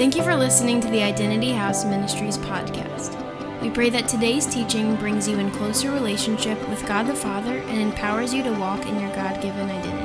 Thank 0.00 0.16
you 0.16 0.22
for 0.22 0.34
listening 0.34 0.80
to 0.80 0.88
the 0.88 1.02
Identity 1.02 1.52
House 1.52 1.84
Ministries 1.84 2.38
podcast. 2.38 3.12
We 3.60 3.68
pray 3.68 3.90
that 3.90 4.08
today's 4.08 4.46
teaching 4.46 4.96
brings 4.96 5.28
you 5.28 5.38
in 5.38 5.50
closer 5.50 5.90
relationship 5.90 6.58
with 6.70 6.86
God 6.86 7.06
the 7.06 7.14
Father 7.14 7.58
and 7.58 7.78
empowers 7.78 8.32
you 8.32 8.42
to 8.44 8.52
walk 8.52 8.86
in 8.86 8.98
your 8.98 9.14
God 9.14 9.42
given 9.42 9.68
identity. 9.68 9.99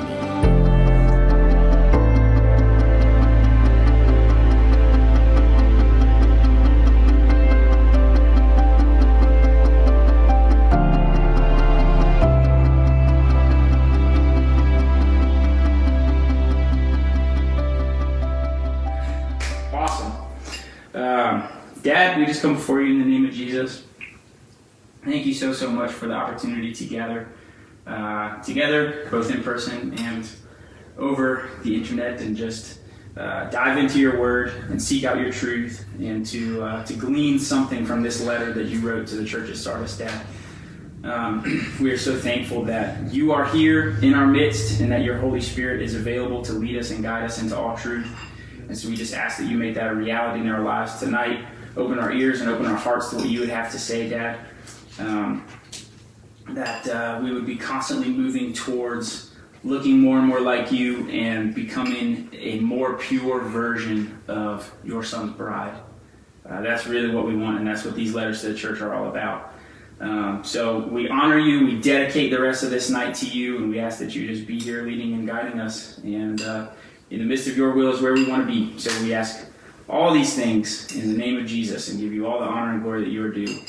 Just 22.36 22.44
come 22.44 22.54
before 22.54 22.82
you 22.82 22.92
in 22.92 22.98
the 22.98 23.06
name 23.06 23.24
of 23.24 23.32
Jesus. 23.32 23.82
Thank 25.02 25.24
you 25.24 25.32
so, 25.32 25.54
so 25.54 25.70
much 25.70 25.90
for 25.90 26.06
the 26.06 26.12
opportunity 26.12 26.70
to 26.74 26.84
gather 26.84 27.28
uh, 27.86 28.42
together, 28.42 29.08
both 29.10 29.30
in 29.30 29.42
person 29.42 29.98
and 29.98 30.28
over 30.98 31.48
the 31.62 31.74
internet, 31.74 32.20
and 32.20 32.36
just 32.36 32.80
uh, 33.16 33.48
dive 33.48 33.78
into 33.78 33.98
your 33.98 34.20
word 34.20 34.50
and 34.68 34.82
seek 34.82 35.04
out 35.04 35.18
your 35.18 35.32
truth 35.32 35.86
and 35.98 36.26
to, 36.26 36.62
uh, 36.62 36.84
to 36.84 36.92
glean 36.92 37.38
something 37.38 37.86
from 37.86 38.02
this 38.02 38.22
letter 38.22 38.52
that 38.52 38.66
you 38.66 38.86
wrote 38.86 39.06
to 39.06 39.14
the 39.14 39.24
church 39.24 39.48
at 39.48 39.56
Sardis, 39.56 39.96
Dad. 39.96 40.26
Um, 41.04 41.42
we 41.80 41.90
are 41.90 41.96
so 41.96 42.18
thankful 42.18 42.64
that 42.64 43.14
you 43.14 43.32
are 43.32 43.46
here 43.46 43.96
in 44.02 44.12
our 44.12 44.26
midst 44.26 44.82
and 44.82 44.92
that 44.92 45.04
your 45.04 45.16
Holy 45.16 45.40
Spirit 45.40 45.80
is 45.80 45.94
available 45.94 46.42
to 46.42 46.52
lead 46.52 46.76
us 46.76 46.90
and 46.90 47.02
guide 47.02 47.24
us 47.24 47.40
into 47.40 47.56
all 47.56 47.78
truth. 47.78 48.14
And 48.68 48.76
so 48.76 48.90
we 48.90 48.94
just 48.94 49.14
ask 49.14 49.38
that 49.38 49.46
you 49.46 49.56
make 49.56 49.74
that 49.76 49.90
a 49.90 49.94
reality 49.94 50.40
in 50.40 50.50
our 50.50 50.60
lives 50.60 50.98
tonight. 50.98 51.46
Open 51.76 51.98
our 51.98 52.12
ears 52.12 52.40
and 52.40 52.50
open 52.50 52.66
our 52.66 52.76
hearts 52.76 53.10
to 53.10 53.16
what 53.16 53.28
you 53.28 53.40
would 53.40 53.48
have 53.48 53.70
to 53.72 53.78
say, 53.78 54.08
Dad. 54.08 54.40
Um, 54.98 55.46
that 56.50 56.88
uh, 56.88 57.20
we 57.22 57.32
would 57.32 57.46
be 57.46 57.56
constantly 57.56 58.08
moving 58.08 58.52
towards 58.52 59.34
looking 59.64 59.98
more 59.98 60.18
and 60.18 60.26
more 60.26 60.40
like 60.40 60.70
you 60.70 61.08
and 61.10 61.54
becoming 61.54 62.28
a 62.32 62.60
more 62.60 62.94
pure 62.94 63.40
version 63.40 64.22
of 64.28 64.72
your 64.84 65.02
son's 65.02 65.32
bride. 65.36 65.76
Uh, 66.48 66.60
that's 66.60 66.86
really 66.86 67.12
what 67.12 67.26
we 67.26 67.36
want, 67.36 67.58
and 67.58 67.66
that's 67.66 67.84
what 67.84 67.96
these 67.96 68.14
letters 68.14 68.40
to 68.40 68.48
the 68.48 68.54
church 68.54 68.80
are 68.80 68.94
all 68.94 69.08
about. 69.08 69.52
Um, 69.98 70.44
so 70.44 70.78
we 70.78 71.08
honor 71.08 71.38
you, 71.38 71.64
we 71.64 71.80
dedicate 71.80 72.30
the 72.30 72.40
rest 72.40 72.62
of 72.62 72.70
this 72.70 72.90
night 72.90 73.14
to 73.16 73.26
you, 73.26 73.56
and 73.56 73.70
we 73.70 73.80
ask 73.80 73.98
that 73.98 74.14
you 74.14 74.26
just 74.26 74.46
be 74.46 74.60
here 74.60 74.82
leading 74.82 75.14
and 75.14 75.26
guiding 75.26 75.58
us. 75.58 75.98
And 75.98 76.40
uh, 76.42 76.68
in 77.10 77.18
the 77.18 77.24
midst 77.24 77.48
of 77.48 77.56
your 77.56 77.72
will 77.72 77.92
is 77.92 78.00
where 78.00 78.12
we 78.12 78.28
want 78.28 78.46
to 78.46 78.52
be. 78.52 78.78
So 78.78 78.90
we 79.02 79.14
ask 79.14 79.46
all 79.88 80.12
these 80.12 80.34
things 80.34 80.94
in 80.94 81.12
the 81.12 81.16
name 81.16 81.38
of 81.38 81.46
Jesus 81.46 81.88
and 81.88 82.00
give 82.00 82.12
you 82.12 82.26
all 82.26 82.40
the 82.40 82.46
honor 82.46 82.72
and 82.72 82.82
glory 82.82 83.04
that 83.04 83.10
you 83.10 83.24
are 83.24 83.30
due. 83.30 83.60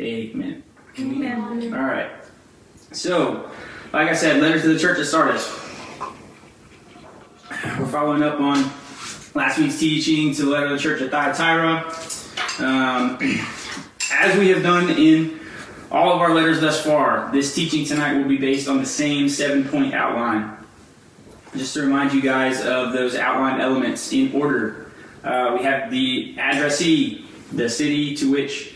Amen. 0.00 0.62
Amen. 0.98 1.74
All 1.74 1.84
right. 1.84 2.10
So, 2.92 3.50
like 3.92 4.08
I 4.08 4.14
said, 4.14 4.42
letters 4.42 4.62
to 4.62 4.72
the 4.72 4.78
church 4.78 4.98
at 4.98 5.06
Sardis. 5.06 5.48
We're 7.78 7.86
following 7.86 8.22
up 8.22 8.40
on 8.40 8.70
last 9.34 9.58
week's 9.58 9.78
teaching 9.78 10.34
to 10.34 10.44
the 10.44 10.50
letter 10.50 10.66
of 10.66 10.72
the 10.72 10.78
church 10.78 11.02
at 11.02 11.10
Thyatira. 11.10 11.84
Um, 12.58 13.18
as 14.12 14.36
we 14.38 14.48
have 14.48 14.62
done 14.62 14.90
in 14.90 15.40
all 15.90 16.12
of 16.12 16.20
our 16.20 16.34
letters 16.34 16.60
thus 16.60 16.84
far, 16.84 17.30
this 17.32 17.54
teaching 17.54 17.84
tonight 17.84 18.16
will 18.16 18.28
be 18.28 18.38
based 18.38 18.68
on 18.68 18.78
the 18.78 18.86
same 18.86 19.28
seven 19.28 19.64
point 19.64 19.94
outline. 19.94 20.56
Just 21.56 21.74
to 21.74 21.82
remind 21.82 22.12
you 22.12 22.22
guys 22.22 22.64
of 22.64 22.92
those 22.92 23.14
outline 23.14 23.60
elements 23.60 24.12
in 24.12 24.32
order. 24.32 24.89
Uh, 25.22 25.54
we 25.56 25.64
have 25.64 25.90
the 25.90 26.34
addressee, 26.38 27.26
the 27.52 27.68
city 27.68 28.14
to 28.16 28.30
which, 28.30 28.74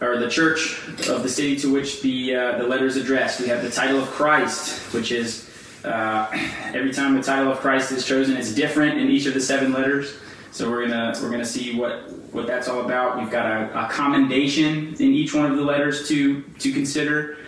or 0.00 0.18
the 0.18 0.30
church 0.30 0.80
of 1.08 1.22
the 1.22 1.28
city 1.28 1.56
to 1.56 1.72
which 1.72 2.00
the 2.02 2.34
uh, 2.34 2.58
the 2.58 2.64
letter 2.64 2.86
is 2.86 2.96
addressed. 2.96 3.40
We 3.40 3.48
have 3.48 3.62
the 3.62 3.70
title 3.70 4.00
of 4.00 4.08
Christ, 4.08 4.94
which 4.94 5.10
is 5.10 5.50
uh, 5.84 6.28
every 6.74 6.92
time 6.92 7.14
the 7.14 7.22
title 7.22 7.50
of 7.50 7.58
Christ 7.58 7.92
is 7.92 8.06
chosen, 8.06 8.36
it's 8.36 8.54
different 8.54 8.98
in 8.98 9.08
each 9.08 9.26
of 9.26 9.34
the 9.34 9.40
seven 9.40 9.72
letters. 9.72 10.16
So 10.52 10.70
we're 10.70 10.86
gonna 10.86 11.18
we're 11.22 11.30
gonna 11.30 11.44
see 11.44 11.76
what 11.76 12.12
what 12.32 12.46
that's 12.46 12.68
all 12.68 12.82
about. 12.82 13.18
We've 13.18 13.30
got 13.30 13.46
a, 13.46 13.86
a 13.86 13.88
commendation 13.88 14.94
in 14.94 15.12
each 15.12 15.34
one 15.34 15.50
of 15.50 15.56
the 15.56 15.64
letters 15.64 16.08
to 16.08 16.42
to 16.42 16.72
consider. 16.72 17.38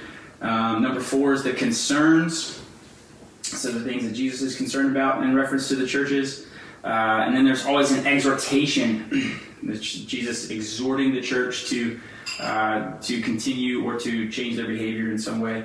Um, 0.41 0.82
number 0.82 1.00
four 1.00 1.32
is 1.32 1.44
the 1.44 1.53
concerns. 1.53 2.60
So 3.42 3.70
the 3.70 3.88
things 3.88 4.04
that 4.04 4.14
Jesus 4.14 4.42
is 4.42 4.56
concerned 4.56 4.91
about 4.91 5.22
in 5.22 5.34
reference 5.34 5.69
to 5.69 5.76
the 5.76 5.86
churches. 5.86 6.47
Uh, 6.84 7.25
and 7.26 7.37
then 7.37 7.44
there's 7.44 7.65
always 7.65 7.93
an 7.93 8.06
exhortation, 8.06 9.41
Jesus 9.81 10.50
exhorting 10.50 11.12
the 11.12 11.20
church 11.20 11.69
to 11.69 12.00
uh, 12.41 12.98
to 13.00 13.20
continue 13.20 13.84
or 13.84 13.98
to 13.98 14.28
change 14.31 14.56
their 14.56 14.66
behavior 14.66 15.10
in 15.12 15.19
some 15.19 15.41
way. 15.41 15.65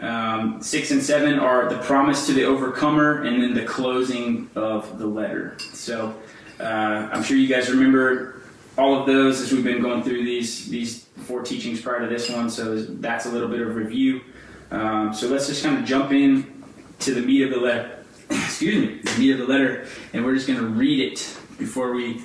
Um, 0.00 0.62
six 0.62 0.90
and 0.90 1.02
seven 1.02 1.38
are 1.38 1.68
the 1.68 1.78
promise 1.78 2.26
to 2.26 2.32
the 2.32 2.44
overcomer, 2.44 3.22
and 3.22 3.42
then 3.42 3.54
the 3.54 3.64
closing 3.64 4.50
of 4.54 4.98
the 4.98 5.06
letter. 5.06 5.56
So 5.72 6.14
uh, 6.58 7.08
I'm 7.12 7.22
sure 7.22 7.36
you 7.36 7.48
guys 7.48 7.70
remember 7.70 8.42
all 8.78 8.98
of 8.98 9.06
those 9.06 9.40
as 9.40 9.52
we've 9.52 9.64
been 9.64 9.82
going 9.82 10.02
through 10.02 10.24
these 10.24 10.68
these 10.68 11.04
four 11.16 11.42
teachings 11.42 11.80
prior 11.80 12.00
to 12.00 12.06
this 12.06 12.30
one. 12.30 12.50
So 12.50 12.76
that's 12.76 13.26
a 13.26 13.30
little 13.30 13.48
bit 13.48 13.60
of 13.60 13.76
review. 13.76 14.22
Um, 14.70 15.12
so 15.12 15.26
let's 15.28 15.46
just 15.46 15.62
kind 15.62 15.78
of 15.78 15.84
jump 15.84 16.12
in 16.12 16.64
to 17.00 17.14
the 17.14 17.20
meat 17.20 17.42
of 17.42 17.50
the 17.50 17.58
letter. 17.58 17.99
Excuse 18.30 18.86
me, 18.86 19.00
the 19.02 19.18
meat 19.18 19.32
of 19.32 19.38
the 19.38 19.46
letter, 19.46 19.86
and 20.12 20.24
we're 20.24 20.34
just 20.34 20.46
going 20.46 20.58
to 20.58 20.66
read 20.66 21.12
it 21.12 21.36
before 21.58 21.92
we 21.92 22.24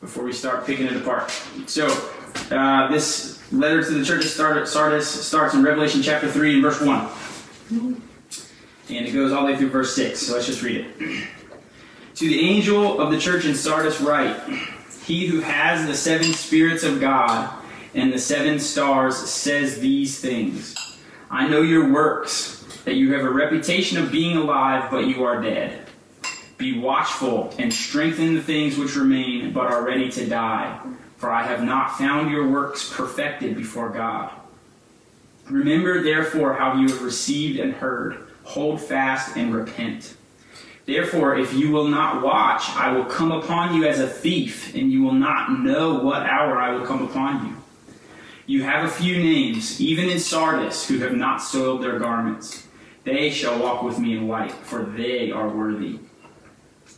before 0.00 0.22
we 0.22 0.32
start 0.32 0.66
picking 0.66 0.86
it 0.86 0.96
apart. 0.96 1.30
So 1.66 1.86
uh, 2.50 2.88
this 2.88 3.40
letter 3.52 3.82
to 3.82 3.90
the 3.90 4.04
church 4.04 4.24
of 4.24 4.30
Sardis 4.68 5.08
starts 5.08 5.54
in 5.54 5.62
Revelation 5.62 6.02
chapter 6.02 6.30
three 6.30 6.54
and 6.54 6.62
verse 6.62 6.80
one, 6.80 7.08
and 7.70 9.06
it 9.06 9.12
goes 9.12 9.32
all 9.32 9.46
the 9.46 9.52
way 9.52 9.58
through 9.58 9.70
verse 9.70 9.94
six. 9.94 10.20
So 10.20 10.34
let's 10.34 10.46
just 10.46 10.62
read 10.62 10.84
it. 10.84 11.28
To 12.16 12.28
the 12.28 12.40
angel 12.40 13.00
of 13.00 13.10
the 13.10 13.18
church 13.18 13.44
in 13.44 13.54
Sardis 13.54 14.00
write, 14.00 14.38
He 15.04 15.26
who 15.26 15.40
has 15.40 15.86
the 15.86 15.94
seven 15.94 16.32
spirits 16.32 16.82
of 16.82 17.00
God 17.00 17.50
and 17.94 18.12
the 18.12 18.18
seven 18.18 18.58
stars 18.58 19.16
says 19.16 19.80
these 19.80 20.18
things. 20.20 20.74
I 21.30 21.48
know 21.48 21.62
your 21.62 21.92
works, 21.92 22.65
that 22.86 22.94
you 22.94 23.12
have 23.12 23.24
a 23.24 23.30
reputation 23.30 23.98
of 23.98 24.12
being 24.12 24.36
alive, 24.36 24.90
but 24.92 25.08
you 25.08 25.24
are 25.24 25.42
dead. 25.42 25.86
Be 26.56 26.78
watchful 26.78 27.52
and 27.58 27.74
strengthen 27.74 28.34
the 28.34 28.42
things 28.42 28.78
which 28.78 28.94
remain, 28.94 29.52
but 29.52 29.66
are 29.66 29.84
ready 29.84 30.08
to 30.12 30.26
die. 30.26 30.80
For 31.16 31.28
I 31.28 31.42
have 31.42 31.64
not 31.64 31.98
found 31.98 32.30
your 32.30 32.48
works 32.48 32.90
perfected 32.94 33.56
before 33.56 33.90
God. 33.90 34.30
Remember, 35.50 36.00
therefore, 36.00 36.54
how 36.54 36.76
you 36.76 36.88
have 36.88 37.02
received 37.02 37.58
and 37.58 37.72
heard. 37.72 38.28
Hold 38.44 38.80
fast 38.80 39.36
and 39.36 39.52
repent. 39.52 40.14
Therefore, 40.86 41.36
if 41.36 41.52
you 41.52 41.72
will 41.72 41.88
not 41.88 42.22
watch, 42.22 42.70
I 42.70 42.92
will 42.92 43.06
come 43.06 43.32
upon 43.32 43.74
you 43.74 43.84
as 43.84 43.98
a 43.98 44.06
thief, 44.06 44.76
and 44.76 44.92
you 44.92 45.02
will 45.02 45.12
not 45.12 45.58
know 45.58 45.94
what 45.94 46.22
hour 46.22 46.56
I 46.56 46.70
will 46.70 46.86
come 46.86 47.02
upon 47.02 47.46
you. 47.46 47.56
You 48.46 48.62
have 48.62 48.84
a 48.84 48.88
few 48.88 49.18
names, 49.18 49.80
even 49.80 50.08
in 50.08 50.20
Sardis, 50.20 50.86
who 50.86 51.00
have 51.00 51.16
not 51.16 51.38
soiled 51.38 51.82
their 51.82 51.98
garments. 51.98 52.65
They 53.06 53.30
shall 53.30 53.62
walk 53.62 53.84
with 53.84 54.00
me 54.00 54.16
in 54.16 54.26
white, 54.26 54.50
for 54.50 54.82
they 54.82 55.30
are 55.30 55.48
worthy. 55.48 56.00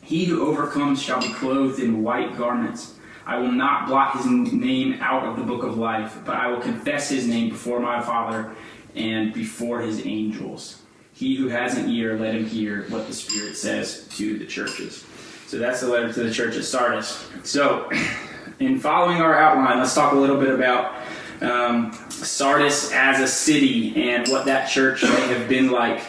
He 0.03 0.25
who 0.25 0.47
overcomes 0.47 1.03
shall 1.03 1.21
be 1.21 1.29
clothed 1.35 1.81
in 1.81 2.03
white 2.03 2.39
garments. 2.39 2.95
I 3.27 3.37
will 3.37 3.53
not 3.53 3.89
blot 3.89 4.17
his 4.17 4.25
name 4.25 4.95
out 5.03 5.25
of 5.25 5.37
the 5.37 5.43
book 5.43 5.65
of 5.65 5.77
life, 5.77 6.17
but 6.25 6.35
I 6.35 6.47
will 6.47 6.61
confess 6.61 7.11
his 7.11 7.29
name 7.29 7.51
before 7.51 7.79
my 7.79 8.01
Father 8.01 8.55
and 8.97 9.35
before 9.35 9.83
his 9.83 10.07
angels. 10.07 10.81
He 11.13 11.37
who 11.37 11.49
has 11.49 11.77
an 11.77 11.91
ear, 11.91 12.19
let 12.19 12.35
him 12.35 12.47
hear 12.47 12.87
what 12.89 13.07
the 13.07 13.13
Spirit 13.13 13.55
says 13.55 14.09
to 14.17 14.39
the 14.39 14.47
churches. 14.47 15.05
So 15.47 15.59
that's 15.59 15.83
the 15.83 15.89
letter 15.89 16.11
to 16.11 16.23
the 16.23 16.33
church 16.33 16.57
at 16.57 16.65
Sardis. 16.65 17.29
So, 17.45 17.91
in 18.61 18.81
following 18.81 19.21
our 19.21 19.39
outline, 19.39 19.79
let's 19.79 19.95
talk 19.95 20.15
a 20.15 20.17
little 20.17 20.41
bit 20.41 20.55
about 20.55 20.95
um, 21.41 21.93
Sardis 22.11 22.93
as 22.93 23.21
a 23.21 23.29
city 23.29 24.11
and 24.11 24.29
what 24.29 24.45
that 24.47 24.69
church 24.69 25.03
may 25.03 25.29
have 25.29 25.49
been 25.49 25.71
like 25.71 26.03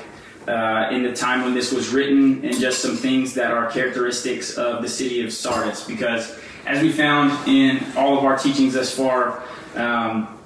uh, 0.48 0.90
in 0.92 1.04
the 1.04 1.14
time 1.14 1.44
when 1.44 1.54
this 1.54 1.72
was 1.72 1.90
written, 1.90 2.44
and 2.44 2.60
just 2.60 2.82
some 2.82 2.96
things 2.96 3.34
that 3.36 3.52
are 3.52 3.70
characteristics 3.70 4.58
of 4.58 4.82
the 4.82 4.90
city 4.90 5.24
of 5.24 5.32
Sardis. 5.32 5.84
Because, 5.84 6.40
as 6.66 6.82
we 6.82 6.92
found 6.92 7.48
in 7.48 7.86
all 7.96 8.18
of 8.18 8.26
our 8.26 8.38
teachings 8.38 8.74
thus 8.74 8.96
far, 8.96 9.44
um, 9.76 10.40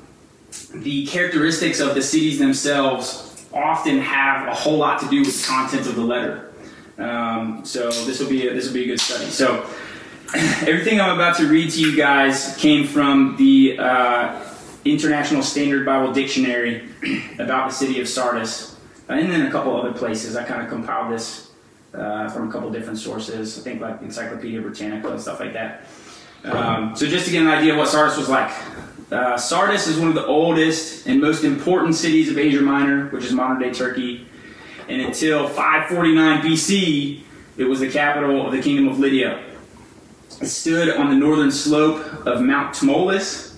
the 0.73 1.05
characteristics 1.07 1.79
of 1.79 1.95
the 1.95 2.01
cities 2.01 2.37
themselves 2.37 3.45
often 3.53 3.99
have 3.99 4.47
a 4.47 4.53
whole 4.53 4.77
lot 4.77 4.99
to 4.99 5.07
do 5.09 5.21
with 5.21 5.41
the 5.41 5.47
content 5.47 5.87
of 5.87 5.95
the 5.95 6.01
letter. 6.01 6.51
Um, 6.97 7.63
so 7.63 7.89
this 8.05 8.19
will 8.19 8.29
be 8.29 8.47
a, 8.47 8.53
this 8.53 8.67
will 8.67 8.73
be 8.73 8.83
a 8.83 8.87
good 8.87 8.99
study. 8.99 9.25
So 9.25 9.65
everything 10.35 10.99
I'm 10.99 11.15
about 11.15 11.37
to 11.37 11.47
read 11.47 11.71
to 11.71 11.79
you 11.79 11.95
guys 11.95 12.55
came 12.57 12.87
from 12.87 13.35
the 13.37 13.77
uh, 13.79 14.52
International 14.85 15.41
Standard 15.41 15.85
Bible 15.85 16.13
Dictionary 16.13 16.89
about 17.39 17.69
the 17.69 17.75
city 17.75 17.99
of 17.99 18.07
Sardis, 18.07 18.75
uh, 19.09 19.13
and 19.13 19.31
then 19.31 19.45
a 19.45 19.51
couple 19.51 19.75
other 19.79 19.93
places. 19.93 20.35
I 20.35 20.43
kind 20.43 20.61
of 20.61 20.69
compiled 20.69 21.11
this 21.11 21.51
uh, 21.93 22.29
from 22.29 22.49
a 22.49 22.51
couple 22.51 22.69
different 22.71 22.99
sources. 22.99 23.59
I 23.59 23.61
think 23.61 23.81
like 23.81 24.01
Encyclopedia 24.01 24.61
Britannica 24.61 25.09
and 25.09 25.21
stuff 25.21 25.39
like 25.39 25.53
that. 25.53 25.85
Um, 26.43 26.95
so 26.95 27.07
just 27.07 27.25
to 27.25 27.31
get 27.31 27.41
an 27.43 27.47
idea 27.47 27.73
of 27.73 27.79
what 27.79 27.87
Sardis 27.87 28.17
was 28.17 28.27
like, 28.27 28.51
uh, 29.11 29.37
Sardis 29.37 29.87
is 29.87 29.97
one 29.97 30.09
of 30.09 30.15
the 30.15 30.25
oldest 30.25 31.07
and 31.07 31.21
most 31.21 31.43
important 31.43 31.95
cities 31.95 32.29
of 32.29 32.37
Asia 32.37 32.61
Minor, 32.61 33.07
which 33.09 33.23
is 33.23 33.31
modern 33.31 33.59
day 33.59 33.71
Turkey. 33.71 34.27
And 34.89 35.01
until 35.01 35.47
549 35.47 36.41
BC, 36.41 37.21
it 37.57 37.63
was 37.63 37.79
the 37.79 37.89
capital 37.89 38.45
of 38.45 38.51
the 38.51 38.61
kingdom 38.61 38.87
of 38.87 38.99
Lydia. 38.99 39.41
It 40.41 40.47
stood 40.47 40.97
on 40.97 41.09
the 41.09 41.15
northern 41.15 41.51
slope 41.51 42.25
of 42.25 42.41
Mount 42.41 42.75
Tmolus. 42.75 43.52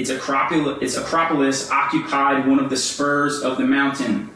Its 0.00 0.08
acropolis, 0.08 0.78
its 0.80 0.96
acropolis 0.96 1.70
occupied 1.70 2.48
one 2.48 2.58
of 2.58 2.70
the 2.70 2.76
spurs 2.76 3.42
of 3.42 3.58
the 3.58 3.66
mountain. 3.66 4.30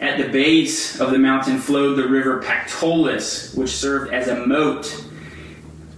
At 0.00 0.18
the 0.18 0.28
base 0.28 0.98
of 0.98 1.12
the 1.12 1.18
mountain 1.18 1.58
flowed 1.58 1.94
the 1.94 2.08
river 2.08 2.42
Pactolus, 2.42 3.54
which 3.56 3.70
served 3.70 4.12
as 4.12 4.26
a 4.26 4.44
moat, 4.48 5.04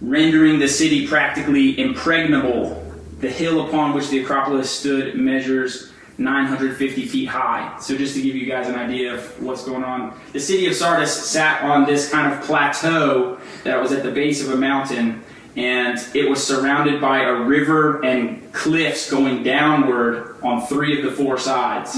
rendering 0.02 0.58
the 0.58 0.68
city 0.68 1.06
practically 1.06 1.80
impregnable. 1.80 2.84
The 3.20 3.30
hill 3.30 3.66
upon 3.66 3.94
which 3.94 4.10
the 4.10 4.18
Acropolis 4.18 4.70
stood 4.70 5.14
measures 5.14 5.90
950 6.18 7.06
feet 7.06 7.28
high. 7.28 7.74
So, 7.80 7.96
just 7.96 8.14
to 8.16 8.20
give 8.20 8.36
you 8.36 8.44
guys 8.44 8.68
an 8.68 8.74
idea 8.74 9.14
of 9.14 9.42
what's 9.42 9.64
going 9.64 9.84
on, 9.84 10.20
the 10.34 10.40
city 10.40 10.66
of 10.66 10.74
Sardis 10.74 11.10
sat 11.10 11.62
on 11.62 11.86
this 11.86 12.10
kind 12.10 12.30
of 12.30 12.42
plateau 12.42 13.38
that 13.64 13.80
was 13.80 13.92
at 13.92 14.02
the 14.02 14.10
base 14.10 14.44
of 14.44 14.50
a 14.52 14.56
mountain, 14.56 15.22
and 15.56 15.99
it 16.14 16.28
was 16.28 16.44
surrounded 16.44 17.00
by 17.00 17.25
a 17.25 17.32
river 17.34 18.04
and 18.04 18.52
cliffs 18.52 19.10
going 19.10 19.43
downward 19.43 20.37
on 20.43 20.66
three 20.66 20.99
of 20.99 21.04
the 21.04 21.12
four 21.12 21.38
sides. 21.38 21.96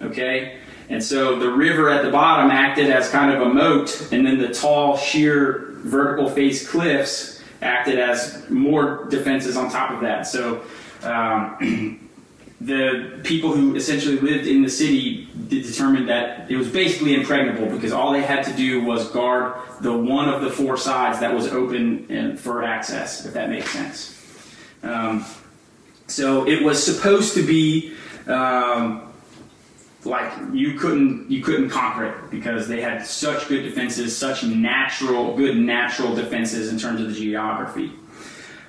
Okay? 0.00 0.58
And 0.88 1.02
so 1.04 1.38
the 1.38 1.50
river 1.50 1.90
at 1.90 2.02
the 2.02 2.10
bottom 2.10 2.50
acted 2.50 2.88
as 2.90 3.10
kind 3.10 3.30
of 3.30 3.42
a 3.42 3.52
moat, 3.52 4.08
and 4.10 4.26
then 4.26 4.38
the 4.38 4.48
tall, 4.48 4.96
sheer, 4.96 5.72
vertical 5.80 6.30
face 6.30 6.66
cliffs 6.68 7.42
acted 7.60 7.98
as 7.98 8.48
more 8.48 9.04
defenses 9.10 9.56
on 9.56 9.70
top 9.70 9.90
of 9.90 10.00
that. 10.00 10.26
So 10.26 10.62
um, 11.02 12.00
the 12.60 13.20
people 13.22 13.52
who 13.52 13.76
essentially 13.76 14.18
lived 14.18 14.46
in 14.46 14.62
the 14.62 14.68
city 14.68 15.28
determined 15.48 16.08
that 16.08 16.50
it 16.50 16.56
was 16.56 16.68
basically 16.68 17.14
impregnable 17.14 17.66
because 17.66 17.92
all 17.92 18.12
they 18.12 18.22
had 18.22 18.44
to 18.44 18.52
do 18.54 18.82
was 18.82 19.08
guard 19.10 19.54
the 19.80 19.96
one 19.96 20.28
of 20.28 20.42
the 20.42 20.50
four 20.50 20.76
sides 20.76 21.20
that 21.20 21.32
was 21.32 21.46
open 21.48 22.36
for 22.36 22.64
access, 22.64 23.24
if 23.24 23.32
that 23.34 23.48
makes 23.48 23.70
sense. 23.70 24.14
Um, 24.82 25.24
so 26.08 26.48
it 26.48 26.62
was 26.62 26.82
supposed 26.82 27.34
to 27.34 27.46
be. 27.46 27.94
Um, 28.26 29.04
like 30.04 30.32
you 30.52 30.74
couldn't 30.74 31.30
you 31.30 31.42
couldn't 31.42 31.70
conquer 31.70 32.06
it 32.06 32.30
because 32.30 32.68
they 32.68 32.80
had 32.80 33.04
such 33.04 33.48
good 33.48 33.62
defenses, 33.62 34.16
such 34.16 34.44
natural 34.44 35.36
good 35.36 35.56
natural 35.56 36.14
defenses 36.14 36.72
in 36.72 36.78
terms 36.78 37.00
of 37.00 37.08
the 37.08 37.14
geography. 37.14 37.92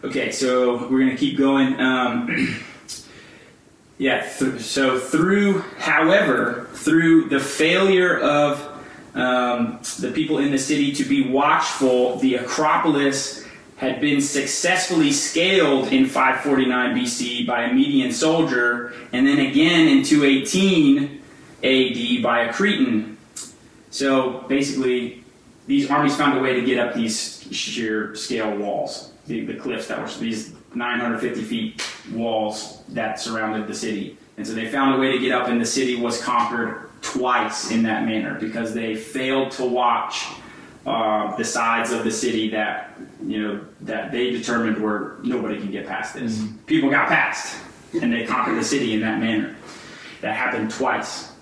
Okay, 0.03 0.31
so 0.31 0.87
we're 0.87 0.99
gonna 0.99 1.15
keep 1.15 1.37
going. 1.37 1.79
Um, 1.79 2.55
yeah, 3.99 4.21
th- 4.21 4.61
so 4.61 4.97
through, 4.97 5.59
however, 5.77 6.69
through 6.71 7.27
the 7.27 7.39
failure 7.39 8.17
of 8.17 8.65
um, 9.13 9.81
the 9.99 10.11
people 10.11 10.37
in 10.37 10.51
the 10.51 10.57
city 10.57 10.93
to 10.93 11.03
be 11.03 11.29
watchful, 11.29 12.15
the 12.19 12.35
Acropolis 12.35 13.45
had 13.75 13.99
been 13.99 14.21
successfully 14.21 15.11
scaled 15.11 15.89
in 15.89 16.05
549 16.05 16.95
BC 16.95 17.45
by 17.45 17.63
a 17.63 17.73
Median 17.73 18.13
soldier, 18.13 18.93
and 19.11 19.27
then 19.27 19.39
again 19.39 19.89
in 19.89 20.03
218 20.03 21.21
AD 21.61 22.23
by 22.23 22.43
a 22.43 22.53
Cretan. 22.53 23.17
So 23.89 24.45
basically, 24.47 25.25
these 25.67 25.89
armies 25.89 26.15
found 26.15 26.37
a 26.37 26.41
way 26.41 26.53
to 26.53 26.65
get 26.65 26.79
up 26.79 26.95
these 26.95 27.47
sheer 27.51 28.15
scale 28.15 28.55
walls, 28.55 29.11
the, 29.27 29.45
the 29.45 29.55
cliffs 29.55 29.87
that 29.87 29.99
were 29.99 30.07
these 30.19 30.53
950 30.75 31.41
feet 31.43 31.93
walls 32.13 32.83
that 32.89 33.19
surrounded 33.19 33.67
the 33.67 33.73
city. 33.73 34.17
And 34.37 34.47
so 34.47 34.53
they 34.53 34.67
found 34.67 34.95
a 34.95 34.97
way 34.97 35.11
to 35.11 35.19
get 35.19 35.31
up, 35.31 35.47
and 35.47 35.59
the 35.59 35.65
city 35.65 35.95
was 35.95 36.21
conquered 36.21 36.89
twice 37.01 37.71
in 37.71 37.83
that 37.83 38.05
manner 38.05 38.39
because 38.39 38.73
they 38.73 38.95
failed 38.95 39.51
to 39.51 39.65
watch 39.65 40.27
uh, 40.85 41.35
the 41.35 41.43
sides 41.43 41.91
of 41.91 42.03
the 42.03 42.11
city 42.11 42.49
that 42.49 42.97
you 43.25 43.41
know 43.41 43.65
that 43.81 44.11
they 44.11 44.31
determined 44.31 44.77
were 44.77 45.17
nobody 45.23 45.57
can 45.57 45.71
get 45.71 45.85
past 45.85 46.15
this. 46.15 46.37
Mm-hmm. 46.37 46.57
People 46.65 46.89
got 46.89 47.09
past, 47.09 47.57
and 48.01 48.13
they 48.13 48.25
conquered 48.25 48.55
the 48.55 48.63
city 48.63 48.93
in 48.93 49.01
that 49.01 49.19
manner. 49.19 49.55
That 50.21 50.35
happened 50.35 50.71
twice. 50.71 51.33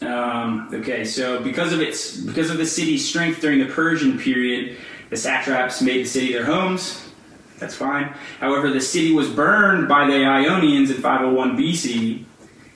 Um, 0.00 0.70
okay, 0.72 1.04
so 1.04 1.42
because 1.42 1.72
of 1.72 1.80
its 1.80 2.16
because 2.18 2.50
of 2.50 2.58
the 2.58 2.66
city's 2.66 3.06
strength 3.06 3.40
during 3.40 3.58
the 3.58 3.66
Persian 3.66 4.18
period, 4.18 4.76
the 5.10 5.16
satraps 5.16 5.82
made 5.82 6.04
the 6.04 6.08
city 6.08 6.32
their 6.32 6.44
homes. 6.44 7.02
That's 7.58 7.74
fine. 7.74 8.14
However, 8.40 8.70
the 8.70 8.80
city 8.80 9.12
was 9.12 9.30
burned 9.30 9.88
by 9.88 10.06
the 10.06 10.24
Ionians 10.24 10.90
in 10.90 11.00
501 11.00 11.56
BC. 11.56 12.24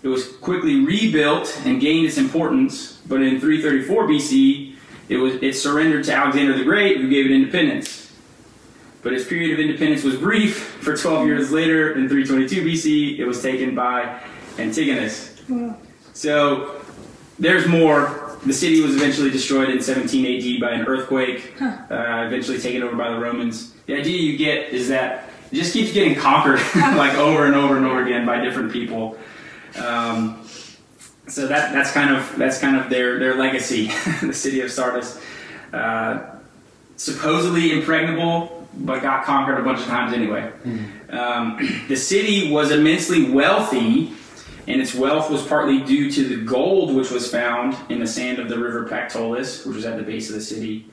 It 0.02 0.08
was 0.08 0.36
quickly 0.38 0.84
rebuilt 0.84 1.60
and 1.64 1.80
gained 1.80 2.06
its 2.06 2.16
importance, 2.16 3.00
but 3.06 3.20
in 3.20 3.38
334 3.38 4.08
BC, 4.08 4.74
it 5.10 5.16
was 5.18 5.34
it 5.42 5.54
surrendered 5.54 6.04
to 6.04 6.14
Alexander 6.14 6.56
the 6.56 6.64
Great, 6.64 6.98
who 6.98 7.10
gave 7.10 7.26
it 7.26 7.32
independence. 7.32 8.12
But 9.02 9.12
its 9.12 9.26
period 9.26 9.52
of 9.52 9.58
independence 9.58 10.04
was 10.04 10.16
brief. 10.16 10.58
For 10.82 10.96
12 10.96 11.26
years 11.26 11.50
later, 11.50 11.92
in 11.92 12.08
322 12.08 12.62
BC, 12.64 13.18
it 13.18 13.24
was 13.24 13.42
taken 13.42 13.74
by 13.74 14.22
Antigonus. 14.58 15.40
So 16.12 16.80
there's 17.38 17.66
more. 17.66 18.38
The 18.46 18.52
city 18.52 18.80
was 18.80 18.96
eventually 18.96 19.30
destroyed 19.30 19.68
in 19.68 19.82
17 19.82 20.56
AD 20.56 20.60
by 20.60 20.70
an 20.70 20.86
earthquake, 20.86 21.54
huh. 21.58 21.76
uh, 21.90 22.24
eventually 22.26 22.58
taken 22.58 22.82
over 22.82 22.96
by 22.96 23.10
the 23.10 23.18
Romans. 23.18 23.74
The 23.90 23.96
idea 23.96 24.18
you 24.18 24.36
get 24.36 24.68
is 24.68 24.86
that 24.90 25.28
it 25.50 25.56
just 25.56 25.72
keeps 25.72 25.92
getting 25.92 26.14
conquered 26.14 26.60
like 26.76 27.14
over 27.14 27.46
and 27.46 27.56
over 27.56 27.76
and 27.76 27.84
over 27.84 28.00
again 28.04 28.24
by 28.24 28.40
different 28.40 28.70
people. 28.70 29.18
Um, 29.74 30.46
so 31.26 31.48
that 31.48 31.72
that's 31.72 31.90
kind 31.90 32.14
of 32.14 32.36
that's 32.36 32.60
kind 32.60 32.76
of 32.76 32.88
their 32.88 33.18
their 33.18 33.34
legacy. 33.34 33.90
the 34.22 34.32
city 34.32 34.60
of 34.60 34.70
Sardis, 34.70 35.20
uh, 35.72 36.36
supposedly 36.94 37.72
impregnable, 37.72 38.64
but 38.76 39.02
got 39.02 39.24
conquered 39.24 39.58
a 39.58 39.64
bunch 39.64 39.80
of 39.80 39.86
times 39.86 40.12
anyway. 40.12 40.52
Mm-hmm. 40.62 41.16
Um, 41.16 41.84
the 41.88 41.96
city 41.96 42.52
was 42.52 42.70
immensely 42.70 43.28
wealthy 43.28 44.12
and 44.68 44.80
its 44.80 44.94
wealth 44.94 45.32
was 45.32 45.44
partly 45.44 45.80
due 45.80 46.12
to 46.12 46.28
the 46.28 46.44
gold 46.44 46.94
which 46.94 47.10
was 47.10 47.28
found 47.28 47.76
in 47.90 47.98
the 47.98 48.06
sand 48.06 48.38
of 48.38 48.48
the 48.48 48.56
river 48.56 48.86
Pactolus, 48.88 49.66
which 49.66 49.74
was 49.74 49.84
at 49.84 49.96
the 49.96 50.04
base 50.04 50.28
of 50.28 50.36
the 50.36 50.40
city. 50.40 50.86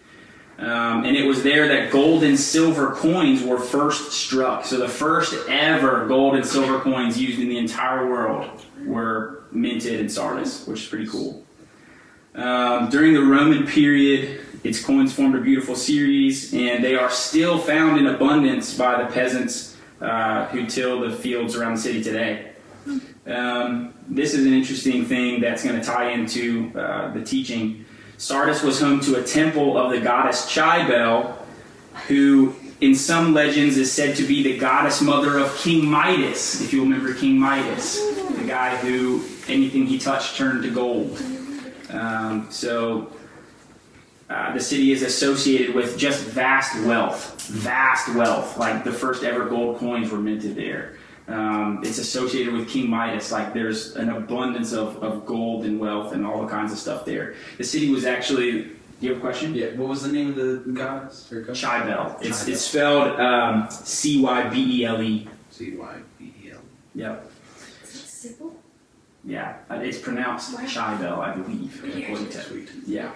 Um, 0.59 1.05
and 1.05 1.15
it 1.15 1.27
was 1.27 1.43
there 1.43 1.67
that 1.67 1.91
gold 1.91 2.23
and 2.23 2.39
silver 2.39 2.91
coins 2.95 3.43
were 3.43 3.59
first 3.59 4.11
struck. 4.11 4.65
So 4.65 4.77
the 4.77 4.87
first 4.87 5.35
ever 5.47 6.07
gold 6.07 6.35
and 6.35 6.45
silver 6.45 6.79
coins 6.79 7.19
used 7.19 7.39
in 7.39 7.47
the 7.47 7.59
entire 7.59 8.09
world 8.09 8.65
were 8.83 9.43
minted 9.51 9.99
in 9.99 10.09
Sardis, 10.09 10.65
which 10.65 10.81
is 10.81 10.87
pretty 10.87 11.07
cool. 11.07 11.43
Um, 12.33 12.89
during 12.89 13.13
the 13.13 13.21
Roman 13.21 13.67
period, 13.67 14.41
its 14.63 14.83
coins 14.83 15.13
formed 15.13 15.35
a 15.35 15.41
beautiful 15.41 15.75
series, 15.75 16.53
and 16.53 16.83
they 16.83 16.95
are 16.95 17.09
still 17.09 17.59
found 17.59 17.99
in 17.99 18.07
abundance 18.07 18.75
by 18.75 19.01
the 19.01 19.11
peasants 19.11 19.77
uh, 20.01 20.45
who 20.47 20.65
till 20.65 21.01
the 21.01 21.15
fields 21.15 21.55
around 21.55 21.75
the 21.75 21.81
city 21.81 22.03
today. 22.03 22.51
Um, 23.25 23.93
this 24.07 24.33
is 24.33 24.45
an 24.45 24.53
interesting 24.53 25.05
thing 25.05 25.41
that's 25.41 25.63
going 25.63 25.79
to 25.79 25.85
tie 25.85 26.11
into 26.11 26.71
uh, 26.77 27.13
the 27.13 27.23
teaching. 27.23 27.85
Sardis 28.17 28.63
was 28.63 28.79
home 28.79 28.99
to 29.01 29.15
a 29.19 29.23
temple 29.23 29.77
of 29.77 29.91
the 29.91 29.99
goddess 29.99 30.49
Cybele, 30.49 31.37
who, 32.07 32.55
in 32.81 32.95
some 32.95 33.33
legends, 33.33 33.77
is 33.77 33.91
said 33.91 34.15
to 34.17 34.23
be 34.27 34.41
the 34.41 34.57
goddess 34.57 35.01
mother 35.01 35.37
of 35.37 35.55
King 35.57 35.85
Midas, 35.85 36.61
if 36.61 36.73
you 36.73 36.81
remember 36.81 37.13
King 37.13 37.37
Midas, 37.37 37.99
the 38.35 38.45
guy 38.47 38.75
who 38.77 39.23
anything 39.47 39.85
he 39.85 39.99
touched 39.99 40.35
turned 40.35 40.63
to 40.63 40.71
gold. 40.71 41.21
Um, 41.91 42.47
so 42.49 43.13
uh, 44.29 44.53
the 44.53 44.59
city 44.59 44.91
is 44.91 45.03
associated 45.03 45.75
with 45.75 45.97
just 45.97 46.25
vast 46.25 46.75
wealth, 46.85 47.47
vast 47.47 48.13
wealth. 48.15 48.57
Like 48.57 48.83
the 48.83 48.91
first 48.91 49.23
ever 49.23 49.45
gold 49.45 49.77
coins 49.77 50.09
were 50.09 50.17
minted 50.17 50.55
there. 50.55 50.96
Um, 51.27 51.81
it's 51.83 51.97
associated 51.97 52.53
with 52.53 52.69
King 52.69 52.89
Midas. 52.89 53.31
Like 53.31 53.53
there's 53.53 53.95
an 53.95 54.09
abundance 54.09 54.71
of, 54.71 55.03
of 55.03 55.25
gold 55.25 55.65
and 55.65 55.79
wealth 55.79 56.13
and 56.13 56.25
all 56.25 56.41
the 56.41 56.47
kinds 56.47 56.71
of 56.71 56.77
stuff 56.77 57.05
there. 57.05 57.35
The 57.57 57.63
city 57.63 57.89
was 57.89 58.05
actually. 58.05 58.71
Do 58.99 59.05
you 59.05 59.09
have 59.13 59.19
a 59.19 59.21
question? 59.21 59.53
Yeah. 59.53 59.75
What 59.75 59.89
was 59.89 60.01
the 60.01 60.11
name 60.11 60.29
of 60.29 60.35
the 60.35 60.71
goddess? 60.71 61.31
Cybele. 61.53 62.17
It's 62.21 62.47
it's 62.47 62.61
spelled 62.61 63.19
um, 63.19 63.69
C 63.69 64.21
Y 64.21 64.49
B 64.49 64.81
E 64.81 64.85
L 64.85 65.01
E. 65.01 65.27
C 65.51 65.75
Y 65.75 65.95
B 66.17 66.33
E 66.43 66.51
L. 66.51 66.59
Yep. 66.95 67.31
Simple. 67.83 68.55
Yeah, 69.23 69.57
uh, 69.69 69.75
it's 69.75 69.99
pronounced 69.99 70.53
wow. 70.53 70.65
Cybele, 70.65 71.19
I 71.19 71.35
believe. 71.35 71.83
According 71.83 72.29
to, 72.29 72.67
yeah. 72.85 73.11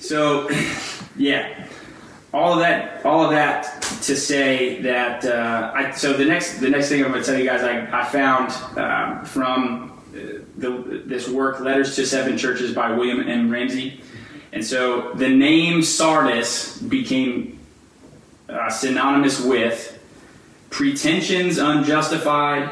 So, 0.00 0.48
yeah 1.16 1.66
all 2.32 2.54
of 2.54 2.60
that, 2.60 3.04
all 3.04 3.24
of 3.24 3.30
that 3.30 3.82
to 4.02 4.16
say 4.16 4.80
that. 4.82 5.24
Uh, 5.24 5.72
I, 5.74 5.90
so 5.92 6.12
the 6.12 6.24
next, 6.24 6.58
the 6.58 6.68
next 6.68 6.88
thing 6.88 7.04
I'm 7.04 7.10
going 7.10 7.22
to 7.22 7.30
tell 7.30 7.38
you 7.38 7.46
guys, 7.46 7.62
I, 7.62 8.00
I 8.00 8.04
found 8.06 8.52
um, 8.78 9.24
from 9.24 10.00
uh, 10.14 10.40
the, 10.56 11.02
this 11.06 11.28
work, 11.28 11.60
"Letters 11.60 11.94
to 11.96 12.06
Seven 12.06 12.38
Churches" 12.38 12.74
by 12.74 12.90
William 12.92 13.28
M. 13.28 13.50
Ramsay, 13.50 14.00
and 14.52 14.64
so 14.64 15.12
the 15.14 15.28
name 15.28 15.82
Sardis 15.82 16.78
became 16.80 17.58
uh, 18.48 18.70
synonymous 18.70 19.40
with 19.40 19.98
pretensions 20.70 21.58
unjustified, 21.58 22.70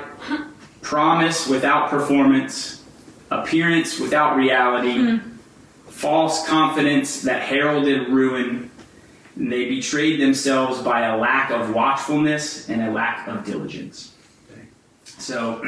promise 0.81 1.47
without 1.47 1.91
performance, 1.91 2.83
appearance 3.31 4.01
without 4.01 4.37
reality, 4.37 5.21
false 5.89 6.47
confidence 6.49 7.23
that 7.23 7.43
heralded 7.43 8.09
ruin. 8.09 8.70
They 9.41 9.71
betrayed 9.71 10.21
themselves 10.21 10.83
by 10.83 11.07
a 11.07 11.17
lack 11.17 11.51
of 11.51 11.75
watchfulness 11.75 12.69
and 12.69 12.83
a 12.83 12.91
lack 12.91 13.27
of 13.27 13.43
diligence. 13.43 14.13
So, 15.05 15.65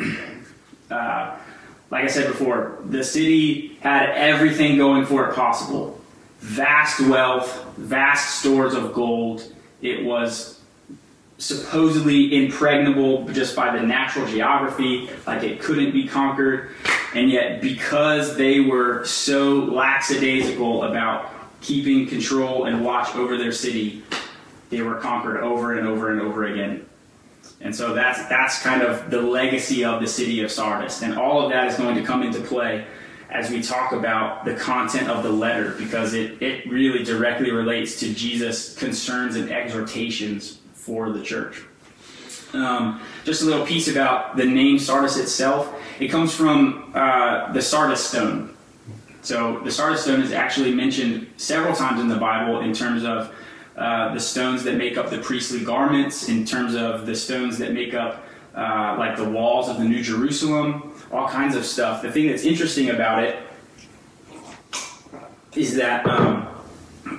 uh, 0.91 1.37
like 1.91 2.05
I 2.05 2.07
said 2.07 2.26
before, 2.26 2.79
the 2.85 3.02
city 3.02 3.79
had 3.81 4.11
everything 4.11 4.76
going 4.76 5.07
for 5.07 5.26
it 5.31 5.35
possible 5.35 5.99
vast 6.41 7.00
wealth, 7.00 7.64
vast 7.76 8.41
stores 8.41 8.75
of 8.75 8.93
gold. 8.93 9.50
It 9.81 10.05
was 10.05 10.61
supposedly 11.38 12.45
impregnable 12.45 13.26
just 13.29 13.57
by 13.57 13.75
the 13.75 13.83
natural 13.83 14.26
geography, 14.26 15.09
like 15.26 15.45
it 15.45 15.61
couldn't 15.61 15.93
be 15.93 16.07
conquered. 16.07 16.73
And 17.14 17.31
yet, 17.31 17.62
because 17.62 18.37
they 18.37 18.61
were 18.61 19.05
so 19.07 19.55
lackadaisical 19.55 20.83
about 20.83 21.31
keeping 21.62 22.07
control 22.07 22.66
and 22.66 22.85
watch 22.85 23.14
over 23.14 23.38
their 23.38 23.52
city, 23.52 24.02
they 24.71 24.83
were 24.83 24.97
conquered 24.97 25.40
over 25.40 25.78
and 25.78 25.87
over 25.87 26.11
and 26.11 26.21
over 26.21 26.45
again. 26.45 26.87
And 27.61 27.75
so 27.75 27.95
that's 27.95 28.28
that's 28.28 28.61
kind 28.62 28.83
of 28.83 29.11
the 29.11 29.21
legacy 29.21 29.85
of 29.85 30.00
the 30.00 30.07
city 30.07 30.42
of 30.42 30.50
Sardis, 30.50 31.02
and 31.02 31.16
all 31.16 31.45
of 31.45 31.50
that 31.52 31.69
is 31.69 31.76
going 31.76 31.95
to 31.95 32.02
come 32.02 32.23
into 32.23 32.40
play 32.40 32.85
as 33.31 33.50
we 33.50 33.62
talk 33.62 33.92
about 33.92 34.45
the 34.45 34.54
content 34.54 35.09
of 35.09 35.23
the 35.23 35.31
letter 35.31 35.75
because 35.78 36.12
it, 36.12 36.42
it 36.42 36.71
really 36.71 37.02
directly 37.02 37.50
relates 37.50 37.99
to 38.00 38.12
Jesus' 38.12 38.75
concerns 38.76 39.37
and 39.37 39.50
exhortations 39.50 40.59
for 40.75 41.11
the 41.11 41.23
church. 41.23 41.62
Um, 42.52 43.00
just 43.25 43.40
a 43.40 43.47
little 43.47 43.64
piece 43.64 43.88
about 43.88 44.37
the 44.37 44.45
name 44.45 44.78
Sardis 44.78 45.16
itself. 45.16 45.75
It 45.99 46.09
comes 46.09 46.35
from 46.35 46.92
uh, 46.95 47.50
the 47.52 47.62
Sardis 47.62 48.04
stone. 48.04 48.51
So 49.23 49.61
the 49.61 49.71
Sardis 49.71 50.02
stone 50.02 50.21
is 50.21 50.33
actually 50.33 50.75
mentioned 50.75 51.29
several 51.37 51.75
times 51.75 52.00
in 52.00 52.09
the 52.09 52.17
Bible 52.17 52.61
in 52.61 52.73
terms 52.73 53.05
of 53.05 53.33
uh, 53.76 54.12
the 54.12 54.21
stones 54.21 54.64
that 54.64 54.76
make 54.76 54.99
up 54.99 55.11
the 55.11 55.19
priestly 55.19 55.64
garments, 55.64 56.29
in 56.29 56.45
terms 56.45 56.75
of 56.75 57.07
the 57.07 57.14
stones 57.14 57.57
that 57.59 57.73
make 57.73 57.95
up 57.95 58.25
uh, 58.55 58.97
like 58.99 59.17
the 59.17 59.29
walls 59.29 59.69
of 59.69 59.79
the 59.79 59.85
New 59.85 60.02
Jerusalem, 60.02 60.93
all 61.11 61.29
kinds 61.29 61.55
of 61.55 61.64
stuff. 61.64 62.02
The 62.02 62.11
thing 62.11 62.26
that's 62.26 62.45
interesting 62.45 62.91
about 62.91 63.23
it 63.23 63.38
is 65.55 65.76
that 65.76 66.05
um, 66.07 66.49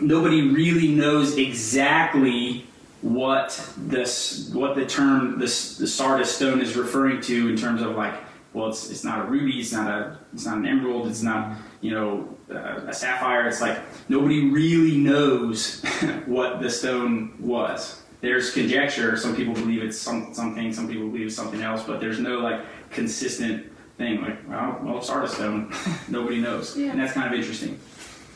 nobody 0.02 0.50
really 0.50 0.90
knows 0.90 1.38
exactly 1.38 2.66
what 3.02 3.70
this 3.78 4.50
what 4.54 4.76
the 4.76 4.86
term 4.86 5.38
this 5.38 5.78
the 5.78 5.88
Sardis 5.88 6.34
stone 6.34 6.62
is 6.62 6.76
referring 6.78 7.20
to 7.22 7.50
in 7.50 7.58
terms 7.58 7.82
of 7.82 7.96
like 7.96 8.14
well 8.54 8.70
it's 8.70 8.90
it's 8.90 9.04
not 9.04 9.26
a 9.26 9.30
ruby 9.30 9.60
it's 9.60 9.74
not 9.74 9.90
a 9.90 10.18
it's 10.34 10.46
not 10.46 10.58
an 10.58 10.66
emerald 10.66 11.08
it's 11.08 11.22
not 11.22 11.58
you 11.84 11.92
know 11.92 12.28
uh, 12.50 12.88
a 12.88 12.94
sapphire 12.94 13.48
it's 13.48 13.60
like 13.60 13.78
nobody 14.08 14.50
really 14.50 14.98
knows 14.98 15.84
what 16.26 16.62
the 16.62 16.70
stone 16.70 17.36
was. 17.40 18.02
There's 18.22 18.54
conjecture. 18.54 19.18
Some 19.18 19.36
people 19.36 19.54
believe 19.54 19.84
it's 19.84 20.00
some 20.00 20.34
something 20.34 20.72
some 20.74 20.88
people 20.88 21.10
believe 21.10 21.28
it's 21.28 21.36
something 21.36 21.62
else 21.62 21.84
but 21.84 22.00
there's 22.00 22.20
no 22.20 22.40
like 22.40 22.62
consistent 22.90 23.70
thing. 23.98 24.22
Like 24.22 24.50
well 24.50 24.80
well 24.82 25.02
Sardis 25.02 25.34
stone. 25.34 25.74
Nobody 26.08 26.40
knows. 26.40 26.78
Yeah. 26.78 26.92
and 26.92 27.00
that's 27.00 27.14
kind 27.14 27.32
of 27.32 27.38
interesting. 27.38 27.78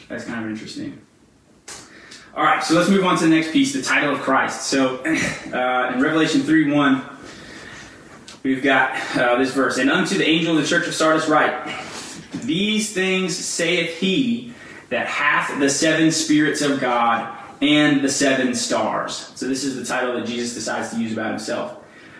That's 0.09 0.25
kind 0.25 0.43
of 0.43 0.51
interesting. 0.51 1.01
All 2.35 2.43
right, 2.43 2.63
so 2.63 2.75
let's 2.75 2.87
move 2.87 3.03
on 3.03 3.17
to 3.17 3.23
the 3.23 3.31
next 3.31 3.51
piece, 3.51 3.73
the 3.73 3.81
title 3.81 4.13
of 4.13 4.21
Christ. 4.21 4.67
So 4.67 4.97
uh, 5.53 5.91
in 5.93 6.01
Revelation 6.01 6.41
3 6.41 6.71
1, 6.71 7.01
we've 8.43 8.61
got 8.61 9.17
uh, 9.17 9.37
this 9.39 9.51
verse. 9.53 9.79
And 9.79 9.89
unto 9.89 10.19
the 10.19 10.27
angel 10.27 10.55
of 10.55 10.61
the 10.61 10.67
church 10.67 10.87
of 10.87 10.93
Sardis 10.93 11.27
write, 11.27 11.67
These 12.33 12.93
things 12.93 13.37
saith 13.37 13.97
he 13.97 14.53
that 14.89 15.07
hath 15.07 15.59
the 15.59 15.69
seven 15.69 16.11
spirits 16.11 16.61
of 16.61 16.79
God 16.79 17.37
and 17.61 18.01
the 18.01 18.09
seven 18.09 18.53
stars. 18.53 19.31
So 19.35 19.47
this 19.47 19.63
is 19.63 19.75
the 19.75 19.85
title 19.85 20.13
that 20.13 20.25
Jesus 20.25 20.53
decides 20.53 20.91
to 20.91 20.99
use 20.99 21.13
about 21.13 21.29
himself. 21.29 21.77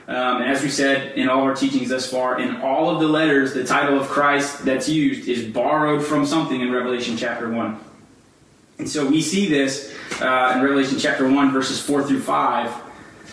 Um, 0.08 0.42
and 0.42 0.50
as 0.50 0.64
we 0.64 0.70
said 0.70 1.18
in 1.18 1.28
all 1.28 1.42
our 1.42 1.54
teachings 1.54 1.90
thus 1.90 2.10
far, 2.10 2.40
in 2.40 2.58
all 2.62 2.90
of 2.90 3.02
the 3.02 3.08
letters, 3.08 3.54
the 3.54 3.66
title 3.66 4.00
of 4.00 4.08
Christ 4.08 4.64
that's 4.64 4.88
used 4.88 5.28
is 5.28 5.44
borrowed 5.54 6.04
from 6.04 6.26
something 6.26 6.62
in 6.62 6.72
Revelation 6.72 7.18
chapter 7.18 7.50
1. 7.50 7.80
And 8.80 8.90
so 8.90 9.06
we 9.08 9.22
see 9.22 9.48
this 9.48 9.94
uh, 10.22 10.54
in 10.56 10.64
Revelation 10.64 10.98
chapter 10.98 11.30
1, 11.30 11.52
verses 11.52 11.82
4 11.82 12.04
through 12.04 12.22
5. 12.22 12.82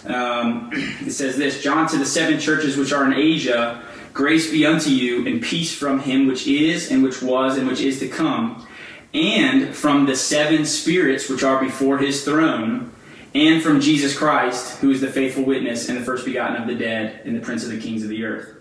Um, 0.07 0.71
it 0.73 1.13
says 1.13 1.37
this 1.37 1.63
John 1.63 1.89
to 1.89 1.97
the 1.97 2.07
seven 2.07 2.41
churches 2.41 2.77
which 2.77 2.93
are 2.93 3.05
in 3.05 3.15
Asia, 3.15 3.83
grace 4.15 4.51
be 4.51 4.65
unto 4.65 4.89
you, 4.89 5.27
and 5.27 5.43
peace 5.43 5.77
from 5.77 6.01
him 6.01 6.27
which 6.27 6.47
is, 6.47 6.91
and 6.91 7.03
which 7.03 7.21
was, 7.21 7.59
and 7.59 7.69
which 7.69 7.81
is 7.81 7.99
to 7.99 8.09
come, 8.09 8.67
and 9.13 9.75
from 9.75 10.07
the 10.07 10.17
seven 10.17 10.65
spirits 10.65 11.29
which 11.29 11.43
are 11.43 11.63
before 11.63 11.99
his 11.99 12.25
throne, 12.25 12.91
and 13.35 13.63
from 13.63 13.81
Jesus 13.81 14.17
Christ, 14.17 14.79
who 14.79 14.91
is 14.91 15.01
the 15.01 15.11
faithful 15.11 15.45
witness, 15.45 15.89
and 15.89 15.99
the 15.99 16.05
first 16.05 16.25
begotten 16.25 16.63
of 16.63 16.69
the 16.69 16.77
dead, 16.77 17.21
and 17.25 17.37
the 17.37 17.41
prince 17.41 17.65
of 17.65 17.71
the 17.71 17.81
kings 17.81 18.03
of 18.03 18.09
the 18.09 18.25
earth. 18.25 18.57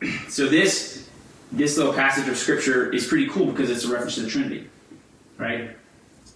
So 0.28 0.46
this 0.46 1.08
this 1.50 1.76
little 1.78 1.94
passage 1.94 2.28
of 2.28 2.36
scripture 2.36 2.92
is 2.92 3.06
pretty 3.06 3.26
cool 3.28 3.46
because 3.46 3.70
it's 3.70 3.84
a 3.84 3.88
reference 3.90 4.16
to 4.16 4.20
the 4.20 4.28
Trinity, 4.28 4.68
right? 5.38 5.70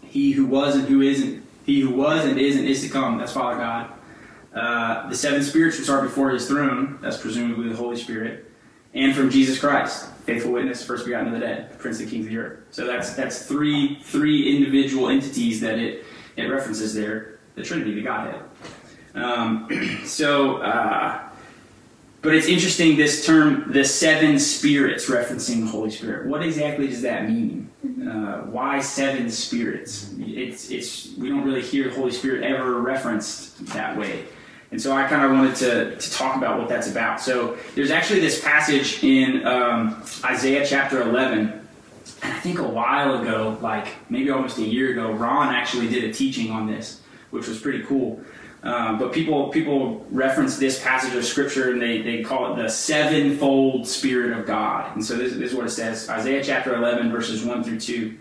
He 0.03 0.33
who 0.33 0.47
was 0.47 0.75
and 0.75 0.89
who 0.89 1.03
isn't, 1.03 1.45
he 1.67 1.81
who 1.81 1.95
was 1.95 2.25
and 2.25 2.41
is 2.41 2.57
and 2.57 2.67
is 2.67 2.81
to 2.83 2.89
come, 2.89 3.19
that's 3.19 3.33
Father 3.33 3.59
God. 3.59 3.93
Uh, 4.55 5.09
the 5.09 5.17
seven 5.17 5.43
spirits 5.43 5.79
which 5.79 5.89
are 5.89 6.03
before 6.03 6.31
his 6.31 6.47
throne, 6.47 6.99
that's 7.01 7.17
presumably 7.17 7.69
the 7.69 7.77
Holy 7.77 7.97
Spirit, 7.97 8.51
and 8.95 9.15
from 9.15 9.31
Jesus 9.31 9.59
Christ, 9.59 10.11
faithful 10.27 10.53
witness, 10.53 10.85
first 10.85 11.07
begotten 11.07 11.29
of 11.29 11.41
the 11.41 11.47
dead, 11.47 11.79
Prince 11.79 11.99
of 11.99 12.07
the 12.07 12.11
Kings 12.11 12.27
of 12.27 12.33
the 12.33 12.39
earth. 12.39 12.59
So 12.71 12.87
that's 12.87 13.15
that's 13.15 13.47
three 13.47 13.99
three 14.03 14.55
individual 14.55 15.09
entities 15.09 15.61
that 15.61 15.79
it 15.79 16.05
it 16.37 16.45
references 16.45 16.95
there, 16.95 17.41
the 17.55 17.63
Trinity, 17.63 17.95
the 17.95 18.03
Godhead. 18.03 18.43
Um, 19.15 19.69
so, 20.05 20.59
uh, 20.59 21.29
but 22.21 22.35
it's 22.35 22.47
interesting 22.47 22.97
this 22.97 23.27
term, 23.27 23.73
the 23.73 23.85
seven 23.85 24.39
spirits, 24.39 25.09
referencing 25.09 25.65
the 25.65 25.71
Holy 25.71 25.91
Spirit. 25.91 26.29
What 26.29 26.43
exactly 26.43 26.89
does 26.89 27.03
that 27.03 27.29
mean? 27.29 27.71
Uh, 27.85 28.43
why 28.43 28.81
seven 28.81 29.31
spirits? 29.31 30.15
It's 30.19 30.71
it's 30.71 31.15
we 31.17 31.31
don't 31.31 31.45
really 31.45 31.63
hear 31.63 31.89
the 31.89 31.95
Holy 31.95 32.13
Spirit 32.13 32.45
ever 32.45 32.81
referenced 32.81 33.65
that 33.67 33.97
way. 33.97 34.25
And 34.73 34.81
so 34.81 34.93
I 34.93 35.07
kind 35.07 35.23
of 35.23 35.33
wanted 35.33 35.55
to, 35.57 35.97
to 35.97 36.11
talk 36.12 36.35
about 36.37 36.59
what 36.59 36.67
that's 36.67 36.91
about. 36.91 37.21
So 37.21 37.59
there's 37.75 37.91
actually 37.91 38.21
this 38.21 38.41
passage 38.41 39.05
in 39.05 39.47
um, 39.47 40.02
Isaiah 40.25 40.67
chapter 40.67 41.02
11. 41.02 41.62
And 42.23 42.33
I 42.33 42.41
think 42.41 42.59
a 42.59 42.67
while 42.67 43.21
ago, 43.21 43.59
like 43.61 43.88
maybe 44.09 44.31
almost 44.31 44.57
a 44.57 44.62
year 44.62 44.93
ago, 44.93 45.12
Ron 45.12 45.55
actually 45.55 45.88
did 45.88 46.05
a 46.05 46.12
teaching 46.12 46.50
on 46.50 46.67
this, 46.67 47.02
which 47.31 47.49
was 47.49 47.61
pretty 47.61 47.85
cool. 47.85 48.23
Um, 48.62 48.99
but 48.99 49.12
people 49.12 49.49
people 49.49 50.07
reference 50.11 50.57
this 50.57 50.81
passage 50.83 51.14
of 51.17 51.25
scripture 51.25 51.73
and 51.73 51.83
they, 51.83 52.00
they 52.00 52.23
call 52.23 52.52
it 52.52 52.62
the 52.62 52.69
sevenfold 52.69 53.87
Spirit 53.87 54.38
of 54.38 54.47
God. 54.47 54.95
And 54.95 55.05
so 55.05 55.17
this, 55.17 55.35
this 55.35 55.50
is 55.50 55.55
what 55.55 55.67
it 55.67 55.71
says 55.71 56.09
Isaiah 56.09 56.43
chapter 56.43 56.75
11, 56.76 57.11
verses 57.11 57.45
1 57.45 57.64
through 57.64 57.81
2. 57.81 58.19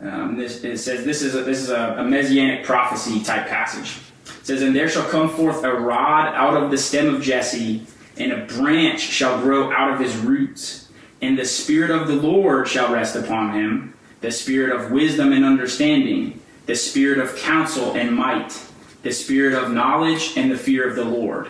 Um, 0.00 0.36
this, 0.36 0.64
it 0.64 0.78
says 0.78 1.04
this 1.04 1.22
is 1.22 1.36
a, 1.36 1.42
this 1.42 1.60
is 1.60 1.70
a, 1.70 1.96
a 1.98 2.04
messianic 2.04 2.64
prophecy 2.64 3.22
type 3.22 3.46
passage. 3.46 3.98
It 4.40 4.46
says, 4.46 4.62
And 4.62 4.74
there 4.74 4.88
shall 4.88 5.08
come 5.08 5.28
forth 5.28 5.64
a 5.64 5.72
rod 5.72 6.34
out 6.34 6.60
of 6.60 6.70
the 6.70 6.78
stem 6.78 7.14
of 7.14 7.22
Jesse, 7.22 7.86
and 8.16 8.32
a 8.32 8.46
branch 8.46 9.00
shall 9.00 9.40
grow 9.40 9.72
out 9.72 9.92
of 9.92 10.00
his 10.00 10.16
roots. 10.16 10.88
And 11.20 11.38
the 11.38 11.44
Spirit 11.44 11.90
of 11.90 12.08
the 12.08 12.16
Lord 12.16 12.68
shall 12.68 12.92
rest 12.92 13.16
upon 13.16 13.54
him 13.54 13.94
the 14.20 14.30
Spirit 14.30 14.74
of 14.74 14.90
wisdom 14.90 15.32
and 15.32 15.44
understanding, 15.44 16.40
the 16.66 16.74
Spirit 16.74 17.18
of 17.18 17.36
counsel 17.36 17.92
and 17.94 18.14
might, 18.14 18.60
the 19.02 19.12
Spirit 19.12 19.54
of 19.54 19.70
knowledge 19.70 20.36
and 20.36 20.50
the 20.50 20.58
fear 20.58 20.88
of 20.88 20.96
the 20.96 21.04
Lord. 21.04 21.48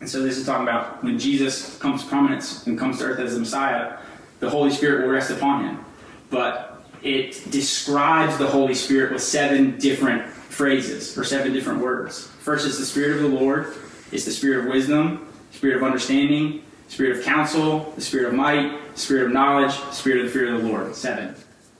And 0.00 0.08
so 0.08 0.22
this 0.22 0.36
is 0.36 0.46
talking 0.46 0.66
about 0.66 1.04
when 1.04 1.18
Jesus 1.18 1.78
comes 1.78 2.02
to 2.02 2.08
prominence 2.08 2.66
and 2.66 2.78
comes 2.78 2.98
to 2.98 3.04
earth 3.04 3.20
as 3.20 3.34
the 3.34 3.40
Messiah, 3.40 3.98
the 4.40 4.50
Holy 4.50 4.70
Spirit 4.70 5.04
will 5.04 5.12
rest 5.12 5.30
upon 5.30 5.64
him. 5.64 5.84
But 6.30 6.84
it 7.02 7.50
describes 7.50 8.38
the 8.38 8.46
Holy 8.46 8.74
Spirit 8.74 9.12
with 9.12 9.22
seven 9.22 9.78
different 9.78 10.22
phrases 10.52 11.16
or 11.16 11.24
seven 11.24 11.52
different 11.52 11.80
words. 11.80 12.26
First 12.40 12.66
is 12.66 12.78
the 12.78 12.84
Spirit 12.84 13.16
of 13.16 13.22
the 13.22 13.38
Lord, 13.38 13.74
it's 14.12 14.24
the 14.24 14.30
Spirit 14.30 14.60
of 14.60 14.72
wisdom, 14.72 15.32
Spirit 15.50 15.76
of 15.76 15.82
understanding, 15.82 16.62
Spirit 16.88 17.18
of 17.18 17.24
counsel, 17.24 17.90
the 17.96 18.02
Spirit 18.02 18.28
of 18.28 18.34
might, 18.34 18.78
Spirit 18.98 19.26
of 19.26 19.32
knowledge, 19.32 19.72
Spirit 19.92 20.20
of 20.20 20.26
the 20.26 20.32
fear 20.32 20.54
of 20.54 20.62
the 20.62 20.68
Lord. 20.68 20.94
Seven. 20.94 21.34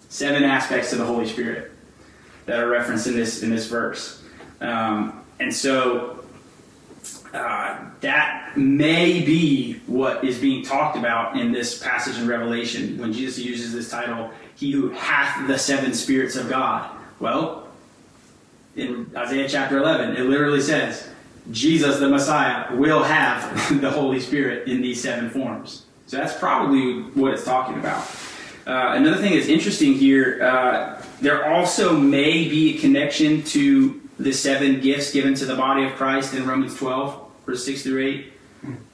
Seven 0.09 0.43
aspects 0.43 0.93
of 0.93 0.99
the 0.99 1.05
Holy 1.05 1.27
Spirit 1.27 1.71
that 2.47 2.59
are 2.59 2.69
referenced 2.69 3.07
in 3.07 3.15
this 3.15 3.43
in 3.43 3.51
this 3.51 3.67
verse. 3.67 4.23
Um, 4.61 5.23
and 5.39 5.55
so 5.55 6.25
uh, 7.35 7.79
that 8.01 8.57
may 8.57 9.21
be 9.21 9.75
what 9.87 10.25
is 10.25 10.39
being 10.39 10.65
talked 10.65 10.97
about 10.97 11.39
in 11.39 11.53
this 11.53 11.83
passage 11.83 12.19
in 12.19 12.27
Revelation 12.27 12.99
when 12.99 13.13
Jesus 13.13 13.39
uses 13.45 13.73
this 13.73 13.91
title, 13.91 14.31
He 14.55 14.71
who 14.71 14.91
hath 14.91 15.47
the 15.47 15.59
seven 15.59 15.95
spirits 15.95 16.37
of 16.37 16.49
God. 16.49 16.91
Well, 17.21 17.62
in 18.77 19.11
Isaiah 19.17 19.49
chapter 19.49 19.79
11, 19.79 20.17
it 20.17 20.23
literally 20.23 20.61
says, 20.61 21.09
Jesus, 21.51 21.99
the 21.99 22.09
Messiah, 22.09 22.75
will 22.75 23.03
have 23.03 23.81
the 23.81 23.91
Holy 23.91 24.21
Spirit 24.21 24.69
in 24.69 24.81
these 24.81 25.03
seven 25.03 25.31
forms. 25.31 25.87
So 26.07 26.17
that's 26.17 26.39
probably 26.39 27.03
what 27.13 27.35
it's 27.35 27.45
talking 27.45 27.79
about. 27.79 28.07
Uh, 28.67 28.95
another 28.95 29.17
thing 29.17 29.35
that's 29.35 29.49
interesting 29.49 29.95
here, 29.95 30.43
uh, 30.43 31.03
there 31.21 31.53
also 31.53 31.97
may 31.97 32.49
be 32.49 32.77
a 32.77 32.81
connection 32.81 33.43
to 33.43 34.01
the 34.19 34.33
seven 34.33 34.81
gifts 34.81 35.13
given 35.13 35.35
to 35.35 35.45
the 35.45 35.57
body 35.57 35.85
of 35.85 35.93
Christ 35.95 36.35
in 36.35 36.47
Romans 36.47 36.77
12, 36.77 37.31
verse 37.45 37.65
6 37.65 37.83
through 37.83 38.07
8. 38.07 38.33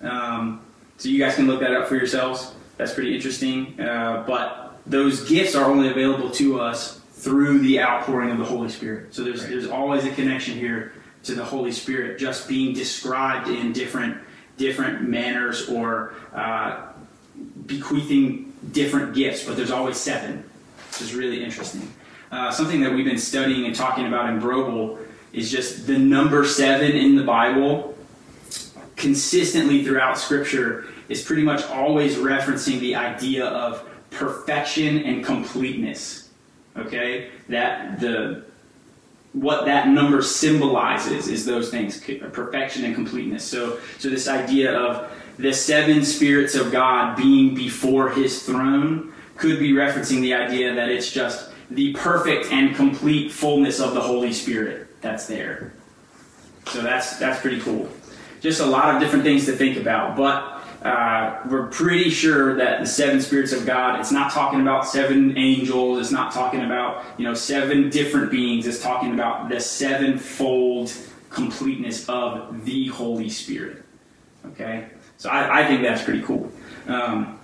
Um, 0.00 0.62
so 0.96 1.08
you 1.08 1.18
guys 1.18 1.34
can 1.34 1.46
look 1.46 1.60
that 1.60 1.72
up 1.72 1.86
for 1.86 1.96
yourselves. 1.96 2.54
That's 2.78 2.94
pretty 2.94 3.14
interesting. 3.14 3.78
Uh, 3.78 4.24
but 4.26 4.80
those 4.86 5.28
gifts 5.28 5.54
are 5.54 5.66
only 5.66 5.90
available 5.90 6.30
to 6.30 6.60
us 6.60 6.97
through 7.18 7.58
the 7.60 7.80
outpouring 7.80 8.30
of 8.30 8.38
the 8.38 8.44
Holy 8.44 8.68
Spirit. 8.68 9.14
So 9.14 9.24
there's, 9.24 9.40
Right. 9.40 9.50
there's 9.50 9.66
always 9.68 10.04
a 10.04 10.10
connection 10.10 10.54
here 10.54 10.92
to 11.24 11.34
the 11.34 11.44
Holy 11.44 11.72
Spirit 11.72 12.18
just 12.18 12.48
being 12.48 12.74
described 12.74 13.48
in 13.48 13.72
different 13.72 14.16
different 14.56 15.08
manners 15.08 15.68
or 15.68 16.14
uh, 16.34 16.78
bequeathing 17.66 18.52
different 18.72 19.14
gifts, 19.14 19.44
but 19.44 19.56
there's 19.56 19.70
always 19.70 19.96
seven, 19.96 20.42
which 20.90 21.00
is 21.00 21.14
really 21.14 21.44
interesting. 21.44 21.88
Uh, 22.32 22.50
something 22.50 22.80
that 22.80 22.92
we've 22.92 23.04
been 23.04 23.18
studying 23.18 23.66
and 23.66 23.74
talking 23.74 24.08
about 24.08 24.28
in 24.28 24.40
Brobel 24.40 24.98
is 25.32 25.48
just 25.48 25.86
the 25.86 25.96
number 25.96 26.44
seven 26.44 26.90
in 26.90 27.14
the 27.14 27.22
Bible 27.22 27.96
consistently 28.96 29.84
throughout 29.84 30.18
Scripture 30.18 30.86
is 31.08 31.22
pretty 31.22 31.42
much 31.42 31.64
always 31.66 32.16
referencing 32.16 32.80
the 32.80 32.96
idea 32.96 33.46
of 33.46 33.88
perfection 34.10 34.98
and 34.98 35.24
completeness. 35.24 36.27
Okay, 36.78 37.30
that 37.48 38.00
the 38.00 38.44
what 39.32 39.66
that 39.66 39.88
number 39.88 40.22
symbolizes 40.22 41.28
is 41.28 41.44
those 41.44 41.70
things 41.70 42.00
perfection 42.00 42.84
and 42.84 42.94
completeness. 42.94 43.44
So 43.44 43.78
so 43.98 44.08
this 44.08 44.28
idea 44.28 44.76
of 44.76 45.10
the 45.38 45.52
seven 45.52 46.04
spirits 46.04 46.54
of 46.54 46.72
god 46.72 47.16
being 47.16 47.54
before 47.54 48.10
his 48.10 48.42
throne 48.42 49.12
could 49.36 49.58
be 49.58 49.72
referencing 49.72 50.20
the 50.20 50.34
idea 50.34 50.74
that 50.74 50.88
it's 50.88 51.12
just 51.12 51.50
the 51.70 51.92
perfect 51.94 52.50
and 52.50 52.74
complete 52.74 53.30
fullness 53.30 53.80
of 53.80 53.94
the 53.94 54.00
holy 54.00 54.32
spirit 54.32 55.00
that's 55.00 55.26
there. 55.26 55.72
So 56.66 56.82
that's 56.82 57.18
that's 57.18 57.40
pretty 57.40 57.60
cool. 57.60 57.88
Just 58.40 58.60
a 58.60 58.66
lot 58.66 58.94
of 58.94 59.00
different 59.00 59.24
things 59.24 59.46
to 59.46 59.52
think 59.52 59.76
about 59.76 60.16
but 60.16 60.57
uh, 60.82 61.40
we're 61.48 61.66
pretty 61.66 62.08
sure 62.08 62.54
that 62.54 62.80
the 62.80 62.86
seven 62.86 63.20
spirits 63.20 63.52
of 63.52 63.66
God, 63.66 63.98
it's 63.98 64.12
not 64.12 64.32
talking 64.32 64.60
about 64.60 64.86
seven 64.86 65.36
angels, 65.36 65.98
it's 66.00 66.12
not 66.12 66.32
talking 66.32 66.64
about, 66.64 67.04
you 67.18 67.24
know, 67.24 67.34
seven 67.34 67.90
different 67.90 68.30
beings, 68.30 68.66
it's 68.66 68.80
talking 68.80 69.12
about 69.12 69.48
the 69.48 69.60
sevenfold 69.60 70.92
completeness 71.30 72.08
of 72.08 72.64
the 72.64 72.86
Holy 72.88 73.28
Spirit. 73.28 73.84
Okay? 74.46 74.86
So 75.16 75.30
I, 75.30 75.62
I 75.62 75.66
think 75.66 75.82
that's 75.82 76.02
pretty 76.02 76.22
cool. 76.22 76.50
Um, 76.86 77.40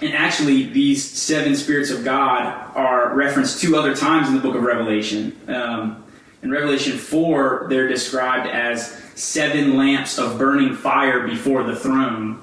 and 0.00 0.14
actually, 0.14 0.64
these 0.64 1.02
seven 1.02 1.56
spirits 1.56 1.90
of 1.90 2.04
God 2.04 2.74
are 2.74 3.14
referenced 3.14 3.60
two 3.60 3.76
other 3.76 3.94
times 3.94 4.28
in 4.28 4.34
the 4.34 4.40
book 4.40 4.54
of 4.54 4.62
Revelation. 4.62 5.38
Um, 5.48 6.04
in 6.42 6.50
Revelation 6.50 6.98
4, 6.98 7.66
they're 7.68 7.88
described 7.88 8.48
as 8.48 9.00
seven 9.14 9.76
lamps 9.76 10.18
of 10.18 10.38
burning 10.38 10.74
fire 10.74 11.26
before 11.26 11.62
the 11.62 11.74
throne. 11.74 12.40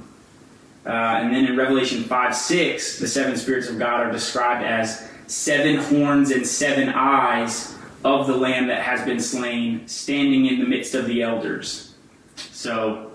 Uh, 0.86 0.90
and 0.90 1.34
then 1.34 1.46
in 1.46 1.56
Revelation 1.56 2.04
5 2.04 2.36
6, 2.36 3.00
the 3.00 3.08
seven 3.08 3.38
spirits 3.38 3.70
of 3.70 3.80
God 3.80 4.02
are 4.02 4.12
described 4.12 4.66
as 4.66 5.10
seven 5.28 5.78
horns 5.78 6.32
and 6.32 6.46
seven 6.46 6.90
eyes 6.90 7.76
of 8.04 8.28
the 8.28 8.36
Lamb 8.36 8.68
that 8.68 8.82
has 8.82 9.06
been 9.06 9.20
slain, 9.20 9.88
standing 9.88 10.48
in 10.48 10.60
the 10.60 10.66
midst 10.66 10.94
of 10.94 11.06
the 11.06 11.22
elders. 11.22 11.96
So, 12.36 13.12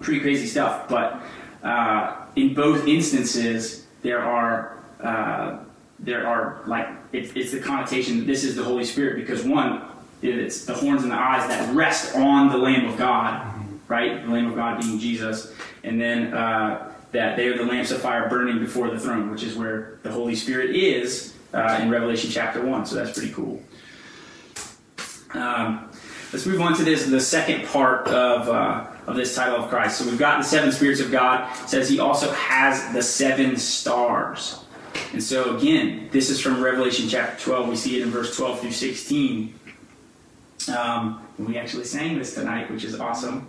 pretty 0.00 0.20
crazy 0.20 0.46
stuff. 0.46 0.88
But 0.88 1.20
uh, 1.62 2.24
in 2.36 2.54
both 2.54 2.86
instances, 2.86 3.86
there 4.02 4.22
are. 4.22 4.78
Uh, 5.00 5.58
there 5.98 6.26
are 6.26 6.60
like 6.66 6.88
it, 7.12 7.36
it's 7.36 7.52
the 7.52 7.60
connotation 7.60 8.18
that 8.18 8.26
this 8.26 8.44
is 8.44 8.54
the 8.54 8.62
Holy 8.62 8.84
Spirit 8.84 9.16
because 9.16 9.42
one, 9.44 9.82
it's 10.28 10.64
the 10.64 10.74
horns 10.74 11.02
and 11.02 11.10
the 11.10 11.16
eyes 11.16 11.48
that 11.48 11.74
rest 11.74 12.14
on 12.14 12.48
the 12.48 12.56
Lamb 12.56 12.86
of 12.86 12.96
God, 12.96 13.46
right? 13.88 14.24
The 14.24 14.32
Lamb 14.32 14.48
of 14.48 14.54
God 14.54 14.80
being 14.80 14.98
Jesus, 14.98 15.52
and 15.84 16.00
then 16.00 16.34
uh, 16.34 16.92
that 17.12 17.36
they 17.36 17.48
are 17.48 17.56
the 17.56 17.64
lamps 17.64 17.90
of 17.90 18.00
fire 18.00 18.28
burning 18.28 18.58
before 18.58 18.90
the 18.90 18.98
throne, 18.98 19.30
which 19.30 19.42
is 19.42 19.56
where 19.56 19.98
the 20.02 20.10
Holy 20.10 20.34
Spirit 20.34 20.74
is 20.74 21.34
uh, 21.54 21.78
in 21.80 21.90
Revelation 21.90 22.30
chapter 22.30 22.64
one. 22.64 22.84
So 22.86 22.96
that's 22.96 23.16
pretty 23.16 23.32
cool. 23.32 23.62
Um, 25.34 25.90
let's 26.32 26.46
move 26.46 26.60
on 26.60 26.76
to 26.76 26.84
this 26.84 27.06
the 27.06 27.20
second 27.20 27.66
part 27.66 28.08
of 28.08 28.48
uh, 28.48 28.86
of 29.06 29.16
this 29.16 29.34
title 29.34 29.56
of 29.56 29.68
Christ. 29.70 29.98
So 29.98 30.04
we've 30.04 30.18
got 30.18 30.38
the 30.38 30.44
seven 30.44 30.72
spirits 30.72 31.00
of 31.00 31.10
God. 31.10 31.50
It 31.62 31.68
says 31.68 31.88
He 31.88 32.00
also 32.00 32.30
has 32.32 32.92
the 32.92 33.02
seven 33.02 33.56
stars. 33.56 34.64
And 35.12 35.22
so 35.22 35.56
again, 35.56 36.08
this 36.10 36.30
is 36.30 36.40
from 36.40 36.62
Revelation 36.62 37.08
chapter 37.08 37.42
12. 37.42 37.68
We 37.68 37.76
see 37.76 38.00
it 38.00 38.02
in 38.02 38.10
verse 38.10 38.36
12 38.36 38.60
through 38.60 38.72
16. 38.72 39.54
Um, 40.68 41.26
we 41.38 41.58
actually 41.58 41.84
sang 41.84 42.18
this 42.18 42.34
tonight, 42.34 42.70
which 42.70 42.84
is 42.84 42.98
awesome. 42.98 43.48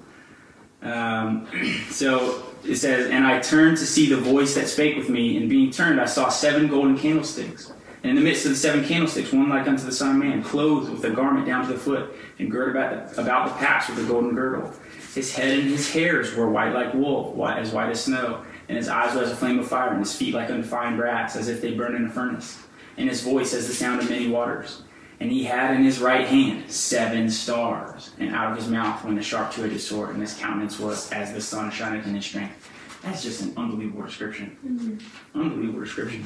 Um, 0.82 1.48
so 1.90 2.44
it 2.64 2.76
says, 2.76 3.10
And 3.10 3.26
I 3.26 3.40
turned 3.40 3.78
to 3.78 3.86
see 3.86 4.08
the 4.08 4.18
voice 4.18 4.56
that 4.56 4.68
spake 4.68 4.98
with 4.98 5.10
me, 5.10 5.38
and 5.38 5.50
being 5.50 5.72
turned, 5.72 6.00
I 6.00 6.06
saw 6.06 6.30
seven 6.30 6.68
golden 6.68 6.98
candlesticks. 6.98 7.72
And 8.04 8.12
in 8.12 8.16
the 8.16 8.22
midst 8.22 8.46
of 8.46 8.52
the 8.52 8.58
seven 8.58 8.86
candlesticks, 8.86 9.34
one 9.34 9.50
like 9.50 9.68
unto 9.68 9.84
the 9.84 9.92
Son 9.92 10.12
of 10.12 10.24
Man, 10.24 10.44
clothed 10.44 10.92
with 10.92 11.04
a 11.04 11.10
garment 11.10 11.48
down 11.48 11.66
to 11.66 11.74
the 11.74 11.80
foot, 11.80 12.14
and 12.40 12.50
girt 12.52 12.70
about 12.70 13.16
the, 13.16 13.22
about 13.22 13.50
the 13.50 13.56
paps 13.56 13.90
with 13.90 14.00
a 14.00 14.04
golden 14.08 14.36
girdle. 14.36 14.72
His 15.16 15.34
head 15.34 15.60
and 15.60 15.70
his 15.70 15.92
hairs 15.92 16.36
were 16.36 16.50
white 16.50 16.74
like 16.74 16.94
wool, 16.94 17.34
white 17.34 17.58
as 17.58 17.72
white 17.72 17.90
as 17.90 18.04
snow, 18.04 18.44
and 18.70 18.78
his 18.78 18.88
eyes 18.88 19.16
were 19.16 19.24
as 19.24 19.32
a 19.32 19.36
flame 19.36 19.58
of 19.58 19.68
fire, 19.68 19.90
and 19.90 20.00
his 20.00 20.16
feet 20.16 20.34
like 20.34 20.50
unto 20.50 20.68
fine 20.68 20.96
brass, 20.96 21.36
as 21.36 21.50
if 21.50 21.60
they 21.60 21.74
burned 21.74 21.96
in 21.96 22.06
a 22.06 22.10
furnace. 22.10 22.60
And 22.98 23.10
his 23.10 23.22
voice 23.22 23.54
as 23.54 23.68
the 23.68 23.74
sound 23.74 24.02
of 24.02 24.10
many 24.10 24.28
waters. 24.28 24.84
And 25.20 25.32
he 25.32 25.44
had 25.44 25.76
in 25.76 25.84
his 25.84 26.00
right 26.00 26.28
hand 26.28 26.72
seven 26.72 27.30
stars, 27.30 28.12
and 28.20 28.36
out 28.36 28.52
of 28.52 28.58
his 28.58 28.68
mouth 28.68 29.04
went 29.04 29.18
a 29.18 29.24
sharp 29.24 29.52
two-edged 29.52 29.82
sword, 29.82 30.12
and 30.12 30.22
his 30.22 30.36
countenance 30.36 30.80
was 30.80 31.12
as 31.12 31.34
the 31.34 31.42
sun 31.42 31.72
shining 31.72 32.04
in 32.04 32.16
his 32.16 32.26
strength. 32.26 32.70
That's 33.02 33.24
just 33.24 33.42
an 33.42 33.54
unbelievable 33.58 34.04
description. 34.04 35.00
Unbelievable 35.34 35.80
description. 35.80 36.24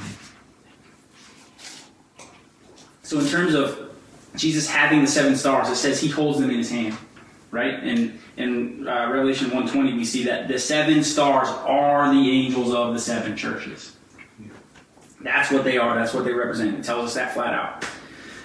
So, 3.04 3.19
in 3.19 3.27
terms 3.27 3.54
of 3.54 3.91
Jesus 4.36 4.69
having 4.69 5.01
the 5.01 5.08
seven 5.08 5.36
stars, 5.36 5.69
it 5.69 5.75
says 5.75 5.99
he 5.99 6.08
holds 6.08 6.39
them 6.39 6.49
in 6.49 6.58
his 6.58 6.71
hand, 6.71 6.95
right? 7.51 7.75
And 7.75 8.19
in 8.38 8.88
uh, 8.88 9.10
Revelation 9.10 9.49
1:20, 9.49 9.95
we 9.95 10.06
see 10.06 10.23
that 10.23 10.47
the 10.47 10.58
seven 10.58 11.04
stars 11.04 11.47
are 11.49 12.13
the 12.13 12.32
angels 12.32 12.73
of 12.73 12.93
the 12.93 12.99
seven 12.99 13.36
churches. 13.36 13.95
That's 15.21 15.51
what 15.51 15.63
they 15.63 15.77
are. 15.77 15.95
That's 15.95 16.13
what 16.13 16.25
they 16.25 16.34
represent. 16.34 16.80
It 16.80 16.84
tells 16.84 17.10
us 17.10 17.13
that 17.15 17.34
flat 17.34 17.54
out. 17.54 17.86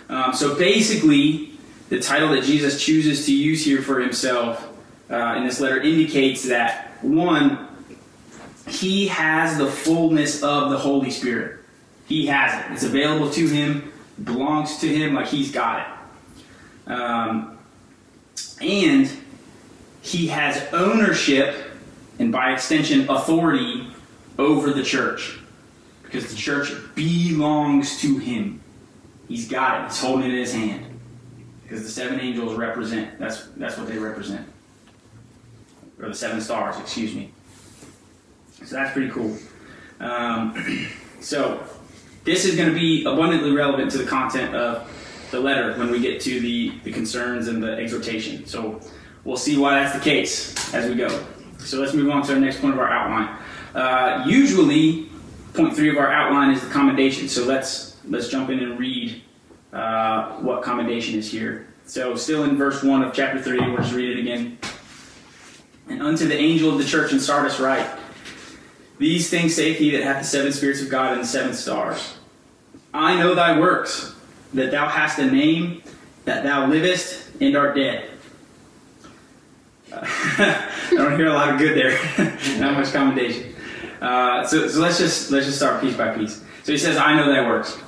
Um, 0.08 0.34
so 0.34 0.54
basically, 0.54 1.52
the 1.88 2.00
title 2.00 2.30
that 2.30 2.44
Jesus 2.44 2.82
chooses 2.82 3.26
to 3.26 3.34
use 3.34 3.64
here 3.64 3.82
for 3.82 4.00
himself 4.00 4.68
uh, 5.10 5.34
in 5.36 5.44
this 5.44 5.60
letter 5.60 5.80
indicates 5.80 6.48
that 6.48 7.02
one, 7.02 7.68
he 8.66 9.06
has 9.08 9.58
the 9.58 9.66
fullness 9.66 10.42
of 10.42 10.70
the 10.70 10.78
Holy 10.78 11.10
Spirit. 11.10 11.60
He 12.06 12.26
has 12.26 12.64
it. 12.64 12.72
It's 12.72 12.82
available 12.84 13.30
to 13.30 13.46
him, 13.46 13.92
belongs 14.22 14.78
to 14.78 14.88
him, 14.88 15.14
like 15.14 15.26
he's 15.26 15.52
got 15.52 15.80
it. 16.86 16.92
Um, 16.92 17.58
and 18.60 19.10
he 20.02 20.28
has 20.28 20.62
ownership 20.72 21.54
and 22.18 22.32
by 22.32 22.52
extension 22.52 23.08
authority 23.10 23.88
over 24.38 24.70
the 24.70 24.82
church 24.82 25.38
because 26.02 26.30
the 26.30 26.36
church 26.36 26.72
belongs 26.94 28.00
to 28.00 28.18
him. 28.18 28.60
He's 29.28 29.48
got 29.48 29.84
it. 29.84 29.86
He's 29.88 30.00
holding 30.00 30.26
it 30.26 30.32
in 30.32 30.38
his 30.38 30.52
hand 30.52 31.00
because 31.62 31.82
the 31.82 31.90
seven 31.90 32.20
angels 32.20 32.54
represent. 32.54 33.18
That's 33.18 33.46
that's 33.56 33.76
what 33.76 33.88
they 33.88 33.98
represent, 33.98 34.46
or 36.00 36.08
the 36.08 36.14
seven 36.14 36.40
stars. 36.40 36.78
Excuse 36.78 37.14
me. 37.14 37.32
So 38.64 38.76
that's 38.76 38.92
pretty 38.92 39.10
cool. 39.10 39.36
Um, 40.00 40.88
so 41.20 41.64
this 42.24 42.44
is 42.44 42.56
going 42.56 42.68
to 42.68 42.74
be 42.74 43.04
abundantly 43.04 43.52
relevant 43.52 43.90
to 43.92 43.98
the 43.98 44.06
content 44.06 44.54
of 44.54 44.90
the 45.30 45.40
letter 45.40 45.76
when 45.78 45.90
we 45.90 46.00
get 46.00 46.20
to 46.22 46.40
the, 46.40 46.72
the 46.84 46.92
concerns 46.92 47.48
and 47.48 47.62
the 47.62 47.72
exhortation. 47.72 48.46
So 48.46 48.80
we'll 49.24 49.36
see 49.36 49.56
why 49.56 49.80
that's 49.80 49.96
the 49.96 50.02
case 50.02 50.74
as 50.74 50.88
we 50.88 50.96
go. 50.96 51.24
So 51.58 51.78
let's 51.78 51.94
move 51.94 52.10
on 52.10 52.22
to 52.26 52.34
our 52.34 52.40
next 52.40 52.60
point 52.60 52.74
of 52.74 52.80
our 52.80 52.88
outline. 52.88 53.38
Uh, 53.74 54.24
usually, 54.26 55.08
point 55.54 55.74
three 55.74 55.90
of 55.90 55.96
our 55.96 56.10
outline 56.10 56.50
is 56.50 56.60
the 56.60 56.70
commendation. 56.70 57.28
So 57.28 57.44
let's 57.44 57.85
let's 58.08 58.28
jump 58.28 58.50
in 58.50 58.60
and 58.60 58.78
read 58.78 59.22
uh, 59.72 60.32
what 60.36 60.62
commendation 60.62 61.18
is 61.18 61.30
here. 61.30 61.68
So 61.86 62.16
still 62.16 62.44
in 62.44 62.56
verse 62.56 62.82
one 62.82 63.02
of 63.02 63.12
chapter 63.12 63.40
three, 63.40 63.60
we'll 63.60 63.76
just 63.76 63.94
read 63.94 64.16
it 64.16 64.20
again. 64.20 64.58
And 65.88 66.02
unto 66.02 66.26
the 66.26 66.36
angel 66.36 66.72
of 66.72 66.78
the 66.78 66.84
church 66.84 67.12
in 67.12 67.20
Sardis 67.20 67.60
write, 67.60 67.88
These 68.98 69.30
things 69.30 69.54
saith 69.54 69.78
he 69.78 69.90
that 69.92 70.02
hath 70.02 70.22
the 70.22 70.28
seven 70.28 70.52
spirits 70.52 70.82
of 70.82 70.88
God 70.88 71.12
and 71.12 71.22
the 71.22 71.26
seven 71.26 71.54
stars. 71.54 72.16
I 72.92 73.16
know 73.16 73.34
thy 73.34 73.58
works, 73.58 74.14
that 74.54 74.70
thou 74.70 74.88
hast 74.88 75.18
a 75.18 75.26
name, 75.26 75.82
that 76.24 76.42
thou 76.42 76.66
livest 76.66 77.30
and 77.40 77.56
art 77.56 77.76
dead. 77.76 78.10
I 79.92 80.68
don't 80.90 81.16
hear 81.16 81.28
a 81.28 81.32
lot 81.32 81.50
of 81.50 81.58
good 81.58 81.76
there. 81.76 82.58
Not 82.58 82.74
much 82.74 82.92
commendation. 82.92 83.54
Uh, 84.00 84.44
so, 84.44 84.68
so 84.68 84.80
let's 84.80 84.98
just 84.98 85.30
let's 85.30 85.46
just 85.46 85.58
start 85.58 85.80
piece 85.80 85.96
by 85.96 86.14
piece. 86.14 86.42
So 86.64 86.72
he 86.72 86.78
says, 86.78 86.96
"I 86.96 87.14
know 87.14 87.32
that 87.32 87.46
works." 87.46 87.78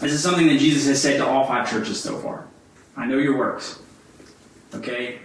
This 0.00 0.12
is 0.12 0.22
something 0.22 0.46
that 0.46 0.58
Jesus 0.58 0.86
has 0.86 1.00
said 1.02 1.18
to 1.18 1.26
all 1.26 1.46
five 1.46 1.70
churches 1.70 2.00
so 2.00 2.18
far. 2.18 2.46
I 2.96 3.06
know 3.06 3.18
your 3.18 3.36
works. 3.36 3.80
Okay, 4.74 5.18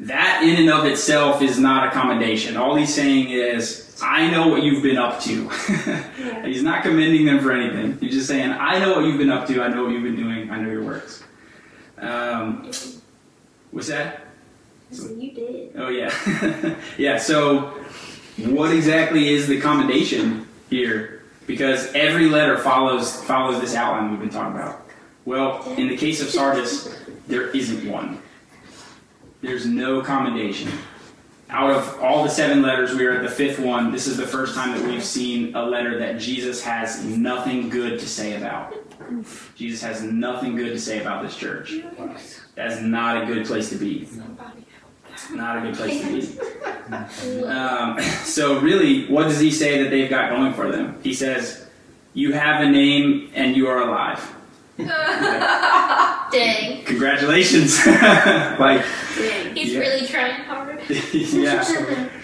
that 0.00 0.42
in 0.42 0.56
and 0.56 0.70
of 0.70 0.84
itself 0.84 1.42
is 1.42 1.58
not 1.58 1.88
a 1.88 1.90
commendation. 1.90 2.56
All 2.56 2.74
he's 2.74 2.94
saying 2.94 3.30
is, 3.30 3.96
I 4.02 4.30
know 4.30 4.48
what 4.48 4.62
you've 4.62 4.82
been 4.82 4.98
up 4.98 5.20
to. 5.22 5.48
he's 6.44 6.62
not 6.62 6.82
commending 6.82 7.24
them 7.24 7.40
for 7.40 7.52
anything. 7.52 7.98
He's 7.98 8.14
just 8.14 8.28
saying, 8.28 8.50
I 8.50 8.78
know 8.78 8.96
what 8.96 9.04
you've 9.04 9.18
been 9.18 9.30
up 9.30 9.46
to. 9.48 9.62
I 9.62 9.68
know 9.68 9.84
what 9.84 9.92
you've 9.92 10.02
been 10.02 10.16
doing. 10.16 10.50
I 10.50 10.60
know 10.60 10.70
your 10.70 10.84
works. 10.84 11.22
Um, 11.98 12.70
what's 13.70 13.88
that? 13.88 14.26
So 14.90 15.08
you 15.10 15.32
did. 15.32 15.72
Oh 15.76 15.88
yeah, 15.88 16.76
yeah. 16.98 17.18
So, 17.18 17.74
what 18.38 18.72
exactly 18.72 19.28
is 19.28 19.48
the 19.48 19.60
commendation 19.60 20.46
here? 20.70 21.13
Because 21.46 21.92
every 21.94 22.28
letter 22.28 22.58
follows 22.58 23.22
follows 23.24 23.60
this 23.60 23.74
outline 23.74 24.10
we've 24.10 24.20
been 24.20 24.30
talking 24.30 24.58
about. 24.58 24.86
Well, 25.24 25.62
in 25.74 25.88
the 25.88 25.96
case 25.96 26.20
of 26.20 26.28
Sardis, 26.28 26.98
there 27.26 27.48
isn't 27.50 27.90
one. 27.90 28.20
There's 29.40 29.66
no 29.66 30.00
commendation. 30.02 30.70
Out 31.50 31.70
of 31.70 32.00
all 32.00 32.24
the 32.24 32.30
seven 32.30 32.62
letters, 32.62 32.94
we 32.94 33.06
are 33.06 33.12
at 33.12 33.22
the 33.22 33.30
fifth 33.30 33.58
one. 33.58 33.92
This 33.92 34.06
is 34.06 34.16
the 34.16 34.26
first 34.26 34.54
time 34.54 34.76
that 34.76 34.88
we've 34.88 35.04
seen 35.04 35.54
a 35.54 35.64
letter 35.64 35.98
that 35.98 36.18
Jesus 36.18 36.62
has 36.62 37.04
nothing 37.04 37.68
good 37.68 38.00
to 38.00 38.08
say 38.08 38.36
about. 38.36 38.74
Jesus 39.54 39.82
has 39.82 40.02
nothing 40.02 40.56
good 40.56 40.70
to 40.70 40.80
say 40.80 41.00
about 41.00 41.22
this 41.22 41.36
church. 41.36 41.74
That's 42.54 42.80
not 42.80 43.22
a 43.22 43.26
good 43.26 43.46
place 43.46 43.68
to 43.70 43.76
be. 43.76 44.08
Not 45.32 45.58
a 45.58 45.60
good 45.62 45.74
place 45.74 46.00
to 46.00 46.06
be. 46.12 46.28
Um, 47.46 47.98
so, 48.24 48.60
really, 48.60 49.06
what 49.06 49.22
does 49.24 49.40
he 49.40 49.50
say 49.50 49.82
that 49.82 49.88
they've 49.88 50.10
got 50.10 50.28
going 50.28 50.52
for 50.52 50.70
them? 50.70 50.98
He 51.02 51.14
says, 51.14 51.64
You 52.12 52.32
have 52.34 52.60
a 52.62 52.68
name 52.68 53.30
and 53.34 53.56
you 53.56 53.68
are 53.68 53.80
alive. 53.80 54.20
Dang. 56.30 56.84
Congratulations. 56.84 57.78
like, 57.86 58.84
Dang. 59.16 59.56
He's 59.56 59.72
Yeah. 59.72 59.78
really 59.80 60.06
trying 60.06 60.42
hard. 60.42 60.78
yeah. 60.90 61.64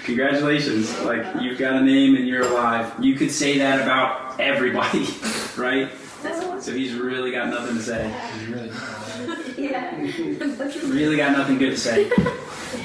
Congratulations. 0.04 0.92
Like, 1.00 1.24
you've 1.40 1.58
got 1.58 1.76
a 1.76 1.80
name 1.80 2.16
and 2.16 2.28
you're 2.28 2.42
alive. 2.46 2.92
You 3.00 3.14
could 3.14 3.30
say 3.30 3.56
that 3.58 3.80
about 3.80 4.38
everybody, 4.40 5.06
right? 5.56 5.90
So 6.60 6.74
he's 6.74 6.92
really 6.94 7.30
got 7.32 7.48
nothing 7.48 7.76
to 7.76 7.82
say. 7.82 8.10
yeah. 9.56 9.96
Really 10.86 11.16
got 11.16 11.32
nothing 11.32 11.56
good 11.56 11.70
to 11.70 11.78
say. 11.78 12.10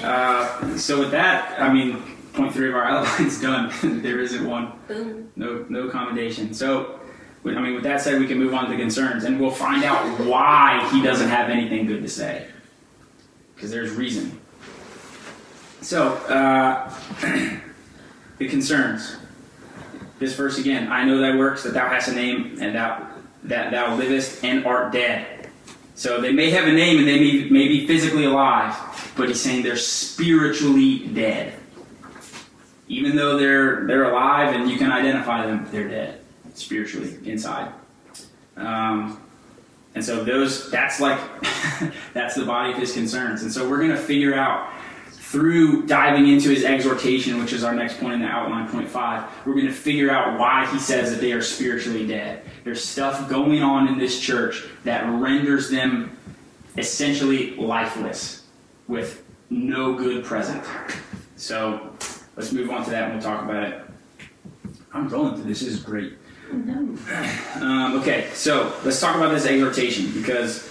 Uh, 0.04 0.78
so 0.78 1.00
with 1.00 1.12
that, 1.12 1.60
I 1.60 1.72
mean, 1.72 2.02
point 2.34 2.54
three 2.54 2.70
of 2.70 2.76
our 2.76 2.86
outline's 2.90 3.42
done. 3.42 3.72
there 4.02 4.20
isn't 4.20 4.48
one. 4.48 4.72
Boom. 4.88 5.32
No, 5.36 5.66
no 5.70 5.90
commendation. 5.90 6.54
So, 6.54 7.00
I 7.46 7.60
mean, 7.60 7.76
with 7.76 7.84
that 7.84 8.02
said, 8.02 8.20
we 8.20 8.28
can 8.28 8.40
move 8.40 8.54
on 8.54 8.70
to 8.70 8.78
concerns, 8.78 9.24
and 9.24 9.40
we'll 9.40 9.52
find 9.52 9.84
out 9.84 10.20
why 10.22 10.88
he 10.92 11.02
doesn't 11.02 11.30
have 11.30 11.50
anything 11.50 11.86
good 11.86 12.02
to 12.02 12.10
say. 12.10 12.48
Because 13.54 13.72
there's 13.72 13.92
reason. 13.92 14.40
So, 15.82 16.14
uh, 16.28 16.92
the 18.40 18.48
concerns. 18.48 19.18
This 20.18 20.36
verse 20.36 20.58
again. 20.58 20.92
I 20.92 21.04
know 21.04 21.20
thy 21.20 21.36
works, 21.36 21.64
that 21.64 21.74
thou 21.74 21.88
hast 21.88 22.08
a 22.08 22.14
name, 22.14 22.58
and 22.62 22.76
thou 22.76 23.08
that 23.44 23.72
thou 23.72 23.96
livest 23.96 24.44
and 24.44 24.66
art 24.66 24.92
dead. 24.92 25.35
So 25.96 26.20
they 26.20 26.34
may 26.34 26.50
have 26.50 26.68
a 26.68 26.74
name 26.74 27.00
and 27.00 27.08
they 27.08 27.20
may, 27.20 27.50
may 27.50 27.68
be 27.70 27.88
physically 27.88 28.26
alive, 28.26 28.76
but 29.16 29.30
he's 29.30 29.42
saying 29.42 29.64
they're 29.64 29.78
spiritually 29.78 31.08
dead. 31.08 31.54
Even 32.88 33.16
though 33.16 33.38
they're 33.38 33.88
they're 33.88 34.12
alive 34.12 34.54
and 34.54 34.70
you 34.70 34.78
can 34.78 34.92
identify 34.92 35.48
them, 35.48 35.68
they're 35.72 35.88
dead 35.88 36.20
spiritually 36.54 37.18
inside. 37.24 37.74
Um, 38.58 39.22
and 39.96 40.04
so 40.04 40.24
those 40.24 40.70
that's 40.70 41.00
like 41.00 41.20
that's 42.14 42.36
the 42.36 42.46
body 42.46 42.74
of 42.74 42.78
his 42.78 42.94
concerns. 42.94 43.42
And 43.42 43.52
so 43.52 43.68
we're 43.68 43.80
going 43.80 43.90
to 43.90 43.98
figure 43.98 44.36
out 44.36 44.72
through 45.12 45.86
diving 45.88 46.28
into 46.28 46.50
his 46.50 46.64
exhortation, 46.64 47.40
which 47.42 47.54
is 47.54 47.64
our 47.64 47.74
next 47.74 48.00
point 48.00 48.14
in 48.14 48.22
the 48.22 48.28
outline, 48.28 48.70
point 48.70 48.88
five, 48.88 49.30
we're 49.46 49.54
going 49.54 49.66
to 49.66 49.74
figure 49.74 50.12
out 50.12 50.38
why 50.40 50.66
he 50.72 50.78
says 50.78 51.10
that 51.12 51.20
they 51.20 51.32
are 51.32 51.42
spiritually 51.42 52.06
dead. 52.06 52.44
There's 52.66 52.84
stuff 52.84 53.30
going 53.30 53.62
on 53.62 53.88
in 53.88 54.00
this 54.00 54.20
church 54.20 54.66
that 54.86 55.08
renders 55.08 55.70
them 55.70 56.18
essentially 56.78 57.52
lifeless 57.52 58.44
with 58.88 59.24
no 59.52 59.94
good 59.94 60.26
present. 60.26 60.64
So 61.36 61.96
let's 62.36 62.52
move 62.52 62.72
on 62.72 62.84
to 62.86 62.90
that 62.90 63.04
and 63.04 63.14
we'll 63.14 63.22
talk 63.22 63.44
about 63.44 63.64
it. 63.66 63.82
I'm 64.92 65.08
rolling 65.10 65.36
through 65.36 65.44
this. 65.44 65.60
This 65.60 65.76
is 65.76 65.80
great. 65.80 66.14
Um, 66.52 68.00
okay, 68.02 68.30
so 68.34 68.74
let's 68.84 69.00
talk 69.00 69.16
about 69.16 69.30
this 69.30 69.46
exhortation 69.46 70.12
because 70.12 70.68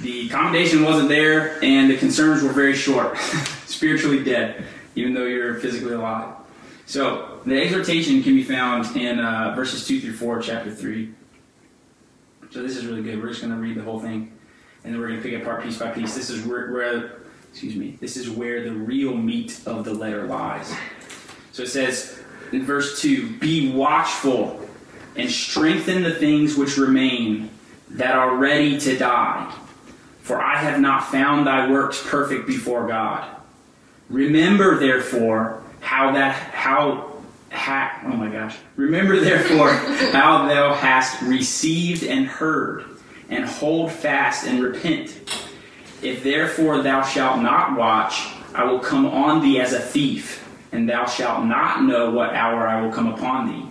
the 0.00 0.26
commendation 0.30 0.82
wasn't 0.84 1.10
there 1.10 1.62
and 1.62 1.90
the 1.90 1.98
concerns 1.98 2.42
were 2.42 2.52
very 2.52 2.74
short. 2.74 3.18
Spiritually 3.66 4.24
dead, 4.24 4.64
even 4.94 5.12
though 5.12 5.26
you're 5.26 5.60
physically 5.60 5.92
alive. 5.92 6.34
So 6.86 7.29
the 7.44 7.60
exhortation 7.60 8.22
can 8.22 8.34
be 8.34 8.42
found 8.42 8.96
in 8.96 9.18
uh, 9.18 9.54
verses 9.54 9.86
2 9.86 10.00
through 10.00 10.12
4, 10.14 10.40
chapter 10.42 10.74
3. 10.74 11.14
So 12.50 12.62
this 12.62 12.76
is 12.76 12.86
really 12.86 13.02
good. 13.02 13.22
We're 13.22 13.28
just 13.28 13.40
going 13.40 13.54
to 13.54 13.60
read 13.60 13.76
the 13.76 13.82
whole 13.82 14.00
thing 14.00 14.36
and 14.84 14.92
then 14.92 15.00
we're 15.00 15.08
going 15.08 15.18
to 15.18 15.22
pick 15.22 15.34
it 15.34 15.42
apart 15.42 15.62
piece 15.62 15.78
by 15.78 15.90
piece. 15.90 16.14
This 16.14 16.30
is 16.30 16.46
where, 16.46 16.72
where, 16.72 17.20
excuse 17.50 17.76
me, 17.76 17.98
this 18.00 18.16
is 18.16 18.30
where 18.30 18.64
the 18.64 18.72
real 18.72 19.14
meat 19.14 19.60
of 19.66 19.84
the 19.84 19.92
letter 19.92 20.26
lies. 20.26 20.74
So 21.52 21.62
it 21.62 21.68
says 21.68 22.20
in 22.52 22.64
verse 22.64 23.00
2 23.00 23.38
Be 23.38 23.72
watchful 23.72 24.60
and 25.16 25.30
strengthen 25.30 26.02
the 26.02 26.14
things 26.14 26.56
which 26.56 26.76
remain 26.76 27.50
that 27.90 28.14
are 28.14 28.36
ready 28.36 28.78
to 28.80 28.96
die. 28.96 29.54
For 30.22 30.40
I 30.40 30.56
have 30.56 30.80
not 30.80 31.10
found 31.10 31.46
thy 31.46 31.70
works 31.70 32.02
perfect 32.06 32.46
before 32.46 32.86
God. 32.86 33.36
Remember 34.08 34.78
therefore 34.78 35.62
how 35.80 36.12
that 36.12 36.34
how 36.34 37.09
ha, 37.50 38.00
oh 38.04 38.16
my 38.16 38.28
gosh. 38.28 38.56
Remember 38.76 39.20
therefore 39.20 39.72
how 40.12 40.46
thou 40.46 40.74
hast 40.74 41.22
received 41.22 42.04
and 42.04 42.26
heard, 42.26 42.84
and 43.28 43.44
hold 43.44 43.92
fast 43.92 44.46
and 44.46 44.62
repent. 44.62 45.20
If 46.02 46.22
therefore 46.22 46.82
thou 46.82 47.02
shalt 47.02 47.42
not 47.42 47.76
watch, 47.76 48.28
I 48.54 48.64
will 48.64 48.80
come 48.80 49.06
on 49.06 49.42
thee 49.42 49.60
as 49.60 49.72
a 49.72 49.80
thief, 49.80 50.48
and 50.72 50.88
thou 50.88 51.06
shalt 51.06 51.44
not 51.44 51.84
know 51.84 52.10
what 52.10 52.34
hour 52.34 52.66
I 52.66 52.80
will 52.80 52.92
come 52.92 53.08
upon 53.08 53.48
thee. 53.48 53.66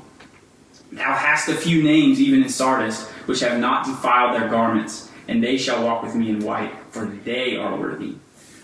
Thou 0.92 1.13
hast 1.13 1.50
a 1.50 1.56
few 1.56 1.84
names 1.84 2.20
even 2.20 2.44
in 2.44 2.50
Sardis, 2.50 3.08
which 3.26 3.42
have 3.42 3.60
not 3.60 3.86
defiled 3.86 4.39
their 4.39 4.50
garments, 4.50 5.12
and 5.28 5.44
they 5.44 5.58
shall 5.58 5.84
walk 5.84 6.02
with 6.02 6.15
me 6.15 6.30
in 6.30 6.39
white, 6.39 6.74
for 6.89 7.06
they 7.06 7.58
are 7.58 7.78
worthy. 7.78 8.15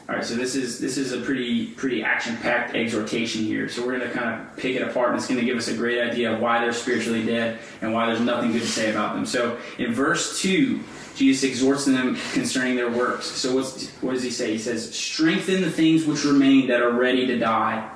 All 0.07 0.13
right, 0.13 0.23
so 0.23 0.35
this 0.35 0.53
is 0.53 0.79
this 0.79 0.97
is 0.97 1.13
a 1.13 1.21
pretty 1.21 1.67
pretty 1.71 2.03
action-packed 2.03 2.75
exhortation 2.75 3.43
here. 3.43 3.67
So 3.67 3.83
we're 3.83 3.97
going 3.97 4.07
to 4.07 4.15
kind 4.15 4.39
of 4.39 4.55
pick 4.55 4.75
it 4.75 4.83
apart, 4.83 5.09
and 5.09 5.17
it's 5.17 5.27
going 5.27 5.39
to 5.39 5.45
give 5.45 5.57
us 5.57 5.67
a 5.67 5.75
great 5.75 5.99
idea 5.99 6.31
of 6.31 6.39
why 6.39 6.59
they're 6.59 6.73
spiritually 6.73 7.25
dead 7.25 7.59
and 7.81 7.91
why 7.91 8.05
there's 8.05 8.21
nothing 8.21 8.51
good 8.51 8.61
to 8.61 8.67
say 8.67 8.91
about 8.91 9.15
them. 9.15 9.25
So 9.25 9.57
in 9.79 9.93
verse 9.95 10.39
two, 10.39 10.81
Jesus 11.15 11.43
exhorts 11.49 11.85
them 11.85 12.17
concerning 12.33 12.75
their 12.75 12.91
works. 12.91 13.25
So 13.25 13.55
what 13.55 14.13
does 14.13 14.21
he 14.21 14.29
say? 14.29 14.51
He 14.51 14.59
says, 14.59 14.93
"Strengthen 14.95 15.61
the 15.61 15.71
things 15.71 16.05
which 16.05 16.23
remain 16.23 16.67
that 16.67 16.83
are 16.83 16.91
ready 16.91 17.25
to 17.25 17.39
die." 17.39 17.89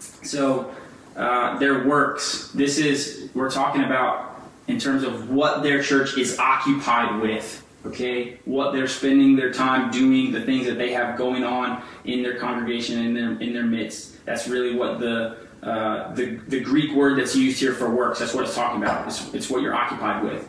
So 0.00 0.74
uh, 1.16 1.56
their 1.58 1.86
works. 1.88 2.50
This 2.52 2.76
is 2.76 3.30
we're 3.32 3.50
talking 3.50 3.84
about 3.84 4.42
in 4.68 4.78
terms 4.78 5.02
of 5.02 5.30
what 5.30 5.62
their 5.62 5.82
church 5.82 6.18
is 6.18 6.38
occupied 6.38 7.22
with. 7.22 7.63
Okay, 7.86 8.38
what 8.46 8.72
they're 8.72 8.88
spending 8.88 9.36
their 9.36 9.52
time 9.52 9.90
doing, 9.90 10.32
the 10.32 10.40
things 10.40 10.66
that 10.66 10.78
they 10.78 10.92
have 10.92 11.18
going 11.18 11.44
on 11.44 11.82
in 12.04 12.22
their 12.22 12.38
congregation 12.38 13.04
in 13.04 13.14
their 13.14 13.38
in 13.40 13.52
their 13.52 13.64
midst. 13.64 14.24
That's 14.24 14.48
really 14.48 14.74
what 14.74 15.00
the 15.00 15.36
uh, 15.62 16.14
the 16.14 16.36
the 16.48 16.60
Greek 16.60 16.94
word 16.94 17.18
that's 17.18 17.36
used 17.36 17.60
here 17.60 17.74
for 17.74 17.90
works. 17.90 18.20
That's 18.20 18.32
what 18.32 18.44
it's 18.44 18.54
talking 18.54 18.82
about. 18.82 19.06
It's, 19.06 19.34
it's 19.34 19.50
what 19.50 19.60
you're 19.62 19.74
occupied 19.74 20.24
with. 20.24 20.48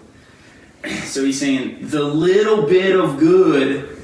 So 1.06 1.26
he's 1.26 1.39
saying 1.39 1.89
the 1.89 2.04
little 2.04 2.67
bit 2.67 2.95
of 2.95 3.17
good 3.17 3.95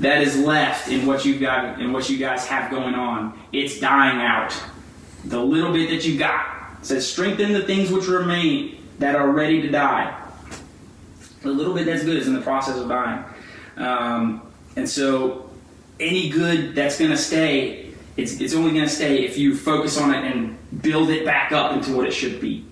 that 0.00 0.22
is 0.22 0.36
left 0.36 0.88
in 0.88 1.06
what 1.06 1.24
you've 1.24 1.40
got 1.40 1.80
in 1.80 1.92
what 1.92 2.10
you 2.10 2.18
guys 2.18 2.46
have 2.46 2.70
going 2.70 2.94
on, 2.94 3.38
it's 3.52 3.80
dying 3.80 4.20
out 4.20 4.54
the 5.24 5.40
little 5.40 5.72
bit 5.72 5.90
that 5.90 6.06
you 6.06 6.18
got. 6.18 6.84
Says, 6.84 7.10
strengthen 7.10 7.52
the 7.52 7.62
things 7.62 7.90
which 7.90 8.06
remain 8.06 8.82
that 8.98 9.16
are 9.16 9.30
ready 9.30 9.62
to 9.62 9.68
die. 9.68 10.25
The 11.46 11.52
little 11.52 11.74
bit 11.74 11.86
that's 11.86 12.02
good 12.02 12.16
is 12.16 12.26
in 12.26 12.34
the 12.34 12.40
process 12.40 12.76
of 12.76 12.88
dying. 12.88 13.24
Um, 13.76 14.42
and 14.74 14.88
so, 14.88 15.48
any 16.00 16.28
good 16.28 16.74
that's 16.74 16.98
going 16.98 17.12
to 17.12 17.16
stay, 17.16 17.92
it's, 18.16 18.40
it's 18.40 18.52
only 18.52 18.72
going 18.72 18.84
to 18.84 18.90
stay 18.90 19.24
if 19.24 19.38
you 19.38 19.54
focus 19.54 19.96
on 19.96 20.12
it 20.12 20.24
and 20.24 20.58
build 20.82 21.08
it 21.08 21.24
back 21.24 21.52
up 21.52 21.72
into 21.72 21.94
what 21.94 22.04
it 22.04 22.12
should 22.12 22.40
be. 22.40 22.66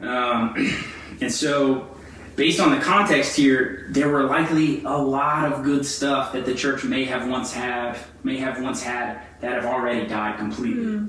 Um, 0.00 0.54
and 1.20 1.32
so, 1.32 1.88
based 2.36 2.60
on 2.60 2.70
the 2.70 2.80
context 2.80 3.36
here, 3.36 3.88
there 3.90 4.08
were 4.08 4.22
likely 4.22 4.84
a 4.84 4.96
lot 4.96 5.50
of 5.50 5.64
good 5.64 5.84
stuff 5.84 6.32
that 6.34 6.46
the 6.46 6.54
church 6.54 6.84
may 6.84 7.04
have 7.04 7.28
once 7.28 7.52
have 7.52 8.06
may 8.22 8.36
have 8.36 8.62
once 8.62 8.80
had 8.80 9.22
that 9.40 9.54
have 9.54 9.66
already 9.66 10.06
died 10.06 10.38
completely. 10.38 11.08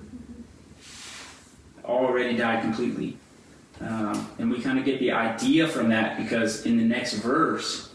Already 1.86 2.36
died 2.36 2.64
completely. 2.64 3.20
Um, 3.80 4.30
and 4.40 4.50
we 4.50 4.60
kind 4.62 4.80
of 4.80 4.86
get 4.86 5.00
the 5.00 5.12
idea 5.12 5.68
from 5.68 5.90
that 5.90 6.18
because 6.18 6.66
in 6.66 6.78
the 6.78 6.84
next 6.84 7.14
verse, 7.14 7.92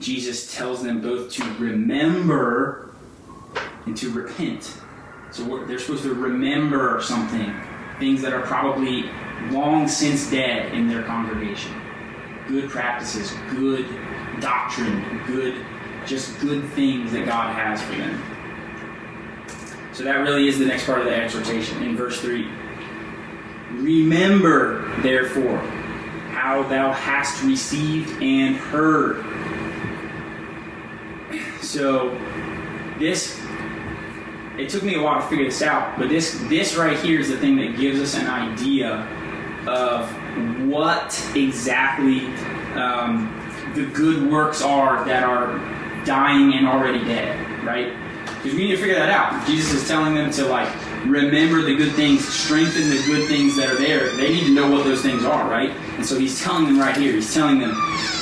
Jesus 0.00 0.54
tells 0.54 0.82
them 0.82 1.00
both 1.00 1.32
to 1.32 1.44
remember 1.58 2.94
and 3.84 3.96
to 3.96 4.10
repent. 4.10 4.72
So 5.30 5.64
they're 5.64 5.78
supposed 5.78 6.04
to 6.04 6.14
remember 6.14 7.00
something, 7.02 7.54
things 7.98 8.22
that 8.22 8.32
are 8.32 8.42
probably 8.42 9.10
long 9.50 9.88
since 9.88 10.30
dead 10.30 10.74
in 10.74 10.88
their 10.88 11.02
congregation. 11.02 11.72
Good 12.48 12.70
practices, 12.70 13.32
good 13.50 13.86
doctrine, 14.40 15.22
good, 15.26 15.64
just 16.06 16.38
good 16.40 16.64
things 16.70 17.12
that 17.12 17.26
God 17.26 17.54
has 17.54 17.82
for 17.82 17.92
them. 17.92 18.22
So 19.92 20.04
that 20.04 20.16
really 20.16 20.48
is 20.48 20.58
the 20.58 20.66
next 20.66 20.84
part 20.86 21.00
of 21.00 21.06
the 21.06 21.14
exhortation 21.14 21.82
in 21.82 21.96
verse 21.96 22.20
3. 22.20 22.48
Remember, 23.72 24.88
therefore, 25.02 25.58
how 26.30 26.62
thou 26.64 26.92
hast 26.92 27.42
received 27.42 28.22
and 28.22 28.56
heard. 28.56 29.24
So, 31.60 32.10
this, 32.98 33.40
it 34.56 34.68
took 34.68 34.82
me 34.82 34.94
a 34.94 35.02
while 35.02 35.20
to 35.20 35.26
figure 35.26 35.44
this 35.44 35.62
out, 35.62 35.98
but 35.98 36.08
this, 36.08 36.40
this 36.48 36.76
right 36.76 36.98
here 36.98 37.20
is 37.20 37.28
the 37.28 37.36
thing 37.38 37.56
that 37.56 37.76
gives 37.76 38.00
us 38.00 38.14
an 38.14 38.28
idea 38.28 39.06
of 39.66 40.08
what 40.68 41.30
exactly 41.34 42.26
um, 42.74 43.32
the 43.74 43.86
good 43.86 44.30
works 44.30 44.62
are 44.62 45.04
that 45.04 45.24
are 45.24 45.58
dying 46.04 46.54
and 46.54 46.66
already 46.66 47.04
dead, 47.04 47.64
right? 47.64 47.92
Because 48.36 48.54
we 48.54 48.66
need 48.66 48.76
to 48.76 48.78
figure 48.78 48.94
that 48.94 49.10
out. 49.10 49.46
Jesus 49.46 49.82
is 49.82 49.88
telling 49.88 50.14
them 50.14 50.30
to 50.32 50.46
like 50.46 50.68
remember 51.10 51.62
the 51.62 51.74
good 51.76 51.92
things, 51.92 52.26
strengthen 52.26 52.88
the 52.88 53.02
good 53.06 53.28
things 53.28 53.56
that 53.56 53.68
are 53.68 53.76
there. 53.76 54.14
They 54.16 54.32
need 54.32 54.44
to 54.44 54.54
know 54.54 54.70
what 54.70 54.84
those 54.84 55.02
things 55.02 55.24
are, 55.24 55.48
right? 55.48 55.70
And 55.70 56.04
so 56.04 56.18
he's 56.18 56.42
telling 56.42 56.64
them 56.64 56.78
right 56.78 56.96
here. 56.96 57.12
He's 57.12 57.32
telling 57.32 57.58
them, 57.58 57.74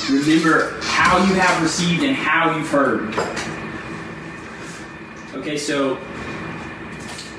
remember 0.09 0.79
how 0.81 1.17
you 1.25 1.33
have 1.35 1.61
received 1.61 2.03
and 2.03 2.15
how 2.15 2.55
you've 2.57 2.69
heard. 2.69 3.13
Okay, 5.35 5.57
so 5.57 5.95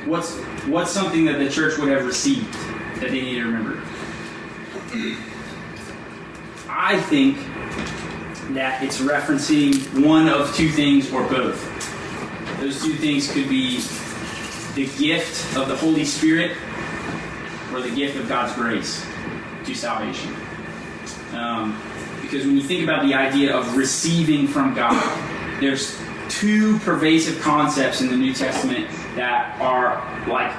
what's 0.06 0.36
what's 0.66 0.90
something 0.90 1.24
that 1.24 1.38
the 1.38 1.50
church 1.50 1.78
would 1.78 1.88
have 1.88 2.06
received 2.06 2.52
that 3.00 3.10
they 3.10 3.20
need 3.22 3.34
to 3.34 3.44
remember? 3.44 3.82
I 6.68 7.00
think 7.00 7.38
that 8.54 8.82
it's 8.82 9.00
referencing 9.00 10.06
one 10.06 10.28
of 10.28 10.54
two 10.54 10.68
things 10.68 11.12
or 11.12 11.28
both. 11.28 11.60
Those 12.60 12.80
two 12.82 12.94
things 12.94 13.30
could 13.30 13.48
be 13.48 13.80
the 14.76 14.86
gift 14.98 15.56
of 15.56 15.68
the 15.68 15.76
Holy 15.76 16.04
Spirit 16.04 16.54
or 17.72 17.80
the 17.80 17.90
gift 17.90 18.18
of 18.18 18.28
God's 18.28 18.52
grace 18.52 19.04
to 19.64 19.74
salvation. 19.74 20.36
Um, 21.32 21.80
because 22.20 22.44
when 22.44 22.56
you 22.56 22.62
think 22.62 22.84
about 22.84 23.02
the 23.02 23.14
idea 23.14 23.56
of 23.56 23.74
receiving 23.74 24.46
from 24.46 24.74
God, 24.74 24.94
there's 25.60 25.98
two 26.28 26.78
pervasive 26.80 27.40
concepts 27.40 28.02
in 28.02 28.08
the 28.08 28.16
New 28.16 28.34
Testament 28.34 28.86
that 29.16 29.58
are 29.60 29.96
like 30.28 30.52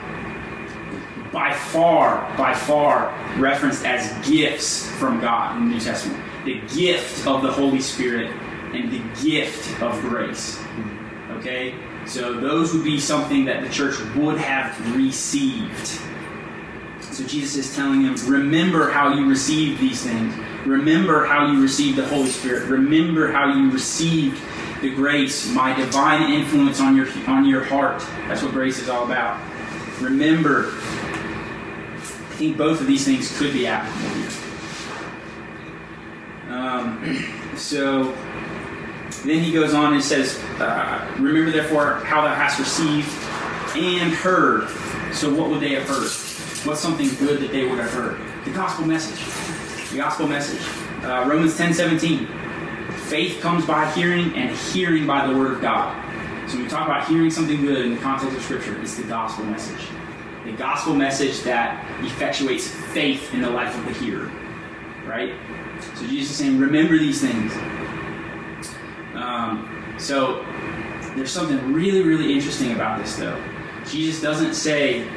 by 1.31 1.53
far, 1.53 2.17
by 2.37 2.55
far 2.55 3.13
referenced 3.37 3.85
as 3.85 4.27
gifts 4.27 4.89
from 4.93 5.21
God 5.21 5.57
in 5.57 5.69
the 5.69 5.75
New 5.75 5.79
Testament. 5.79 6.23
The 6.43 6.59
gift 6.75 7.27
of 7.27 7.43
the 7.43 7.51
Holy 7.51 7.81
Spirit 7.81 8.31
and 8.73 8.91
the 8.91 9.21
gift 9.23 9.79
of 9.79 9.99
grace. 10.01 10.59
Okay? 11.33 11.75
So 12.07 12.39
those 12.39 12.73
would 12.73 12.83
be 12.83 12.99
something 12.99 13.45
that 13.45 13.61
the 13.61 13.69
church 13.69 13.99
would 14.15 14.37
have 14.37 14.95
received. 14.95 15.99
So 17.01 17.23
Jesus 17.25 17.67
is 17.67 17.75
telling 17.75 18.03
them, 18.03 18.15
remember 18.27 18.89
how 18.89 19.13
you 19.13 19.27
received 19.27 19.81
these 19.81 20.03
things. 20.03 20.33
Remember 20.65 21.25
how 21.25 21.51
you 21.51 21.61
received 21.61 21.97
the 21.97 22.05
Holy 22.07 22.29
Spirit. 22.29 22.69
Remember 22.69 23.31
how 23.31 23.53
you 23.53 23.71
received 23.71 24.41
the 24.81 24.93
grace, 24.93 25.49
my 25.51 25.73
divine 25.73 26.31
influence 26.31 26.79
on 26.79 26.95
your 26.95 27.07
on 27.27 27.45
your 27.45 27.63
heart. 27.63 27.99
That's 28.27 28.43
what 28.43 28.51
grace 28.51 28.79
is 28.79 28.89
all 28.89 29.05
about. 29.05 29.41
Remember. 29.99 30.73
I 31.97 32.39
think 32.39 32.57
both 32.57 32.79
of 32.79 32.85
these 32.85 33.03
things 33.03 33.35
could 33.35 33.51
be 33.51 33.65
applicable 33.65 34.09
here. 34.15 34.29
Um, 36.49 37.25
so 37.57 38.15
then 39.23 39.43
he 39.43 39.51
goes 39.51 39.73
on 39.73 39.93
and 39.93 40.03
says, 40.03 40.39
uh, 40.59 41.15
Remember 41.19 41.51
therefore 41.51 41.95
how 42.05 42.21
thou 42.21 42.33
hast 42.33 42.59
received 42.59 43.09
and 43.75 44.13
heard. 44.13 44.69
So 45.13 45.33
what 45.33 45.49
would 45.49 45.61
they 45.61 45.73
have 45.75 45.87
heard? 45.87 46.09
What's 46.67 46.81
something 46.81 47.09
good 47.15 47.41
that 47.41 47.51
they 47.51 47.65
would 47.65 47.79
have 47.79 47.91
heard? 47.91 48.19
The 48.45 48.51
gospel 48.51 48.85
message. 48.85 49.19
The 49.91 49.97
gospel 49.97 50.27
message. 50.27 50.61
Uh, 51.03 51.25
Romans 51.27 51.55
ten 51.55 51.73
seventeen. 51.73 52.27
Faith 53.07 53.39
comes 53.41 53.65
by 53.65 53.89
hearing, 53.91 54.35
and 54.35 54.55
hearing 54.55 55.07
by 55.07 55.25
the 55.25 55.37
word 55.37 55.53
of 55.53 55.61
God. 55.61 55.95
So 56.49 56.55
when 56.55 56.63
we 56.63 56.69
talk 56.69 56.87
about 56.87 57.07
hearing 57.07 57.29
something 57.29 57.61
good 57.61 57.85
in 57.85 57.95
the 57.95 58.01
context 58.01 58.35
of 58.35 58.43
Scripture, 58.43 58.79
it's 58.81 58.95
the 58.95 59.03
gospel 59.03 59.45
message. 59.45 59.87
The 60.45 60.51
gospel 60.53 60.93
message 60.93 61.41
that 61.41 61.85
effectuates 62.01 62.67
faith 62.93 63.33
in 63.33 63.41
the 63.41 63.49
life 63.49 63.77
of 63.77 63.85
the 63.85 63.93
hearer. 63.93 64.31
Right? 65.05 65.33
So 65.95 66.07
Jesus 66.07 66.31
is 66.31 66.37
saying, 66.37 66.59
remember 66.59 66.97
these 66.97 67.21
things. 67.21 67.53
Um, 69.17 69.95
so 69.97 70.45
there's 71.15 71.31
something 71.31 71.73
really, 71.73 72.03
really 72.03 72.33
interesting 72.33 72.73
about 72.73 72.99
this, 72.99 73.15
though. 73.15 73.41
Jesus 73.85 74.21
doesn't 74.21 74.53
say, 74.53 75.07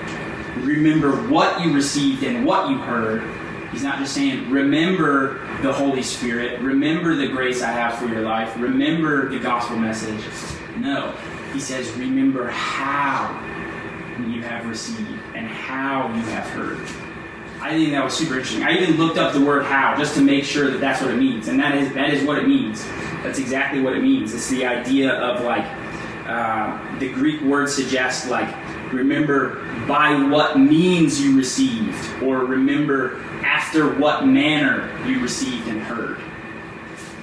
remember 0.59 1.17
what 1.29 1.61
you 1.61 1.73
received 1.75 2.23
and 2.23 2.47
what 2.47 2.71
you 2.71 2.79
heard. 2.79 3.23
He's 3.71 3.83
not 3.83 3.99
just 3.99 4.15
saying, 4.15 4.51
remember 4.51 5.39
the 5.63 5.73
Holy 5.73 6.03
Spirit, 6.03 6.61
remember 6.61 7.15
the 7.15 7.29
grace 7.29 7.63
I 7.63 7.71
have 7.71 7.99
for 7.99 8.07
your 8.07 8.23
life, 8.23 8.57
remember 8.59 9.29
the 9.29 9.39
gospel 9.39 9.77
message. 9.77 10.21
No, 10.79 11.13
he 11.53 11.61
says, 11.61 11.91
remember 11.93 12.49
how 12.49 13.29
you 14.29 14.43
have 14.43 14.67
received 14.67 15.21
and 15.35 15.47
how 15.47 16.09
you 16.09 16.23
have 16.23 16.47
heard. 16.51 16.79
I 17.61 17.73
think 17.73 17.91
that 17.91 18.03
was 18.03 18.15
super 18.15 18.35
interesting. 18.35 18.63
I 18.63 18.73
even 18.73 18.97
looked 18.97 19.19
up 19.19 19.35
the 19.35 19.41
word 19.41 19.65
how 19.65 19.95
just 19.97 20.15
to 20.15 20.23
make 20.23 20.45
sure 20.45 20.71
that 20.71 20.81
that's 20.81 21.03
what 21.03 21.11
it 21.11 21.19
means, 21.19 21.49
and 21.49 21.61
that 21.61 21.75
is 21.75 21.93
that 21.93 22.11
is 22.11 22.27
what 22.27 22.39
it 22.39 22.49
means. 22.49 22.85
That's 23.23 23.39
exactly 23.39 23.81
what 23.83 23.95
it 23.95 24.03
means. 24.03 24.33
It's 24.33 24.49
the 24.49 24.65
idea 24.65 25.13
of 25.13 25.45
like 25.45 25.67
uh, 26.27 26.99
the 26.99 27.13
Greek 27.13 27.43
word 27.43 27.69
suggests 27.69 28.29
like 28.29 28.49
remember 28.93 29.63
by 29.87 30.15
what 30.15 30.59
means 30.59 31.21
you 31.21 31.37
received, 31.37 32.23
or 32.23 32.39
remember 32.47 33.21
after 33.45 33.93
what 33.95 34.27
manner 34.27 34.91
you 35.07 35.21
received 35.21 35.69
and 35.69 35.83
heard. 35.83 36.19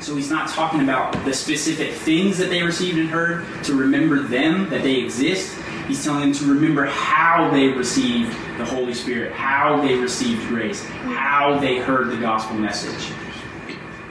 So 0.02 0.16
he's 0.16 0.30
not 0.30 0.50
talking 0.50 0.82
about 0.82 1.14
the 1.26 1.34
specific 1.34 1.92
things 1.92 2.38
that 2.38 2.50
they 2.50 2.62
received 2.62 2.98
and 3.00 3.10
heard 3.10 3.46
to 3.64 3.74
remember 3.76 4.22
them, 4.22 4.70
that 4.70 4.84
they 4.84 4.96
exist. 4.96 5.58
He's 5.88 6.04
telling 6.04 6.22
them 6.22 6.34
to 6.34 6.46
remember 6.46 6.86
how 6.86 7.50
they 7.52 7.70
received 7.70 8.32
the 8.58 8.66
Holy 8.66 8.94
Spirit, 8.94 9.32
how 9.32 9.82
they 9.82 9.96
received 9.96 10.48
grace, 10.48 10.86
how 10.86 11.58
they 11.60 11.78
heard 11.78 12.12
the 12.12 12.18
gospel 12.18 12.58
message. 12.58 13.14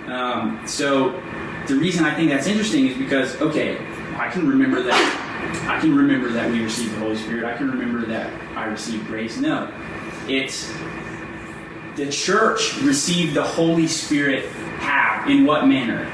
Um, 0.07 0.62
so 0.67 1.11
the 1.67 1.75
reason 1.75 2.05
I 2.05 2.15
think 2.15 2.31
that's 2.31 2.47
interesting 2.47 2.87
is 2.87 2.97
because, 2.97 3.41
okay, 3.41 3.77
I 4.17 4.31
can 4.31 4.49
remember 4.49 4.83
that. 4.83 5.23
I 5.69 5.79
can 5.81 5.95
remember 5.95 6.29
that 6.31 6.51
we 6.51 6.62
received 6.62 6.95
the 6.95 6.99
Holy 7.01 7.17
Spirit. 7.17 7.45
I 7.45 7.57
can 7.57 7.71
remember 7.71 8.07
that 8.07 8.33
I 8.57 8.65
received 8.67 9.07
grace. 9.07 9.37
No, 9.37 9.71
it's 10.29 10.73
the 11.97 12.11
church 12.11 12.81
received 12.83 13.35
the 13.35 13.43
Holy 13.43 13.87
Spirit 13.87 14.47
how? 14.79 15.29
In 15.29 15.45
what 15.45 15.67
manner? 15.67 16.05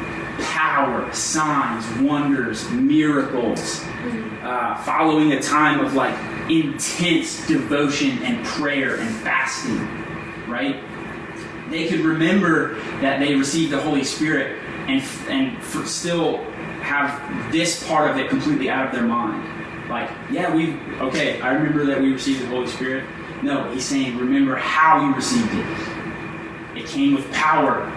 Power, 0.42 1.12
signs, 1.12 1.86
wonders, 2.00 2.68
miracles, 2.70 3.84
uh, 4.42 4.76
following 4.84 5.32
a 5.32 5.40
time 5.40 5.84
of 5.84 5.94
like 5.94 6.14
intense 6.50 7.46
devotion 7.46 8.22
and 8.22 8.44
prayer 8.44 8.96
and 8.96 9.14
fasting, 9.16 9.78
right? 10.48 10.82
They 11.70 11.88
could 11.88 12.00
remember 12.00 12.74
that 13.00 13.20
they 13.20 13.34
received 13.34 13.72
the 13.72 13.80
Holy 13.80 14.04
Spirit 14.04 14.58
and 14.88 15.02
and 15.28 15.62
still 15.86 16.38
have 16.82 17.52
this 17.52 17.86
part 17.86 18.10
of 18.10 18.18
it 18.18 18.28
completely 18.28 18.68
out 18.68 18.86
of 18.86 18.92
their 18.92 19.06
mind. 19.06 19.48
Like, 19.88 20.10
yeah, 20.30 20.54
we 20.54 20.74
okay. 21.00 21.40
I 21.40 21.52
remember 21.52 21.84
that 21.86 22.00
we 22.00 22.12
received 22.12 22.42
the 22.42 22.46
Holy 22.46 22.66
Spirit. 22.66 23.04
No, 23.42 23.70
he's 23.72 23.84
saying, 23.84 24.16
remember 24.18 24.56
how 24.56 25.04
you 25.04 25.14
received 25.14 25.52
it. 25.52 25.66
It 26.76 26.86
came 26.86 27.14
with 27.14 27.30
power. 27.32 27.90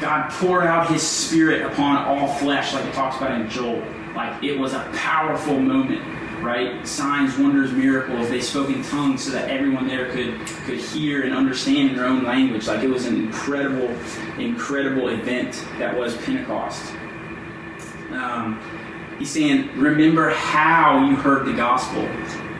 God 0.00 0.30
poured 0.30 0.66
out 0.66 0.88
his 0.90 1.02
spirit 1.02 1.62
upon 1.62 2.04
all 2.04 2.28
flesh, 2.34 2.72
like 2.72 2.84
it 2.84 2.94
talks 2.94 3.16
about 3.16 3.40
in 3.40 3.48
Joel. 3.48 3.84
Like 4.14 4.42
it 4.42 4.58
was 4.58 4.72
a 4.74 4.90
powerful 4.94 5.58
moment 5.58 6.02
right? 6.40 6.86
Signs, 6.86 7.36
wonders, 7.38 7.72
miracles. 7.72 8.28
They 8.28 8.40
spoke 8.40 8.70
in 8.70 8.82
tongues 8.82 9.24
so 9.24 9.30
that 9.32 9.48
everyone 9.48 9.88
there 9.88 10.10
could 10.10 10.38
could 10.64 10.78
hear 10.78 11.22
and 11.22 11.34
understand 11.34 11.90
in 11.90 11.96
their 11.96 12.06
own 12.06 12.24
language. 12.24 12.66
Like 12.66 12.82
it 12.82 12.88
was 12.88 13.06
an 13.06 13.16
incredible, 13.16 13.88
incredible 14.38 15.08
event 15.08 15.64
that 15.78 15.96
was 15.96 16.16
Pentecost. 16.18 16.92
Um, 18.10 18.60
he's 19.18 19.30
saying, 19.30 19.70
remember 19.76 20.30
how 20.30 21.06
you 21.08 21.16
heard 21.16 21.46
the 21.46 21.52
gospel, 21.52 22.02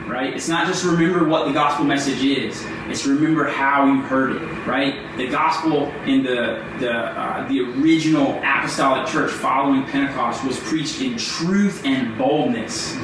right? 0.08 0.34
It's 0.34 0.48
not 0.48 0.66
just 0.66 0.84
remember 0.84 1.28
what 1.28 1.46
the 1.46 1.52
gospel 1.52 1.84
message 1.84 2.24
is. 2.24 2.64
It's 2.88 3.06
remember 3.06 3.46
how 3.46 3.86
you 3.86 4.00
heard 4.00 4.36
it, 4.36 4.66
right? 4.66 4.94
The 5.16 5.28
gospel 5.28 5.88
in 6.06 6.22
the 6.22 6.64
the 6.80 6.92
uh, 6.92 7.48
the 7.48 7.60
original 7.60 8.38
apostolic 8.38 9.06
church 9.06 9.30
following 9.30 9.84
Pentecost 9.84 10.44
was 10.44 10.58
preached 10.60 11.00
in 11.00 11.16
truth 11.18 11.84
and 11.84 12.16
boldness, 12.16 12.94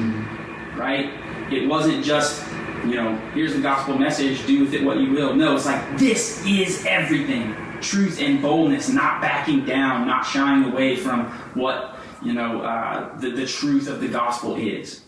right? 0.74 1.10
It 1.52 1.68
wasn't 1.68 2.04
just 2.04 2.44
you 2.84 2.96
know 2.96 3.16
here's 3.34 3.54
the 3.54 3.60
gospel 3.60 3.98
message, 3.98 4.46
do 4.46 4.64
with 4.64 4.74
it 4.74 4.82
what 4.82 4.98
you 4.98 5.10
will. 5.12 5.34
No, 5.34 5.54
it's 5.54 5.66
like 5.66 5.98
this 5.98 6.44
is 6.46 6.84
everything. 6.86 7.54
Truth 7.80 8.18
and 8.18 8.40
boldness, 8.40 8.88
not 8.88 9.20
backing 9.20 9.66
down, 9.66 10.06
not 10.06 10.24
shying 10.24 10.64
away 10.64 10.96
from 10.96 11.26
what 11.54 11.98
you 12.22 12.32
know 12.32 12.62
uh, 12.62 13.16
the, 13.18 13.30
the 13.30 13.46
truth 13.46 13.88
of 13.88 14.00
the 14.00 14.08
gospel 14.08 14.56
is. 14.56 15.03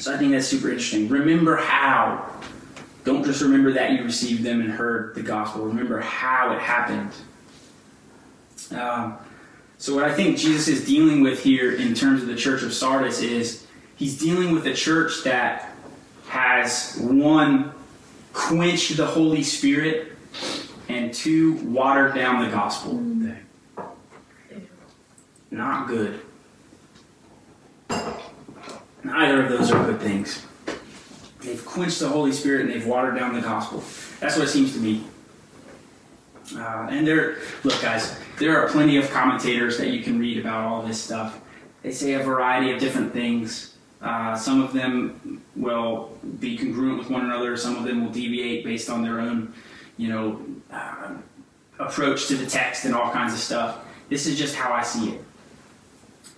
So 0.00 0.14
I 0.14 0.16
think 0.16 0.32
that's 0.32 0.48
super 0.48 0.70
interesting. 0.70 1.08
Remember 1.10 1.56
how. 1.56 2.26
Don't 3.04 3.22
just 3.22 3.42
remember 3.42 3.72
that 3.72 3.92
you 3.92 4.02
received 4.02 4.42
them 4.42 4.62
and 4.62 4.70
heard 4.70 5.14
the 5.14 5.22
gospel. 5.22 5.66
Remember 5.66 6.00
how 6.00 6.52
it 6.52 6.58
happened. 6.58 7.12
Um, 8.70 9.18
so 9.76 9.94
what 9.94 10.04
I 10.04 10.14
think 10.14 10.38
Jesus 10.38 10.68
is 10.68 10.86
dealing 10.86 11.22
with 11.22 11.42
here 11.42 11.74
in 11.74 11.94
terms 11.94 12.22
of 12.22 12.28
the 12.28 12.34
church 12.34 12.62
of 12.62 12.72
Sardis 12.72 13.20
is 13.20 13.66
he's 13.96 14.18
dealing 14.18 14.52
with 14.52 14.66
a 14.66 14.74
church 14.74 15.22
that 15.24 15.74
has 16.28 16.96
one 16.98 17.72
quenched 18.32 18.96
the 18.96 19.06
Holy 19.06 19.42
Spirit 19.42 20.12
and 20.88 21.12
two 21.12 21.54
watered 21.56 22.14
down 22.14 22.42
the 22.42 22.50
gospel. 22.50 22.94
Not 25.50 25.88
good. 25.88 26.20
Neither 29.02 29.42
of 29.42 29.48
those 29.48 29.70
are 29.70 29.84
good 29.84 30.00
things. 30.00 30.44
They've 31.40 31.64
quenched 31.64 32.00
the 32.00 32.08
Holy 32.08 32.32
Spirit 32.32 32.62
and 32.62 32.70
they've 32.70 32.86
watered 32.86 33.16
down 33.16 33.34
the 33.34 33.40
gospel. 33.40 33.82
That's 34.20 34.36
what 34.36 34.46
it 34.46 34.50
seems 34.50 34.74
to 34.74 34.78
me. 34.78 35.04
Uh, 36.54 36.88
and 36.90 37.06
there, 37.06 37.38
look, 37.64 37.80
guys, 37.80 38.18
there 38.38 38.60
are 38.60 38.68
plenty 38.68 38.96
of 38.96 39.10
commentators 39.10 39.78
that 39.78 39.88
you 39.88 40.02
can 40.02 40.18
read 40.18 40.38
about 40.38 40.64
all 40.64 40.82
this 40.82 41.00
stuff. 41.00 41.40
They 41.82 41.92
say 41.92 42.14
a 42.14 42.22
variety 42.22 42.72
of 42.72 42.80
different 42.80 43.12
things. 43.12 43.76
Uh, 44.02 44.36
some 44.36 44.62
of 44.62 44.72
them 44.72 45.42
will 45.56 46.18
be 46.40 46.56
congruent 46.56 46.98
with 46.98 47.10
one 47.10 47.24
another. 47.24 47.56
Some 47.56 47.76
of 47.76 47.84
them 47.84 48.04
will 48.04 48.12
deviate 48.12 48.64
based 48.64 48.90
on 48.90 49.02
their 49.02 49.20
own, 49.20 49.54
you 49.96 50.08
know, 50.08 50.44
uh, 50.70 51.12
approach 51.78 52.26
to 52.28 52.36
the 52.36 52.46
text 52.46 52.84
and 52.84 52.94
all 52.94 53.10
kinds 53.10 53.32
of 53.32 53.38
stuff. 53.38 53.78
This 54.08 54.26
is 54.26 54.38
just 54.38 54.54
how 54.54 54.72
I 54.72 54.82
see 54.82 55.12
it. 55.12 55.24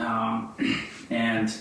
Um, 0.01 0.55
and 1.11 1.53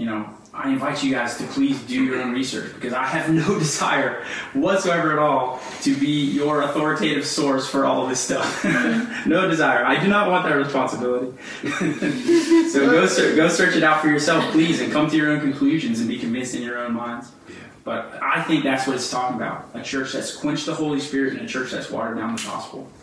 you 0.00 0.06
know, 0.06 0.26
I 0.54 0.70
invite 0.70 1.04
you 1.04 1.12
guys 1.12 1.36
to 1.36 1.44
please 1.44 1.78
do 1.82 2.02
your 2.02 2.22
own 2.22 2.32
research 2.32 2.74
because 2.74 2.94
I 2.94 3.04
have 3.04 3.30
no 3.34 3.58
desire 3.58 4.24
whatsoever 4.54 5.12
at 5.12 5.18
all 5.18 5.60
to 5.82 5.94
be 5.94 6.24
your 6.24 6.62
authoritative 6.62 7.26
source 7.26 7.68
for 7.68 7.84
all 7.84 8.04
of 8.04 8.08
this 8.08 8.18
stuff. 8.18 8.64
no 9.26 9.46
desire. 9.46 9.84
I 9.84 10.02
do 10.02 10.08
not 10.08 10.30
want 10.30 10.44
that 10.44 10.54
responsibility. 10.54 11.36
so 12.70 12.90
go 12.90 13.06
ser- 13.06 13.36
go 13.36 13.48
search 13.48 13.76
it 13.76 13.82
out 13.82 14.00
for 14.00 14.08
yourself, 14.08 14.42
please, 14.52 14.80
and 14.80 14.90
come 14.90 15.10
to 15.10 15.16
your 15.18 15.32
own 15.32 15.40
conclusions 15.40 16.00
and 16.00 16.08
be 16.08 16.18
convinced 16.18 16.54
in 16.54 16.62
your 16.62 16.78
own 16.78 16.94
minds. 16.94 17.30
But 17.84 18.18
I 18.22 18.42
think 18.42 18.64
that's 18.64 18.86
what 18.86 18.96
it's 18.96 19.10
talking 19.10 19.36
about: 19.36 19.68
a 19.74 19.82
church 19.82 20.14
that's 20.14 20.34
quenched 20.34 20.64
the 20.64 20.74
Holy 20.74 21.00
Spirit 21.00 21.34
and 21.34 21.42
a 21.42 21.46
church 21.46 21.72
that's 21.72 21.90
watered 21.90 22.16
down 22.16 22.36
the 22.36 22.42
gospel. 22.42 22.88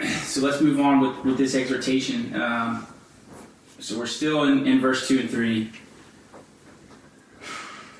So 0.00 0.40
let's 0.42 0.60
move 0.60 0.78
on 0.80 1.00
with, 1.00 1.24
with 1.24 1.38
this 1.38 1.56
exhortation. 1.56 2.40
Um, 2.40 2.86
so 3.80 3.98
we're 3.98 4.06
still 4.06 4.44
in, 4.44 4.66
in 4.66 4.80
verse 4.80 5.08
2 5.08 5.20
and 5.20 5.30
3. 5.30 5.72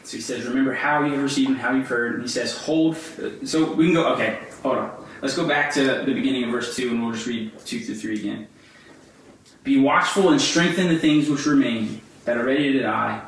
So 0.04 0.16
he 0.16 0.22
says, 0.22 0.44
Remember 0.44 0.74
how 0.74 1.04
you 1.04 1.12
have 1.12 1.22
received 1.22 1.50
and 1.50 1.58
how 1.58 1.72
you've 1.72 1.86
heard. 1.86 2.14
And 2.14 2.22
he 2.22 2.28
says, 2.28 2.56
Hold. 2.58 2.96
So 3.44 3.72
we 3.72 3.86
can 3.86 3.94
go, 3.94 4.12
okay, 4.14 4.40
hold 4.62 4.78
on. 4.78 5.06
Let's 5.22 5.36
go 5.36 5.46
back 5.46 5.72
to 5.74 6.02
the 6.04 6.12
beginning 6.12 6.44
of 6.44 6.50
verse 6.50 6.74
2 6.74 6.90
and 6.90 7.02
we'll 7.02 7.12
just 7.12 7.26
read 7.26 7.52
2 7.64 7.80
through 7.80 7.94
3 7.94 8.18
again. 8.18 8.48
Be 9.62 9.78
watchful 9.78 10.30
and 10.30 10.40
strengthen 10.40 10.88
the 10.88 10.98
things 10.98 11.28
which 11.28 11.46
remain 11.46 12.00
that 12.24 12.36
are 12.36 12.44
ready 12.44 12.72
to 12.72 12.80
die, 12.80 13.22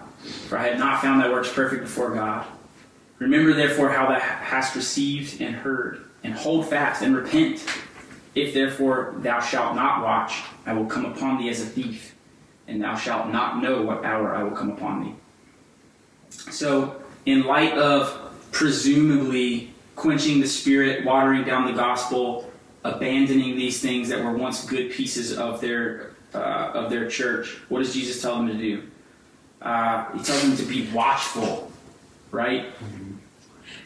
for 0.48 0.58
I 0.58 0.68
have 0.68 0.78
not 0.78 1.02
found 1.02 1.20
thy 1.20 1.30
works 1.30 1.52
perfect 1.52 1.82
before 1.82 2.14
God. 2.14 2.46
Remember 3.18 3.52
therefore 3.52 3.90
how 3.90 4.08
thou 4.08 4.18
hast 4.18 4.74
received 4.74 5.40
and 5.40 5.54
heard, 5.54 6.04
and 6.24 6.34
hold 6.34 6.66
fast 6.66 7.02
and 7.02 7.14
repent. 7.14 7.64
If 8.34 8.54
therefore 8.54 9.14
thou 9.18 9.40
shalt 9.40 9.76
not 9.76 10.02
watch, 10.02 10.42
I 10.64 10.72
will 10.72 10.86
come 10.86 11.04
upon 11.04 11.38
thee 11.38 11.50
as 11.50 11.60
a 11.60 11.66
thief, 11.66 12.11
and 12.72 12.82
thou 12.82 12.96
shalt 12.96 13.28
not 13.28 13.62
know 13.62 13.82
what 13.82 14.04
hour 14.04 14.34
I 14.34 14.42
will 14.42 14.56
come 14.56 14.70
upon 14.70 15.04
thee. 15.04 15.14
So, 16.50 16.96
in 17.26 17.44
light 17.44 17.74
of 17.74 18.18
presumably 18.50 19.72
quenching 19.94 20.40
the 20.40 20.48
spirit, 20.48 21.04
watering 21.04 21.44
down 21.44 21.66
the 21.66 21.74
gospel, 21.74 22.50
abandoning 22.82 23.56
these 23.56 23.80
things 23.80 24.08
that 24.08 24.24
were 24.24 24.32
once 24.32 24.64
good 24.64 24.90
pieces 24.90 25.36
of 25.36 25.60
their 25.60 26.12
uh, 26.34 26.72
of 26.74 26.90
their 26.90 27.08
church, 27.10 27.58
what 27.68 27.80
does 27.80 27.92
Jesus 27.92 28.22
tell 28.22 28.36
them 28.36 28.48
to 28.48 28.54
do? 28.54 28.82
Uh, 29.60 30.10
he 30.12 30.24
tells 30.24 30.42
them 30.42 30.56
to 30.56 30.64
be 30.64 30.88
watchful, 30.92 31.70
right? 32.30 32.66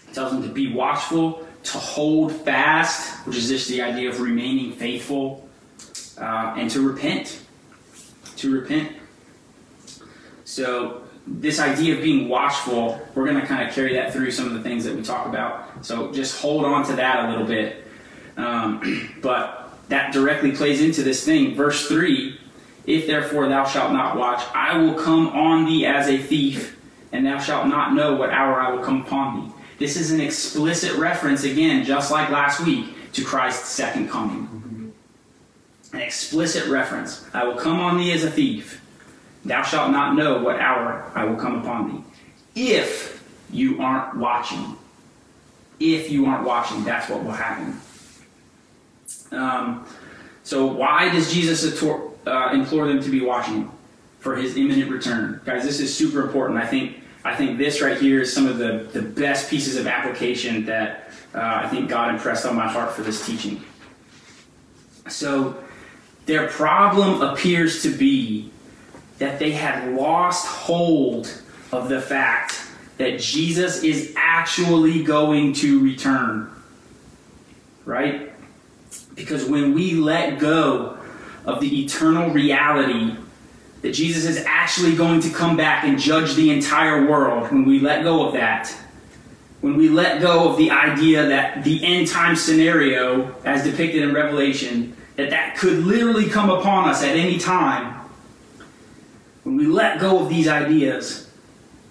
He 0.06 0.14
tells 0.14 0.30
them 0.30 0.42
to 0.42 0.48
be 0.48 0.72
watchful, 0.72 1.44
to 1.64 1.78
hold 1.78 2.32
fast, 2.32 3.26
which 3.26 3.36
is 3.36 3.48
just 3.48 3.68
the 3.68 3.82
idea 3.82 4.08
of 4.08 4.20
remaining 4.20 4.72
faithful, 4.72 5.46
uh, 6.18 6.54
and 6.56 6.70
to 6.70 6.88
repent. 6.88 7.40
To 8.36 8.52
repent. 8.52 8.92
So, 10.44 11.02
this 11.26 11.58
idea 11.58 11.96
of 11.96 12.02
being 12.02 12.28
watchful, 12.28 13.00
we're 13.14 13.24
going 13.24 13.40
to 13.40 13.46
kind 13.46 13.66
of 13.66 13.74
carry 13.74 13.94
that 13.94 14.12
through 14.12 14.30
some 14.30 14.46
of 14.46 14.52
the 14.52 14.62
things 14.62 14.84
that 14.84 14.94
we 14.94 15.02
talk 15.02 15.26
about. 15.26 15.84
So, 15.84 16.12
just 16.12 16.40
hold 16.40 16.64
on 16.64 16.84
to 16.86 16.96
that 16.96 17.24
a 17.24 17.30
little 17.30 17.46
bit. 17.46 17.84
Um, 18.36 19.14
but 19.22 19.66
that 19.88 20.12
directly 20.12 20.52
plays 20.52 20.82
into 20.82 21.02
this 21.02 21.24
thing. 21.24 21.54
Verse 21.54 21.88
3 21.88 22.38
If 22.86 23.06
therefore 23.06 23.48
thou 23.48 23.64
shalt 23.64 23.92
not 23.92 24.16
watch, 24.16 24.42
I 24.54 24.76
will 24.76 24.94
come 24.94 25.28
on 25.28 25.64
thee 25.64 25.86
as 25.86 26.08
a 26.08 26.18
thief, 26.18 26.78
and 27.12 27.26
thou 27.26 27.38
shalt 27.38 27.68
not 27.68 27.94
know 27.94 28.14
what 28.16 28.30
hour 28.30 28.60
I 28.60 28.70
will 28.70 28.84
come 28.84 29.02
upon 29.02 29.40
thee. 29.40 29.52
This 29.78 29.96
is 29.96 30.10
an 30.10 30.20
explicit 30.20 30.94
reference, 30.96 31.44
again, 31.44 31.84
just 31.84 32.10
like 32.10 32.30
last 32.30 32.64
week, 32.64 33.12
to 33.12 33.24
Christ's 33.24 33.68
second 33.68 34.10
coming. 34.10 34.55
An 35.92 36.00
explicit 36.00 36.68
reference. 36.68 37.24
I 37.32 37.44
will 37.44 37.56
come 37.56 37.80
on 37.80 37.96
thee 37.96 38.12
as 38.12 38.24
a 38.24 38.30
thief. 38.30 38.82
Thou 39.44 39.62
shalt 39.62 39.92
not 39.92 40.16
know 40.16 40.42
what 40.42 40.58
hour 40.60 41.10
I 41.14 41.24
will 41.24 41.36
come 41.36 41.60
upon 41.60 41.92
thee. 41.92 42.72
If 42.74 43.24
you 43.50 43.80
aren't 43.80 44.16
watching. 44.16 44.76
If 45.78 46.10
you 46.10 46.26
aren't 46.26 46.44
watching, 46.44 46.84
that's 46.84 47.08
what 47.08 47.22
will 47.22 47.32
happen. 47.32 47.78
Um, 49.30 49.86
so, 50.42 50.66
why 50.66 51.08
does 51.10 51.32
Jesus 51.32 51.64
ator- 51.64 52.12
uh, 52.26 52.54
implore 52.54 52.86
them 52.86 53.02
to 53.02 53.10
be 53.10 53.20
watching 53.20 53.70
for 54.20 54.36
his 54.36 54.56
imminent 54.56 54.90
return? 54.90 55.40
Guys, 55.44 55.64
this 55.64 55.80
is 55.80 55.94
super 55.94 56.22
important. 56.22 56.58
I 56.58 56.66
think 56.66 57.02
I 57.24 57.34
think 57.34 57.58
this 57.58 57.82
right 57.82 57.98
here 57.98 58.22
is 58.22 58.32
some 58.32 58.46
of 58.46 58.58
the, 58.58 58.88
the 58.92 59.02
best 59.02 59.50
pieces 59.50 59.76
of 59.76 59.88
application 59.88 60.64
that 60.66 61.10
uh, 61.34 61.62
I 61.64 61.68
think 61.68 61.88
God 61.88 62.14
impressed 62.14 62.46
on 62.46 62.54
my 62.54 62.68
heart 62.68 62.92
for 62.92 63.02
this 63.02 63.26
teaching. 63.26 63.64
So, 65.08 65.62
their 66.26 66.48
problem 66.48 67.22
appears 67.22 67.82
to 67.82 67.90
be 67.90 68.50
that 69.18 69.38
they 69.38 69.52
had 69.52 69.94
lost 69.94 70.46
hold 70.46 71.42
of 71.72 71.88
the 71.88 72.00
fact 72.00 72.60
that 72.98 73.18
Jesus 73.20 73.82
is 73.82 74.12
actually 74.16 75.02
going 75.02 75.52
to 75.54 75.82
return. 75.82 76.50
Right? 77.84 78.32
Because 79.14 79.44
when 79.44 79.72
we 79.72 79.92
let 79.92 80.38
go 80.38 80.98
of 81.44 81.60
the 81.60 81.84
eternal 81.84 82.30
reality 82.30 83.16
that 83.82 83.92
Jesus 83.92 84.24
is 84.24 84.44
actually 84.46 84.96
going 84.96 85.20
to 85.20 85.30
come 85.30 85.56
back 85.56 85.84
and 85.84 85.98
judge 85.98 86.34
the 86.34 86.50
entire 86.50 87.06
world, 87.06 87.52
when 87.52 87.64
we 87.64 87.78
let 87.78 88.02
go 88.02 88.26
of 88.26 88.32
that, 88.32 88.74
when 89.60 89.76
we 89.76 89.88
let 89.88 90.20
go 90.20 90.50
of 90.50 90.58
the 90.58 90.70
idea 90.70 91.26
that 91.26 91.62
the 91.62 91.84
end 91.84 92.08
time 92.08 92.34
scenario, 92.34 93.34
as 93.44 93.62
depicted 93.62 94.02
in 94.02 94.12
Revelation, 94.12 94.96
that 95.16 95.30
that 95.30 95.56
could 95.56 95.84
literally 95.84 96.28
come 96.28 96.50
upon 96.50 96.88
us 96.88 97.02
at 97.02 97.16
any 97.16 97.38
time, 97.38 97.94
when 99.42 99.56
we 99.56 99.66
let 99.66 100.00
go 100.00 100.22
of 100.22 100.28
these 100.28 100.48
ideas, 100.48 101.30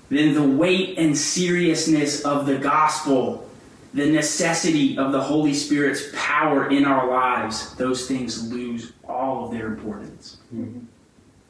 then 0.10 0.34
the 0.34 0.44
weight 0.44 0.98
and 0.98 1.18
seriousness 1.18 2.24
of 2.24 2.46
the 2.46 2.58
gospel, 2.58 3.50
the 3.94 4.06
necessity 4.06 4.98
of 4.98 5.12
the 5.12 5.22
Holy 5.22 5.54
Spirit's 5.54 6.08
power 6.14 6.70
in 6.70 6.86
our 6.86 7.10
lives, 7.10 7.74
those 7.76 8.08
things 8.08 8.52
lose 8.52 8.94
all 9.08 9.46
of 9.46 9.52
their 9.52 9.68
importance. 9.68 10.38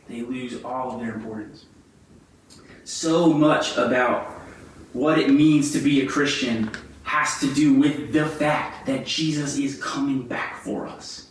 they 0.07 0.21
lose 0.21 0.63
all 0.63 0.91
of 0.91 1.01
their 1.01 1.15
importance. 1.15 1.65
So 2.83 3.33
much 3.33 3.75
about 3.77 4.27
what 4.93 5.17
it 5.17 5.31
means 5.31 5.71
to 5.73 5.79
be 5.79 6.01
a 6.01 6.05
Christian 6.05 6.71
has 7.03 7.39
to 7.39 7.53
do 7.53 7.73
with 7.73 8.13
the 8.13 8.25
fact 8.25 8.85
that 8.85 9.05
Jesus 9.05 9.57
is 9.57 9.81
coming 9.81 10.27
back 10.27 10.61
for 10.61 10.87
us. 10.87 11.24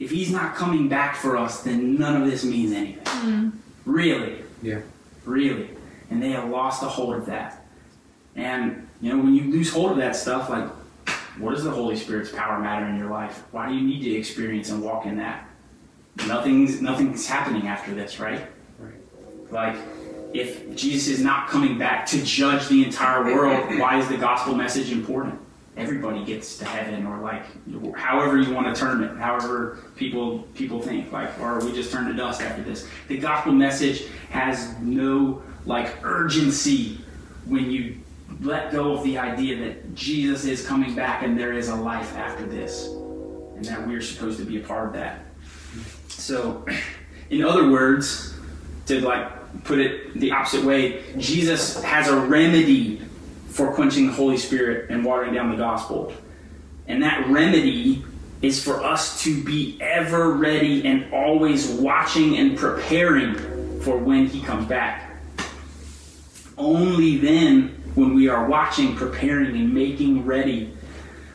If 0.00 0.10
he's 0.10 0.30
not 0.30 0.56
coming 0.56 0.88
back 0.88 1.14
for 1.14 1.36
us, 1.36 1.62
then 1.62 1.96
none 1.96 2.20
of 2.20 2.28
this 2.28 2.42
means 2.42 2.72
anything. 2.72 3.04
Hmm. 3.06 3.50
Really. 3.84 4.42
Yeah. 4.62 4.80
Really. 5.26 5.68
And 6.10 6.22
they 6.22 6.30
have 6.30 6.48
lost 6.48 6.82
a 6.82 6.86
hold 6.86 7.14
of 7.14 7.26
that. 7.26 7.64
And, 8.34 8.88
you 9.02 9.12
know, 9.12 9.22
when 9.22 9.34
you 9.34 9.52
lose 9.52 9.70
hold 9.70 9.92
of 9.92 9.98
that 9.98 10.16
stuff, 10.16 10.48
like, 10.48 10.68
what 11.38 11.54
does 11.54 11.64
the 11.64 11.70
Holy 11.70 11.96
Spirit's 11.96 12.32
power 12.32 12.58
matter 12.58 12.86
in 12.86 12.98
your 12.98 13.10
life? 13.10 13.44
Why 13.50 13.68
do 13.68 13.74
you 13.74 13.86
need 13.86 14.02
to 14.02 14.10
experience 14.10 14.70
and 14.70 14.82
walk 14.82 15.04
in 15.04 15.18
that? 15.18 15.46
Nothing's 16.26 16.80
nothing's 16.80 17.26
happening 17.26 17.68
after 17.68 17.94
this, 17.94 18.18
right? 18.18 18.46
Right. 18.78 18.94
Like, 19.50 19.76
if 20.32 20.74
Jesus 20.74 21.18
is 21.18 21.24
not 21.24 21.48
coming 21.48 21.78
back 21.78 22.06
to 22.06 22.22
judge 22.24 22.68
the 22.68 22.84
entire 22.84 23.24
world, 23.24 23.68
why 23.78 23.98
is 23.98 24.08
the 24.08 24.16
gospel 24.16 24.54
message 24.54 24.90
important? 24.90 25.38
Everybody 25.80 26.24
gets 26.24 26.58
to 26.58 26.66
heaven, 26.66 27.06
or 27.06 27.18
like, 27.20 27.42
however 27.96 28.38
you 28.38 28.52
want 28.52 28.74
to 28.74 28.78
term 28.78 29.02
it, 29.02 29.16
however 29.16 29.78
people 29.96 30.40
people 30.54 30.80
think, 30.82 31.10
like, 31.10 31.40
or 31.40 31.58
we 31.64 31.72
just 31.72 31.90
turn 31.90 32.06
to 32.06 32.12
dust 32.12 32.42
after 32.42 32.62
this. 32.62 32.86
The 33.08 33.16
gospel 33.16 33.52
message 33.52 34.06
has 34.28 34.78
no 34.80 35.42
like 35.64 36.04
urgency 36.04 37.00
when 37.46 37.70
you 37.70 37.98
let 38.42 38.72
go 38.72 38.92
of 38.92 39.04
the 39.04 39.16
idea 39.16 39.56
that 39.64 39.94
Jesus 39.94 40.44
is 40.44 40.66
coming 40.66 40.94
back 40.94 41.22
and 41.22 41.38
there 41.38 41.54
is 41.54 41.70
a 41.70 41.76
life 41.76 42.14
after 42.14 42.44
this, 42.44 42.86
and 42.86 43.64
that 43.64 43.86
we're 43.86 44.02
supposed 44.02 44.38
to 44.38 44.44
be 44.44 44.60
a 44.60 44.64
part 44.64 44.88
of 44.88 44.92
that. 44.92 45.24
So, 46.08 46.66
in 47.30 47.42
other 47.42 47.70
words, 47.70 48.34
to 48.84 49.00
like 49.00 49.64
put 49.64 49.78
it 49.78 50.12
the 50.20 50.30
opposite 50.32 50.62
way, 50.62 51.02
Jesus 51.16 51.82
has 51.82 52.08
a 52.08 52.20
remedy 52.20 53.00
for 53.50 53.72
quenching 53.72 54.06
the 54.06 54.12
Holy 54.12 54.36
Spirit 54.36 54.90
and 54.90 55.04
watering 55.04 55.34
down 55.34 55.50
the 55.50 55.56
gospel. 55.56 56.12
And 56.86 57.02
that 57.02 57.28
remedy 57.28 58.04
is 58.42 58.62
for 58.62 58.82
us 58.82 59.22
to 59.22 59.42
be 59.42 59.76
ever 59.80 60.30
ready 60.30 60.86
and 60.86 61.12
always 61.12 61.68
watching 61.68 62.38
and 62.38 62.56
preparing 62.56 63.34
for 63.80 63.98
when 63.98 64.26
he 64.26 64.40
comes 64.40 64.66
back. 64.66 65.10
Only 66.56 67.16
then, 67.18 67.76
when 67.94 68.14
we 68.14 68.28
are 68.28 68.46
watching, 68.46 68.94
preparing, 68.94 69.56
and 69.56 69.74
making 69.74 70.24
ready, 70.24 70.72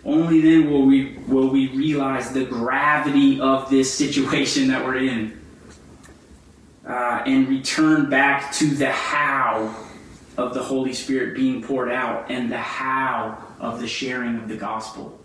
only 0.06 0.40
then 0.40 0.70
will 0.70 0.86
we 0.86 1.18
will 1.28 1.50
we 1.50 1.68
realize 1.70 2.32
the 2.32 2.46
gravity 2.46 3.40
of 3.40 3.70
this 3.70 3.92
situation 3.92 4.68
that 4.68 4.86
we're 4.86 4.98
in 4.98 5.40
uh, 6.88 7.24
and 7.26 7.50
return 7.50 8.10
back 8.10 8.54
to 8.54 8.68
the 8.68 8.92
how 8.92 9.76
of 10.38 10.54
the 10.54 10.64
Holy 10.64 10.94
Spirit 10.94 11.36
being 11.36 11.62
poured 11.62 11.92
out 11.92 12.30
and 12.30 12.52
the 12.52 12.58
how 12.58 13.38
of 13.60 13.80
the 13.80 13.88
sharing 13.88 14.36
of 14.38 14.48
the 14.48 14.58
gospel. 14.58 15.20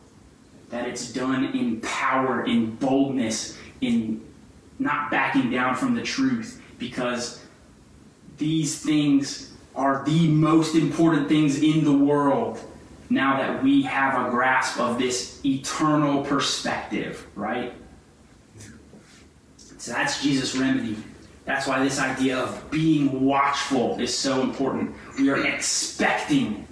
That 0.70 0.86
it's 0.86 1.12
done 1.12 1.46
in 1.46 1.80
power, 1.80 2.44
in 2.44 2.76
boldness, 2.76 3.58
in 3.80 4.24
not 4.78 5.10
backing 5.10 5.50
down 5.50 5.74
from 5.74 5.94
the 5.94 6.02
truth, 6.02 6.62
because 6.78 7.44
these 8.38 8.80
things 8.80 9.52
are 9.74 10.04
the 10.04 10.28
most 10.28 10.74
important 10.74 11.28
things 11.28 11.62
in 11.62 11.84
the 11.84 11.92
world 11.92 12.60
now 13.10 13.36
that 13.36 13.62
we 13.62 13.82
have 13.82 14.26
a 14.26 14.30
grasp 14.30 14.78
of 14.78 14.98
this 14.98 15.44
eternal 15.44 16.24
perspective, 16.24 17.26
right? 17.34 17.74
So 19.56 19.92
that's 19.92 20.22
Jesus' 20.22 20.56
remedy. 20.56 20.96
That's 21.50 21.66
why 21.66 21.82
this 21.82 21.98
idea 21.98 22.38
of 22.38 22.70
being 22.70 23.24
watchful 23.24 23.98
is 23.98 24.16
so 24.16 24.42
important. 24.42 24.94
We 25.18 25.30
are 25.30 25.44
expecting 25.44 26.64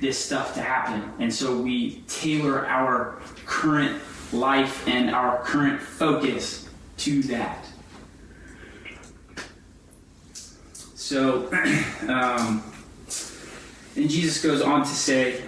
this 0.00 0.18
stuff 0.18 0.54
to 0.54 0.62
happen. 0.62 1.12
And 1.18 1.30
so 1.32 1.60
we 1.60 2.02
tailor 2.08 2.66
our 2.66 3.20
current 3.44 4.00
life 4.32 4.88
and 4.88 5.10
our 5.10 5.42
current 5.42 5.82
focus 5.82 6.66
to 6.96 7.22
that. 7.24 7.66
So, 10.94 11.52
um, 12.08 12.64
and 13.96 14.08
Jesus 14.08 14.42
goes 14.42 14.62
on 14.62 14.80
to 14.80 14.88
say, 14.88 15.42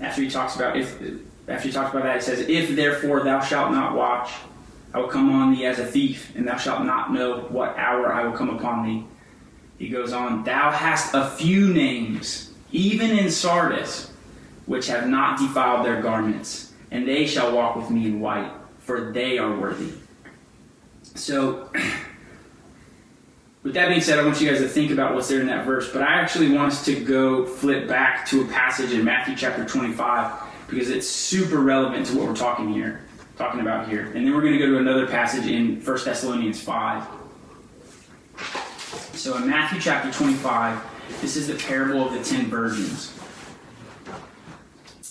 after 0.00 0.22
he 0.22 0.30
talks 0.30 0.54
about 0.54 0.76
if 0.76 1.00
after 1.48 1.66
he 1.66 1.72
talks 1.72 1.92
about 1.92 2.04
that, 2.04 2.14
he 2.14 2.22
says, 2.22 2.48
If 2.48 2.76
therefore 2.76 3.24
thou 3.24 3.40
shalt 3.40 3.72
not 3.72 3.96
watch, 3.96 4.30
I 4.94 4.98
will 4.98 5.08
come 5.08 5.32
on 5.32 5.52
thee 5.52 5.66
as 5.66 5.80
a 5.80 5.86
thief, 5.86 6.32
and 6.36 6.46
thou 6.46 6.56
shalt 6.56 6.84
not 6.84 7.12
know 7.12 7.40
what 7.48 7.76
hour 7.76 8.12
I 8.12 8.24
will 8.24 8.36
come 8.36 8.50
upon 8.50 8.86
thee. 8.86 9.04
He 9.76 9.88
goes 9.88 10.12
on, 10.12 10.44
Thou 10.44 10.70
hast 10.70 11.14
a 11.14 11.30
few 11.30 11.72
names, 11.72 12.52
even 12.70 13.10
in 13.10 13.28
Sardis, 13.28 14.12
which 14.66 14.86
have 14.86 15.08
not 15.08 15.40
defiled 15.40 15.84
their 15.84 16.00
garments, 16.00 16.72
and 16.92 17.08
they 17.08 17.26
shall 17.26 17.52
walk 17.52 17.74
with 17.74 17.90
me 17.90 18.06
in 18.06 18.20
white, 18.20 18.52
for 18.78 19.12
they 19.12 19.36
are 19.36 19.58
worthy. 19.58 19.92
So, 21.16 21.72
with 23.64 23.74
that 23.74 23.88
being 23.88 24.00
said, 24.00 24.20
I 24.20 24.24
want 24.24 24.40
you 24.40 24.48
guys 24.48 24.60
to 24.60 24.68
think 24.68 24.92
about 24.92 25.12
what's 25.12 25.26
there 25.26 25.40
in 25.40 25.48
that 25.48 25.66
verse, 25.66 25.92
but 25.92 26.02
I 26.02 26.14
actually 26.14 26.52
want 26.52 26.72
us 26.72 26.84
to 26.84 27.04
go 27.04 27.44
flip 27.44 27.88
back 27.88 28.28
to 28.28 28.42
a 28.42 28.44
passage 28.46 28.92
in 28.92 29.04
Matthew 29.04 29.34
chapter 29.34 29.64
25 29.64 30.40
because 30.68 30.88
it's 30.88 31.08
super 31.08 31.58
relevant 31.58 32.06
to 32.06 32.16
what 32.16 32.28
we're 32.28 32.36
talking 32.36 32.72
here, 32.72 33.02
talking 33.36 33.60
about 33.60 33.88
here. 33.88 34.06
And 34.14 34.26
then 34.26 34.34
we're 34.34 34.40
going 34.40 34.52
to 34.52 34.58
go 34.58 34.66
to 34.66 34.78
another 34.78 35.06
passage 35.06 35.46
in 35.46 35.80
1 35.84 36.04
Thessalonians 36.04 36.60
5. 36.60 37.06
So 39.14 39.36
in 39.36 39.48
Matthew 39.48 39.80
chapter 39.80 40.10
25, 40.12 40.82
this 41.20 41.36
is 41.36 41.48
the 41.48 41.54
parable 41.54 42.06
of 42.06 42.12
the 42.12 42.22
ten 42.22 42.46
virgins. 42.46 43.12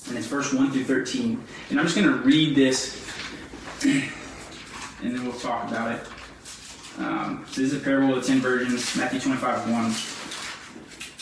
And 0.07 0.17
it's 0.17 0.27
verse 0.27 0.53
1 0.53 0.71
through 0.71 0.83
13. 0.83 1.41
And 1.69 1.79
I'm 1.79 1.85
just 1.85 1.97
going 1.97 2.07
to 2.07 2.17
read 2.17 2.55
this, 2.55 3.09
and 3.83 4.03
then 5.01 5.23
we'll 5.23 5.39
talk 5.39 5.67
about 5.67 5.93
it. 5.93 6.07
Um, 6.99 7.45
so 7.49 7.61
this 7.61 7.73
is 7.73 7.81
a 7.81 7.83
parable 7.83 8.15
of 8.15 8.21
the 8.21 8.27
ten 8.27 8.39
virgins, 8.39 8.95
Matthew 8.95 9.19
25, 9.19 9.71
1. 9.71 9.83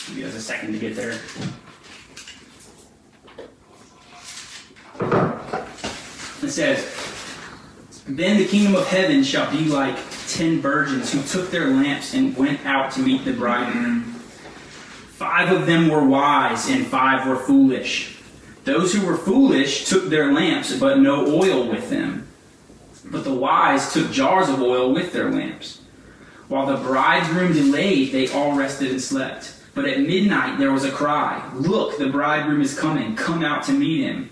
Give 0.08 0.18
you 0.18 0.24
guys 0.24 0.34
a 0.34 0.40
second 0.40 0.72
to 0.72 0.78
get 0.78 0.94
there. 0.94 1.18
Says, 6.52 6.84
Then 8.06 8.38
the 8.38 8.46
kingdom 8.46 8.76
of 8.76 8.86
heaven 8.86 9.24
shall 9.24 9.50
be 9.50 9.64
like 9.64 9.96
ten 10.28 10.60
virgins 10.60 11.12
who 11.12 11.22
took 11.22 11.50
their 11.50 11.68
lamps 11.68 12.14
and 12.14 12.36
went 12.36 12.64
out 12.66 12.92
to 12.92 13.00
meet 13.00 13.24
the 13.24 13.32
bridegroom. 13.32 14.02
Five 14.02 15.52
of 15.52 15.66
them 15.66 15.88
were 15.88 16.04
wise, 16.04 16.68
and 16.68 16.86
five 16.86 17.26
were 17.26 17.36
foolish. 17.36 18.18
Those 18.64 18.94
who 18.94 19.06
were 19.06 19.16
foolish 19.16 19.86
took 19.86 20.08
their 20.08 20.32
lamps, 20.32 20.78
but 20.78 21.00
no 21.00 21.26
oil 21.26 21.68
with 21.68 21.90
them. 21.90 22.28
But 23.04 23.24
the 23.24 23.34
wise 23.34 23.92
took 23.92 24.10
jars 24.10 24.48
of 24.48 24.62
oil 24.62 24.92
with 24.92 25.12
their 25.12 25.30
lamps. 25.30 25.80
While 26.48 26.66
the 26.66 26.76
bridegroom 26.76 27.52
delayed, 27.52 28.12
they 28.12 28.28
all 28.28 28.56
rested 28.56 28.90
and 28.90 29.00
slept. 29.00 29.54
But 29.74 29.86
at 29.86 30.00
midnight 30.00 30.58
there 30.58 30.72
was 30.72 30.84
a 30.84 30.90
cry 30.90 31.50
Look, 31.54 31.98
the 31.98 32.08
bridegroom 32.08 32.60
is 32.60 32.78
coming, 32.78 33.16
come 33.16 33.42
out 33.42 33.64
to 33.64 33.72
meet 33.72 34.02
him. 34.02 34.31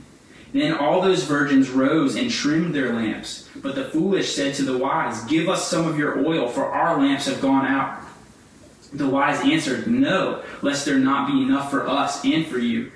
Then 0.52 0.72
all 0.72 1.00
those 1.00 1.24
virgins 1.24 1.70
rose 1.70 2.16
and 2.16 2.30
trimmed 2.30 2.74
their 2.74 2.92
lamps. 2.92 3.48
But 3.56 3.76
the 3.76 3.84
foolish 3.84 4.34
said 4.34 4.54
to 4.54 4.62
the 4.62 4.76
wise, 4.76 5.22
Give 5.24 5.48
us 5.48 5.68
some 5.68 5.86
of 5.86 5.98
your 5.98 6.26
oil, 6.26 6.48
for 6.48 6.64
our 6.64 6.98
lamps 6.98 7.26
have 7.26 7.40
gone 7.40 7.66
out. 7.66 8.02
The 8.92 9.08
wise 9.08 9.40
answered, 9.40 9.86
No, 9.86 10.42
lest 10.62 10.84
there 10.84 10.98
not 10.98 11.30
be 11.30 11.42
enough 11.42 11.70
for 11.70 11.86
us 11.86 12.24
and 12.24 12.44
for 12.46 12.58
you. 12.58 12.90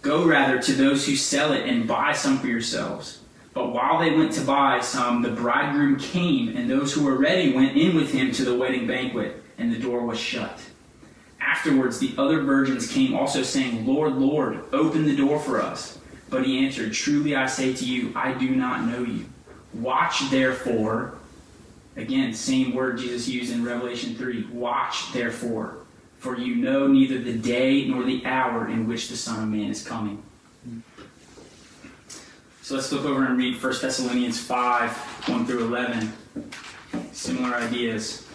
Go 0.00 0.24
rather 0.24 0.60
to 0.60 0.72
those 0.72 1.06
who 1.06 1.16
sell 1.16 1.52
it 1.52 1.68
and 1.68 1.88
buy 1.88 2.12
some 2.12 2.38
for 2.38 2.46
yourselves. 2.46 3.20
But 3.54 3.72
while 3.72 3.98
they 3.98 4.16
went 4.16 4.32
to 4.32 4.40
buy 4.40 4.80
some, 4.80 5.22
the 5.22 5.30
bridegroom 5.30 5.98
came, 5.98 6.56
and 6.56 6.70
those 6.70 6.92
who 6.92 7.04
were 7.04 7.16
ready 7.16 7.52
went 7.52 7.76
in 7.76 7.94
with 7.94 8.12
him 8.12 8.32
to 8.32 8.44
the 8.44 8.54
wedding 8.54 8.86
banquet, 8.86 9.42
and 9.58 9.72
the 9.72 9.78
door 9.78 10.06
was 10.06 10.18
shut. 10.18 10.60
Afterwards, 11.40 11.98
the 11.98 12.14
other 12.16 12.40
virgins 12.42 12.90
came 12.90 13.14
also, 13.14 13.42
saying, 13.42 13.86
Lord, 13.86 14.14
Lord, 14.14 14.64
open 14.72 15.04
the 15.04 15.16
door 15.16 15.38
for 15.38 15.60
us. 15.60 15.98
But 16.32 16.46
he 16.46 16.64
answered, 16.64 16.94
Truly 16.94 17.36
I 17.36 17.44
say 17.44 17.74
to 17.74 17.84
you, 17.84 18.10
I 18.16 18.32
do 18.32 18.56
not 18.56 18.86
know 18.86 19.00
you. 19.00 19.26
Watch 19.74 20.30
therefore. 20.30 21.12
Again, 21.94 22.32
same 22.32 22.74
word 22.74 22.96
Jesus 22.96 23.28
used 23.28 23.52
in 23.52 23.62
Revelation 23.62 24.14
3. 24.14 24.46
Watch 24.50 25.12
therefore, 25.12 25.76
for 26.20 26.38
you 26.38 26.54
know 26.54 26.86
neither 26.86 27.18
the 27.18 27.34
day 27.34 27.86
nor 27.86 28.02
the 28.02 28.24
hour 28.24 28.66
in 28.66 28.88
which 28.88 29.10
the 29.10 29.16
Son 29.16 29.42
of 29.42 29.48
Man 29.50 29.70
is 29.70 29.86
coming. 29.86 30.22
So 32.62 32.76
let's 32.76 32.88
flip 32.88 33.04
over 33.04 33.26
and 33.26 33.36
read 33.36 33.62
1 33.62 33.72
Thessalonians 33.82 34.40
5 34.40 34.90
1 35.28 35.46
through 35.46 35.64
11. 35.64 36.12
Similar 37.12 37.56
ideas. 37.56 38.26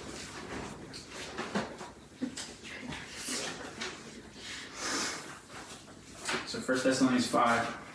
So 6.46 6.60
1 6.60 6.84
Thessalonians 6.84 7.26
5 7.26 7.87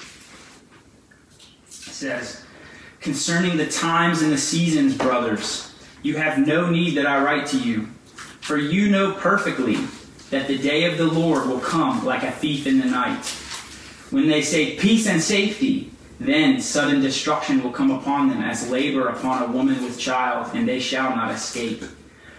says, 2.03 2.43
Concerning 3.01 3.57
the 3.57 3.67
times 3.67 4.23
and 4.23 4.33
the 4.33 4.39
seasons, 4.39 4.97
brothers, 4.97 5.73
You 6.03 6.17
have 6.17 6.45
no 6.45 6.69
need 6.69 6.97
that 6.97 7.07
I 7.07 7.23
write 7.23 7.47
to 7.49 7.59
you, 7.59 7.87
for 8.41 8.57
you 8.57 8.91
know 8.91 9.13
perfectly 9.13 9.77
that 10.31 10.49
the 10.49 10.59
day 10.59 10.85
of 10.91 10.99
the 10.99 11.07
Lord 11.07 11.47
will 11.47 11.61
come 11.61 12.05
like 12.05 12.25
a 12.25 12.33
thief 12.33 12.67
in 12.67 12.81
the 12.81 12.87
night. 12.87 13.25
When 14.11 14.27
they 14.27 14.43
say 14.43 14.77
peace 14.77 15.07
and 15.07 15.23
safety, 15.23 15.93
then 16.19 16.61
sudden 16.61 17.01
destruction 17.01 17.63
will 17.63 17.71
come 17.71 17.93
upon 17.93 18.29
them 18.29 18.43
as 18.43 18.69
labor 18.69 19.09
upon 19.09 19.45
a 19.45 19.53
woman 19.53 19.83
with 19.85 19.97
child, 19.97 20.51
and 20.55 20.67
they 20.67 20.81
shall 20.81 21.15
not 21.15 21.31
escape. 21.31 21.85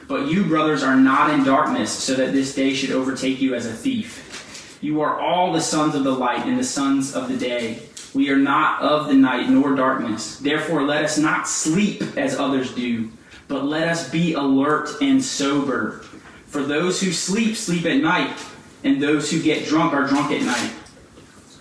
But 0.10 0.28
you, 0.28 0.44
brothers, 0.44 0.84
are 0.84 0.98
not 0.98 1.30
in 1.30 1.46
darkness, 1.46 1.90
so 1.90 2.16
that 2.16 2.34
this 2.34 2.54
day 2.54 2.74
should 2.74 2.92
overtake 2.92 3.40
you 3.40 3.56
as 3.56 3.66
a 3.66 3.72
thief. 3.72 4.78
You 4.82 5.00
are 5.00 5.22
all 5.22 5.54
the 5.54 5.62
sons 5.62 5.96
of 5.96 6.04
the 6.04 6.12
light 6.12 6.46
and 6.46 6.60
the 6.60 6.66
sons 6.66 7.16
of 7.16 7.30
the 7.30 7.38
day. 7.38 7.84
We 8.14 8.30
are 8.30 8.38
not 8.38 8.82
of 8.82 9.08
the 9.08 9.16
night 9.16 9.50
nor 9.50 9.76
darkness. 9.76 10.38
Therefore, 10.38 10.84
let 10.84 11.04
us 11.04 11.18
not 11.18 11.48
sleep 11.48 12.02
as 12.18 12.38
others 12.38 12.74
do, 12.74 13.12
but 13.48 13.66
let 13.66 13.88
us 13.88 14.10
be 14.10 14.34
alert 14.34 14.90
and 15.02 15.24
sober. 15.24 16.06
For 16.46 16.62
those 16.62 17.02
who 17.02 17.12
sleep, 17.12 17.56
sleep 17.56 17.86
at 17.86 17.98
night, 17.98 18.38
and 18.84 19.02
those 19.02 19.32
who 19.32 19.42
get 19.42 19.66
drunk 19.66 19.94
are 19.94 20.08
drunk 20.08 20.32
at 20.32 20.44
night. 20.44 20.72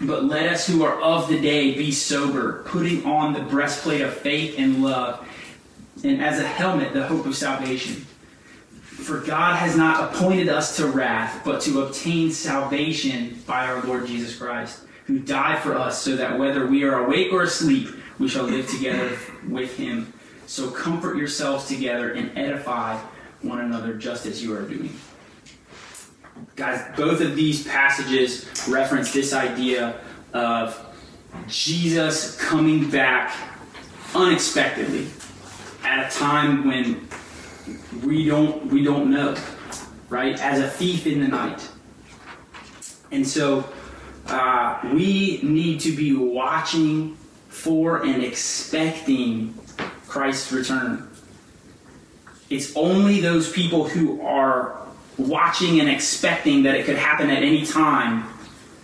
But 0.03 0.25
let 0.25 0.53
us 0.53 0.67
who 0.67 0.85
are 0.85 1.01
of 1.01 1.29
the 1.29 1.41
day 1.41 1.75
be 1.75 1.93
sober, 1.93 2.65
putting 2.65 3.07
on 3.07 3.33
the 3.33 3.41
breastplate 3.41 4.01
of 4.01 4.13
faith 4.13 4.57
and 4.59 4.83
love, 4.83 5.27
and 6.05 6.23
as 6.23 6.39
a 6.39 6.47
helmet, 6.47 6.93
the 6.93 7.07
hope 7.07 7.25
of 7.25 7.37
salvation. 7.37 7.95
For 8.83 9.21
God 9.21 9.57
has 9.57 9.77
not 9.77 10.13
appointed 10.13 10.49
us 10.49 10.77
to 10.77 10.87
wrath, 10.87 11.43
but 11.45 11.61
to 11.63 11.83
obtain 11.83 12.31
salvation 12.33 13.43
by 13.47 13.67
our 13.67 13.83
Lord 13.85 14.07
Jesus 14.07 14.37
Christ, 14.37 14.83
who 15.13 15.19
died 15.19 15.63
for 15.63 15.77
us, 15.77 16.01
so 16.01 16.17
that 16.17 16.39
whether 16.39 16.67
we 16.67 16.85
are 16.85 17.05
awake 17.05 17.31
or 17.35 17.43
asleep, 17.43 17.89
we 18.19 18.27
shall 18.27 18.45
live 18.45 18.67
together 18.67 19.11
with 19.47 19.77
him. 19.77 20.11
So 20.47 20.71
comfort 20.71 21.19
yourselves 21.19 21.69
together 21.69 22.13
and 22.13 22.37
edify 22.37 22.97
one 23.43 23.61
another 23.61 23.93
just 23.93 24.25
as 24.25 24.43
you 24.43 24.57
are 24.57 24.63
doing. 24.63 24.97
Guys, 26.57 26.83
both 26.97 27.21
of 27.21 27.37
these 27.37 27.67
passages 27.67 28.49
reference 28.67 29.13
this 29.13 29.35
idea 29.35 30.01
of 30.33 30.83
Jesus 31.47 32.41
coming 32.41 32.89
back 32.89 33.37
unexpectedly 34.15 35.09
at 35.85 36.11
a 36.11 36.17
time 36.17 36.67
when 36.67 37.07
we 38.03 38.25
don't 38.25 38.65
we 38.67 38.83
don't 38.83 39.11
know, 39.11 39.37
right? 40.09 40.41
As 40.41 40.59
a 40.59 40.71
thief 40.71 41.07
in 41.07 41.21
the 41.21 41.29
night. 41.29 41.69
And 43.11 43.29
so 43.29 43.69
uh, 44.33 44.81
we 44.93 45.41
need 45.43 45.81
to 45.81 45.95
be 45.95 46.15
watching 46.15 47.17
for 47.49 48.03
and 48.03 48.23
expecting 48.23 49.55
Christ's 50.09 50.53
return. 50.53 51.09
It's 52.51 52.77
only 52.77 53.21
those 53.21 53.51
people 53.53 53.89
who 53.89 54.21
are 54.23 54.79
watching 55.19 55.81
and 55.81 55.89
expecting 55.89 56.63
that 56.65 56.75
it 56.75 56.85
could 56.85 56.97
happen 56.97 57.31
at 57.31 57.43
any 57.43 57.65
time. 57.65 58.25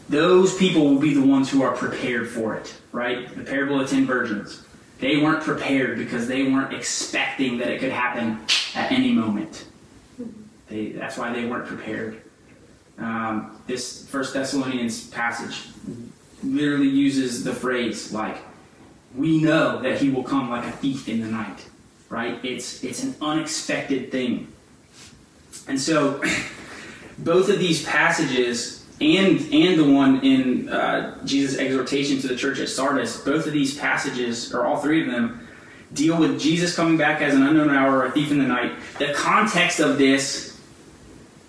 Those 0.08 0.56
people 0.56 0.84
will 0.84 1.00
be 1.00 1.12
the 1.12 1.26
ones 1.26 1.50
who 1.50 1.62
are 1.62 1.76
prepared 1.76 2.28
for 2.28 2.54
it, 2.54 2.74
right? 2.92 3.34
The 3.36 3.44
parable 3.44 3.80
of 3.80 3.90
ten 3.90 4.06
virgins. 4.06 4.64
They 5.00 5.18
weren't 5.18 5.42
prepared 5.42 5.98
because 5.98 6.26
they 6.26 6.44
weren't 6.44 6.72
expecting 6.72 7.58
that 7.58 7.68
it 7.68 7.80
could 7.80 7.92
happen 7.92 8.40
at 8.74 8.90
any 8.90 9.12
moment. 9.12 9.66
They, 10.68 10.92
that's 10.92 11.16
why 11.16 11.32
they 11.32 11.44
weren't 11.44 11.66
prepared. 11.66 12.22
Um, 12.98 13.57
this 13.68 14.08
First 14.08 14.34
Thessalonians 14.34 15.06
passage 15.08 15.68
literally 16.42 16.88
uses 16.88 17.44
the 17.44 17.54
phrase 17.54 18.12
like, 18.12 18.38
"We 19.14 19.40
know 19.40 19.80
that 19.82 20.00
he 20.00 20.10
will 20.10 20.24
come 20.24 20.50
like 20.50 20.64
a 20.64 20.72
thief 20.72 21.08
in 21.08 21.20
the 21.20 21.28
night." 21.28 21.64
Right? 22.08 22.42
It's 22.42 22.82
it's 22.82 23.04
an 23.04 23.14
unexpected 23.20 24.10
thing, 24.10 24.48
and 25.68 25.80
so 25.80 26.20
both 27.18 27.50
of 27.50 27.58
these 27.60 27.84
passages 27.84 28.84
and 29.00 29.40
and 29.52 29.78
the 29.78 29.84
one 29.84 30.20
in 30.24 30.68
uh, 30.68 31.24
Jesus' 31.24 31.58
exhortation 31.58 32.18
to 32.20 32.28
the 32.28 32.36
church 32.36 32.58
at 32.58 32.68
Sardis, 32.68 33.20
both 33.20 33.46
of 33.46 33.52
these 33.52 33.78
passages, 33.78 34.52
or 34.52 34.64
all 34.64 34.78
three 34.78 35.02
of 35.06 35.12
them, 35.12 35.46
deal 35.92 36.18
with 36.18 36.40
Jesus 36.40 36.74
coming 36.74 36.96
back 36.96 37.20
as 37.20 37.34
an 37.34 37.42
unknown 37.42 37.70
hour 37.70 37.98
or 37.98 38.06
a 38.06 38.10
thief 38.10 38.30
in 38.30 38.38
the 38.38 38.46
night. 38.46 38.72
The 38.98 39.12
context 39.14 39.78
of 39.80 39.98
this 39.98 40.58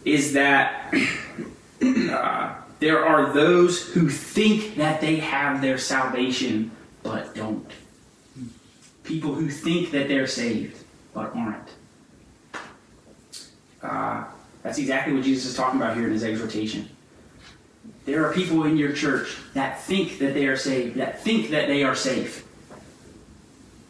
is 0.05 0.34
that 0.34 0.93
uh, 1.82 2.55
there 2.80 3.05
are 3.05 3.34
those 3.34 3.93
who 3.93 4.09
think 4.09 4.75
that 4.75 5.01
they 5.01 5.17
have 5.17 5.61
their 5.61 5.77
salvation 5.77 6.71
but 7.03 7.34
don't. 7.36 7.69
People 9.03 9.34
who 9.34 9.49
think 9.49 9.91
that 9.91 10.07
they're 10.07 10.27
saved 10.27 10.84
but 11.13 11.36
aren't. 11.36 11.69
Uh, 13.82 14.25
that's 14.63 14.77
exactly 14.77 15.13
what 15.13 15.23
Jesus 15.23 15.51
is 15.51 15.55
talking 15.55 15.80
about 15.80 15.95
here 15.95 16.05
in 16.05 16.11
his 16.11 16.23
exhortation. 16.23 16.89
There 18.05 18.25
are 18.25 18.34
people 18.34 18.63
in 18.63 18.77
your 18.77 18.93
church 18.93 19.38
that 19.53 19.82
think 19.82 20.19
that 20.19 20.34
they 20.34 20.47
are 20.47 20.57
saved, 20.57 20.95
that 20.97 21.21
think 21.21 21.49
that 21.51 21.67
they 21.67 21.84
are 21.84 21.95
safe, 21.95 22.45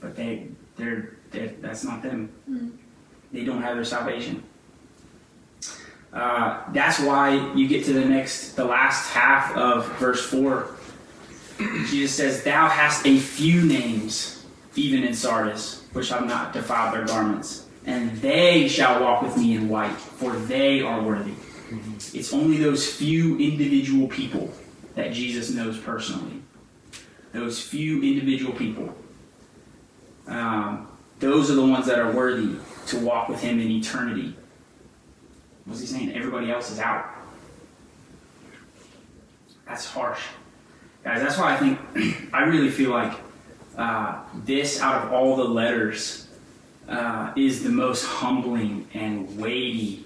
but 0.01 0.15
they, 0.15 0.47
they're, 0.77 1.15
they're 1.31 1.53
that's 1.61 1.83
not 1.83 2.03
them. 2.03 2.29
They 3.31 3.45
don't 3.45 3.61
have 3.61 3.75
their 3.75 3.85
salvation. 3.85 4.43
Uh, 6.12 6.62
that's 6.74 6.99
why 6.99 7.53
you 7.53 7.68
get 7.68 7.86
to 7.86 7.93
the 7.93 8.05
next, 8.05 8.55
the 8.55 8.66
last 8.66 9.12
half 9.12 9.55
of 9.55 9.88
verse 9.97 10.26
four. 10.26 10.76
Jesus 11.88 12.16
says, 12.16 12.43
"Thou 12.43 12.68
hast 12.68 13.05
a 13.05 13.18
few 13.20 13.62
names, 13.62 14.45
even 14.76 15.03
in 15.03 15.14
Sardis, 15.14 15.84
which 15.93 16.10
have 16.10 16.26
not 16.26 16.53
defiled 16.53 16.95
their 16.95 17.05
garments, 17.05 17.66
and 17.86 18.16
they 18.22 18.68
shall 18.68 19.01
walk 19.03 19.22
with 19.22 19.38
me 19.38 19.55
in 19.55 19.70
white, 19.70 19.91
for 19.91 20.32
they 20.34 20.82
are 20.82 21.01
worthy." 21.01 21.34
It's 22.14 22.34
only 22.34 22.57
those 22.57 22.91
few 22.91 23.38
individual 23.38 24.07
people 24.07 24.51
that 24.95 25.14
Jesus 25.14 25.51
knows 25.51 25.78
personally. 25.78 26.41
Those 27.32 27.62
few 27.62 28.01
individual 28.01 28.53
people. 28.53 28.95
Um, 30.28 30.88
those 31.20 31.51
are 31.51 31.55
the 31.55 31.66
ones 31.66 31.86
that 31.86 31.99
are 31.99 32.12
worthy 32.12 32.55
to 32.88 32.99
walk 32.99 33.30
with 33.30 33.41
him 33.41 33.60
in 33.60 33.70
eternity. 33.70 34.36
What's 35.66 35.82
he 35.82 35.88
saying? 35.88 36.14
Everybody 36.14 36.51
else 36.51 36.72
is 36.72 36.80
out. 36.80 37.05
That's 39.68 39.86
harsh. 39.86 40.22
Guys, 41.03 41.22
that's 41.22 41.38
why 41.38 41.53
I 41.53 41.57
think, 41.57 41.80
I 42.34 42.43
really 42.43 42.70
feel 42.70 42.89
like 42.89 43.14
uh, 43.78 44.22
this, 44.45 44.82
out 44.82 45.05
of 45.05 45.14
all 45.14 45.36
the 45.36 45.45
letters, 45.45 46.28
uh, 46.89 47.32
is 47.36 47.64
the 47.64 47.70
most 47.70 48.03
humbling 48.03 48.88
and 48.93 49.38
weighty 49.38 50.05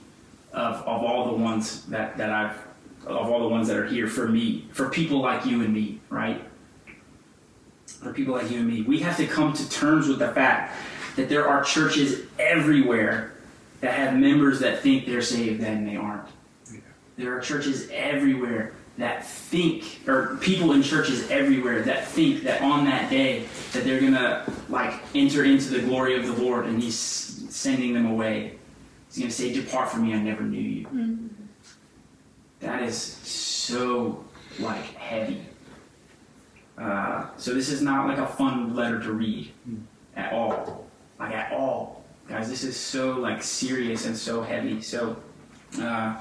of, 0.51 0.76
of 0.82 1.04
all 1.04 1.32
the 1.32 1.43
ones 1.43 1.86
that, 1.86 2.18
that 2.18 2.30
I've, 2.30 2.58
of 3.08 3.30
all 3.30 3.39
the 3.39 3.47
ones 3.47 3.68
that 3.70 3.78
are 3.78 3.88
here 3.88 4.08
for 4.08 4.28
me, 4.28 4.68
for 4.72 4.89
people 4.89 5.20
like 5.20 5.45
you 5.45 5.64
and 5.64 5.74
me, 5.74 5.99
right? 6.10 6.43
For 7.86 8.14
people 8.14 8.34
like 8.34 8.51
you 8.51 8.60
and 8.60 8.68
me. 8.68 8.82
We 8.82 8.99
have 8.99 9.18
to 9.18 9.26
come 9.26 9.54
to 9.54 9.70
terms 9.70 10.08
with 10.08 10.20
the 10.20 10.32
fact 10.34 10.76
that 11.16 11.30
there 11.30 11.47
are 11.47 11.64
churches 11.64 12.22
everywhere 12.38 13.32
that 13.84 13.95
have 13.95 14.15
members 14.15 14.61
that 14.61 14.79
think 14.79 15.05
they're 15.05 15.21
saved 15.21 15.61
and 15.61 15.86
they 15.86 15.97
aren't. 15.97 16.25
There 17.17 17.38
are 17.38 17.41
churches 17.41 17.89
everywhere 17.91 18.71
that 18.97 19.27
think, 19.27 20.07
or 20.07 20.38
people 20.38 20.71
in 20.71 20.81
churches 20.81 21.29
everywhere 21.29 21.81
that 21.81 22.07
think 22.07 22.43
that 22.43 22.61
on 22.61 22.86
that 22.86 23.09
day 23.09 23.45
that 23.73 23.84
they're 23.84 23.99
gonna 23.99 24.49
like 24.69 24.93
enter 25.13 25.43
into 25.43 25.69
the 25.69 25.81
glory 25.81 26.15
of 26.17 26.25
the 26.25 26.41
Lord 26.41 26.65
and 26.65 26.81
He's 26.81 26.95
sending 26.95 27.93
them 27.93 28.05
away. 28.05 28.57
He's 29.09 29.19
gonna 29.19 29.29
say, 29.31 29.53
"Depart 29.53 29.89
from 29.89 30.03
me, 30.07 30.13
I 30.13 30.19
never 30.19 30.43
knew 30.43 30.61
you." 30.61 31.29
That 32.61 32.84
is 32.84 32.95
so 32.97 34.23
like 34.59 34.86
heavy. 34.95 35.41
Uh, 36.77 37.25
so 37.36 37.53
this 37.53 37.67
is 37.67 37.81
not 37.81 38.07
like 38.07 38.17
a 38.17 38.27
fun 38.27 38.73
letter 38.75 39.01
to 39.01 39.11
read 39.11 39.51
at 40.15 40.31
all, 40.31 40.88
like 41.19 41.34
at 41.34 41.51
all, 41.51 42.03
guys. 42.34 42.49
This 42.49 42.63
is 42.63 42.75
so 42.75 43.11
like 43.19 43.43
serious 43.43 44.05
and 44.05 44.17
so 44.17 44.41
heavy. 44.41 44.81
So. 44.81 45.15
Uh, 45.79 46.15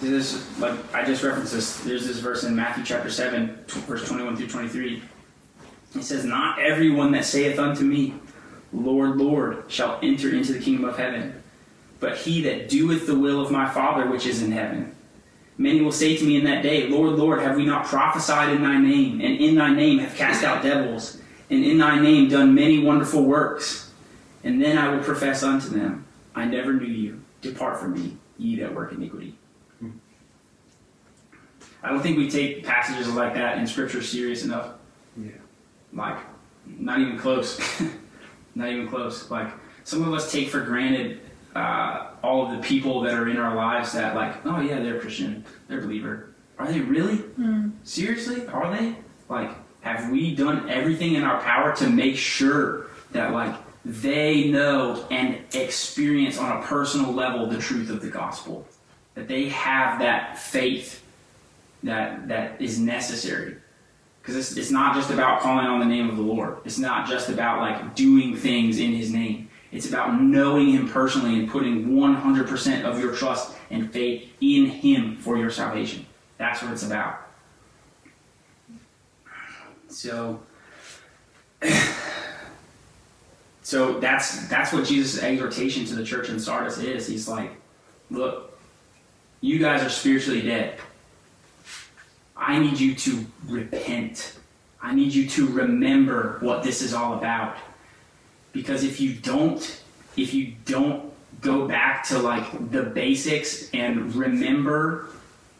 this 0.00 0.34
is 0.34 0.58
like 0.58 0.74
I 0.94 1.04
just 1.04 1.22
referenced 1.22 1.52
this. 1.52 1.78
There's 1.80 2.06
this 2.06 2.18
verse 2.18 2.42
in 2.42 2.56
Matthew 2.56 2.84
chapter 2.84 3.10
seven, 3.10 3.58
verse 3.68 4.06
twenty-one 4.06 4.36
through 4.36 4.48
twenty-three. 4.48 5.02
It 5.94 6.02
says, 6.02 6.24
"Not 6.24 6.58
everyone 6.58 7.12
that 7.12 7.24
saith 7.24 7.58
unto 7.58 7.84
me, 7.84 8.14
Lord, 8.72 9.16
Lord, 9.16 9.64
shall 9.68 10.00
enter 10.02 10.34
into 10.34 10.52
the 10.52 10.58
kingdom 10.58 10.84
of 10.84 10.96
heaven, 10.96 11.40
but 12.00 12.16
he 12.16 12.42
that 12.42 12.68
doeth 12.68 13.06
the 13.06 13.16
will 13.16 13.40
of 13.40 13.52
my 13.52 13.68
Father 13.68 14.10
which 14.10 14.26
is 14.26 14.42
in 14.42 14.50
heaven. 14.50 14.94
Many 15.58 15.80
will 15.80 15.92
say 15.92 16.16
to 16.16 16.24
me 16.24 16.36
in 16.36 16.44
that 16.44 16.62
day, 16.62 16.88
Lord, 16.88 17.12
Lord, 17.12 17.40
have 17.40 17.56
we 17.56 17.64
not 17.64 17.86
prophesied 17.86 18.50
in 18.50 18.62
thy 18.62 18.78
name, 18.78 19.20
and 19.20 19.36
in 19.36 19.54
thy 19.54 19.72
name 19.72 19.98
have 19.98 20.16
cast 20.16 20.42
out 20.42 20.62
devils, 20.64 21.18
and 21.50 21.64
in 21.64 21.78
thy 21.78 22.00
name 22.00 22.28
done 22.28 22.54
many 22.54 22.78
wonderful 22.80 23.24
works? 23.24 23.91
And 24.44 24.62
then 24.62 24.78
I 24.78 24.88
will 24.88 25.02
profess 25.02 25.42
unto 25.42 25.68
them, 25.68 26.06
I 26.34 26.44
never 26.44 26.72
knew 26.72 26.86
you. 26.86 27.20
Depart 27.40 27.78
from 27.78 27.94
me, 27.94 28.16
ye 28.38 28.56
that 28.56 28.74
work 28.74 28.92
iniquity." 28.92 29.36
I 31.84 31.88
don't 31.88 32.00
think 32.00 32.16
we 32.16 32.30
take 32.30 32.64
passages 32.64 33.12
like 33.12 33.34
that 33.34 33.58
in 33.58 33.66
Scripture 33.66 34.02
serious 34.02 34.44
enough. 34.44 34.74
Yeah. 35.16 35.32
Like, 35.92 36.16
not 36.64 37.00
even 37.00 37.18
close. 37.18 37.60
not 38.54 38.68
even 38.68 38.88
close. 38.88 39.30
Like, 39.30 39.48
some 39.84 40.06
of 40.06 40.14
us 40.14 40.30
take 40.30 40.48
for 40.48 40.60
granted 40.60 41.20
uh, 41.56 42.10
all 42.22 42.46
of 42.46 42.56
the 42.56 42.62
people 42.62 43.00
that 43.00 43.14
are 43.14 43.28
in 43.28 43.36
our 43.36 43.54
lives 43.54 43.92
that 43.92 44.14
like, 44.14 44.46
oh 44.46 44.60
yeah, 44.60 44.80
they're 44.80 45.00
Christian, 45.00 45.44
they're 45.68 45.80
a 45.80 45.82
believer. 45.82 46.28
Are 46.58 46.70
they 46.70 46.80
really? 46.80 47.22
Seriously? 47.82 48.46
Are 48.46 48.74
they? 48.74 48.94
Like, 49.28 49.50
have 49.80 50.10
we 50.10 50.34
done 50.34 50.70
everything 50.70 51.14
in 51.14 51.24
our 51.24 51.40
power 51.42 51.74
to 51.76 51.90
make 51.90 52.16
sure 52.16 52.86
that 53.10 53.32
like 53.32 53.54
they 53.84 54.48
know 54.48 55.06
and 55.10 55.38
experience 55.54 56.38
on 56.38 56.62
a 56.62 56.62
personal 56.66 57.12
level 57.12 57.46
the 57.46 57.58
truth 57.58 57.90
of 57.90 58.00
the 58.00 58.08
gospel? 58.08 58.66
That 59.14 59.28
they 59.28 59.48
have 59.48 59.98
that 59.98 60.38
faith 60.38 61.02
that 61.82 62.28
that 62.28 62.60
is 62.60 62.78
necessary. 62.78 63.56
Because 64.20 64.36
it's, 64.36 64.56
it's 64.56 64.70
not 64.70 64.94
just 64.94 65.10
about 65.10 65.40
calling 65.40 65.66
on 65.66 65.80
the 65.80 65.86
name 65.86 66.08
of 66.08 66.16
the 66.16 66.22
Lord. 66.22 66.58
It's 66.64 66.78
not 66.78 67.08
just 67.08 67.28
about 67.28 67.60
like 67.60 67.96
doing 67.96 68.36
things 68.36 68.78
in 68.78 68.92
His 68.92 69.12
name. 69.12 69.50
It's 69.72 69.88
about 69.88 70.20
knowing 70.20 70.70
Him 70.70 70.88
personally 70.88 71.40
and 71.40 71.50
putting 71.50 71.88
100% 71.88 72.84
of 72.84 73.00
your 73.00 73.14
trust 73.14 73.56
and 73.70 73.92
faith 73.92 74.30
in 74.40 74.66
Him 74.66 75.16
for 75.16 75.36
your 75.38 75.50
salvation. 75.50 76.06
That's 76.38 76.62
what 76.62 76.72
it's 76.72 76.84
about. 76.84 77.18
So, 79.88 80.40
so 83.62 84.00
that's 84.00 84.48
that's 84.48 84.72
what 84.72 84.84
Jesus' 84.86 85.22
exhortation 85.22 85.84
to 85.86 85.94
the 85.94 86.04
church 86.04 86.28
in 86.28 86.38
Sardis 86.40 86.78
is. 86.78 87.06
He's 87.06 87.28
like, 87.28 87.52
look, 88.10 88.58
you 89.40 89.58
guys 89.58 89.82
are 89.82 89.88
spiritually 89.88 90.42
dead. 90.42 90.78
I 92.36 92.58
need 92.58 92.80
you 92.80 92.94
to 92.96 93.24
repent. 93.46 94.36
I 94.80 94.94
need 94.94 95.14
you 95.14 95.28
to 95.28 95.46
remember 95.46 96.38
what 96.40 96.64
this 96.64 96.82
is 96.82 96.92
all 96.92 97.14
about. 97.14 97.56
Because 98.52 98.82
if 98.82 99.00
you 99.00 99.14
don't, 99.14 99.82
if 100.16 100.34
you 100.34 100.54
don't 100.64 101.12
go 101.40 101.68
back 101.68 102.04
to 102.08 102.18
like 102.18 102.70
the 102.72 102.82
basics 102.82 103.70
and 103.72 104.12
remember 104.14 105.08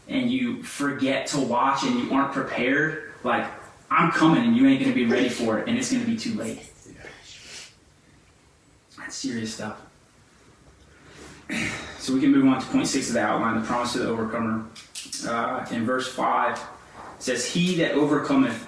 and 0.08 0.30
you 0.30 0.62
forget 0.64 1.28
to 1.28 1.40
watch 1.40 1.84
and 1.84 2.00
you 2.00 2.12
aren't 2.12 2.32
prepared, 2.32 3.12
like 3.22 3.46
I'm 3.90 4.10
coming 4.10 4.44
and 4.44 4.56
you 4.56 4.66
ain't 4.66 4.82
gonna 4.82 4.92
be 4.92 5.06
ready 5.06 5.28
for 5.28 5.60
it 5.60 5.68
and 5.68 5.78
it's 5.78 5.92
gonna 5.92 6.04
be 6.04 6.16
too 6.16 6.34
late. 6.34 6.71
Serious 9.12 9.54
stuff. 9.54 9.76
So 11.98 12.14
we 12.14 12.20
can 12.20 12.32
move 12.32 12.46
on 12.46 12.60
to 12.60 12.66
point 12.68 12.88
six 12.88 13.08
of 13.08 13.14
the 13.14 13.20
outline, 13.20 13.60
the 13.60 13.66
promise 13.66 13.92
to 13.92 13.98
the 14.00 14.08
overcomer. 14.08 14.64
Uh, 15.28 15.66
in 15.70 15.84
verse 15.84 16.08
five, 16.08 16.58
says, 17.18 17.44
"He 17.46 17.76
that 17.76 17.92
overcometh, 17.92 18.66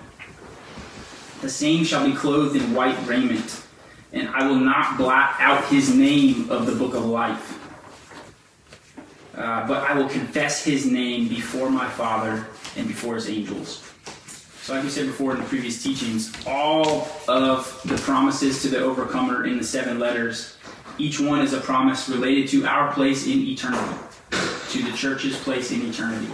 the 1.41 1.49
same 1.49 1.83
shall 1.85 2.07
be 2.07 2.15
clothed 2.15 2.55
in 2.57 2.75
white 2.75 2.97
raiment, 3.07 3.63
and 4.13 4.29
I 4.29 4.47
will 4.47 4.57
not 4.57 4.99
blot 4.99 5.35
out 5.41 5.65
his 5.65 5.95
name 5.95 6.51
of 6.51 6.67
the 6.67 6.75
book 6.75 6.95
of 6.95 7.07
life, 7.07 7.59
uh, 9.37 9.67
but 9.67 9.83
I 9.83 9.95
will 9.95 10.09
confess 10.09 10.63
his 10.63 10.87
name 10.87 11.27
before 11.29 11.71
my 11.71 11.89
Father 11.89 12.47
and 12.77 12.87
before 12.87 13.15
his 13.15 13.29
angels." 13.29 13.84
So, 14.65 14.73
like 14.73 14.83
we 14.83 14.89
said 14.89 15.05
before 15.05 15.33
in 15.35 15.41
the 15.41 15.45
previous 15.45 15.83
teachings, 15.83 16.33
all 16.47 17.07
of 17.29 17.83
the 17.85 17.99
promises 17.99 18.62
to 18.62 18.69
the 18.69 18.79
overcomer 18.79 19.45
in 19.45 19.59
the 19.59 19.62
seven 19.62 19.99
letters, 19.99 20.57
each 20.97 21.21
one 21.21 21.43
is 21.43 21.53
a 21.53 21.61
promise 21.61 22.09
related 22.09 22.49
to 22.49 22.65
our 22.65 22.91
place 22.95 23.27
in 23.27 23.41
eternity, 23.43 23.95
to 24.71 24.83
the 24.83 24.97
church's 24.97 25.37
place 25.37 25.71
in 25.71 25.83
eternity, 25.83 26.33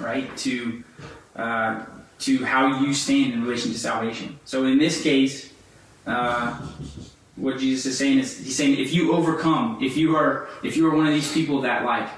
right? 0.00 0.36
To 0.38 0.82
uh, 1.36 1.84
to 2.18 2.44
how 2.44 2.80
you 2.80 2.92
stand 2.94 3.32
in 3.32 3.44
relation 3.44 3.70
to 3.70 3.78
salvation. 3.78 4.40
So, 4.44 4.64
in 4.64 4.78
this 4.78 5.04
case, 5.04 5.52
uh, 6.04 6.66
what 7.36 7.58
Jesus 7.58 7.86
is 7.86 7.96
saying 7.96 8.18
is 8.18 8.36
he's 8.38 8.56
saying 8.56 8.80
if 8.80 8.92
you 8.92 9.12
overcome, 9.12 9.78
if 9.80 9.96
you 9.96 10.16
are 10.16 10.48
if 10.64 10.76
you 10.76 10.88
are 10.88 10.96
one 10.96 11.06
of 11.06 11.14
these 11.14 11.32
people 11.32 11.60
that 11.60 11.84
like 11.84 12.08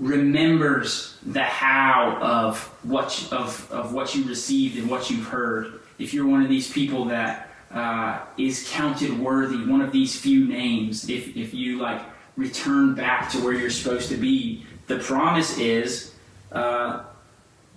remembers 0.00 1.18
the 1.24 1.42
how 1.42 2.18
of 2.20 2.58
what 2.82 3.28
of 3.32 3.70
of 3.70 3.92
what 3.92 4.14
you 4.14 4.24
received 4.24 4.78
and 4.78 4.88
what 4.88 5.10
you've 5.10 5.26
heard. 5.26 5.80
If 5.98 6.12
you're 6.12 6.26
one 6.26 6.42
of 6.42 6.48
these 6.48 6.70
people 6.70 7.04
that 7.06 7.50
uh, 7.70 8.20
is 8.36 8.68
counted 8.70 9.18
worthy, 9.18 9.64
one 9.64 9.80
of 9.80 9.92
these 9.92 10.18
few 10.18 10.46
names, 10.46 11.08
if 11.08 11.36
if 11.36 11.54
you 11.54 11.80
like 11.80 12.02
return 12.36 12.94
back 12.94 13.30
to 13.30 13.38
where 13.38 13.52
you're 13.52 13.70
supposed 13.70 14.08
to 14.08 14.16
be, 14.16 14.66
the 14.86 14.98
promise 14.98 15.58
is 15.58 16.14
uh, 16.52 17.04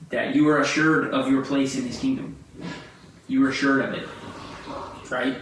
that 0.09 0.35
you 0.35 0.49
are 0.49 0.61
assured 0.61 1.13
of 1.13 1.29
your 1.29 1.45
place 1.45 1.75
in 1.75 1.85
His 1.85 1.99
kingdom. 1.99 2.35
You 3.27 3.45
are 3.45 3.49
assured 3.49 3.85
of 3.85 3.93
it, 3.93 4.07
right? 5.11 5.37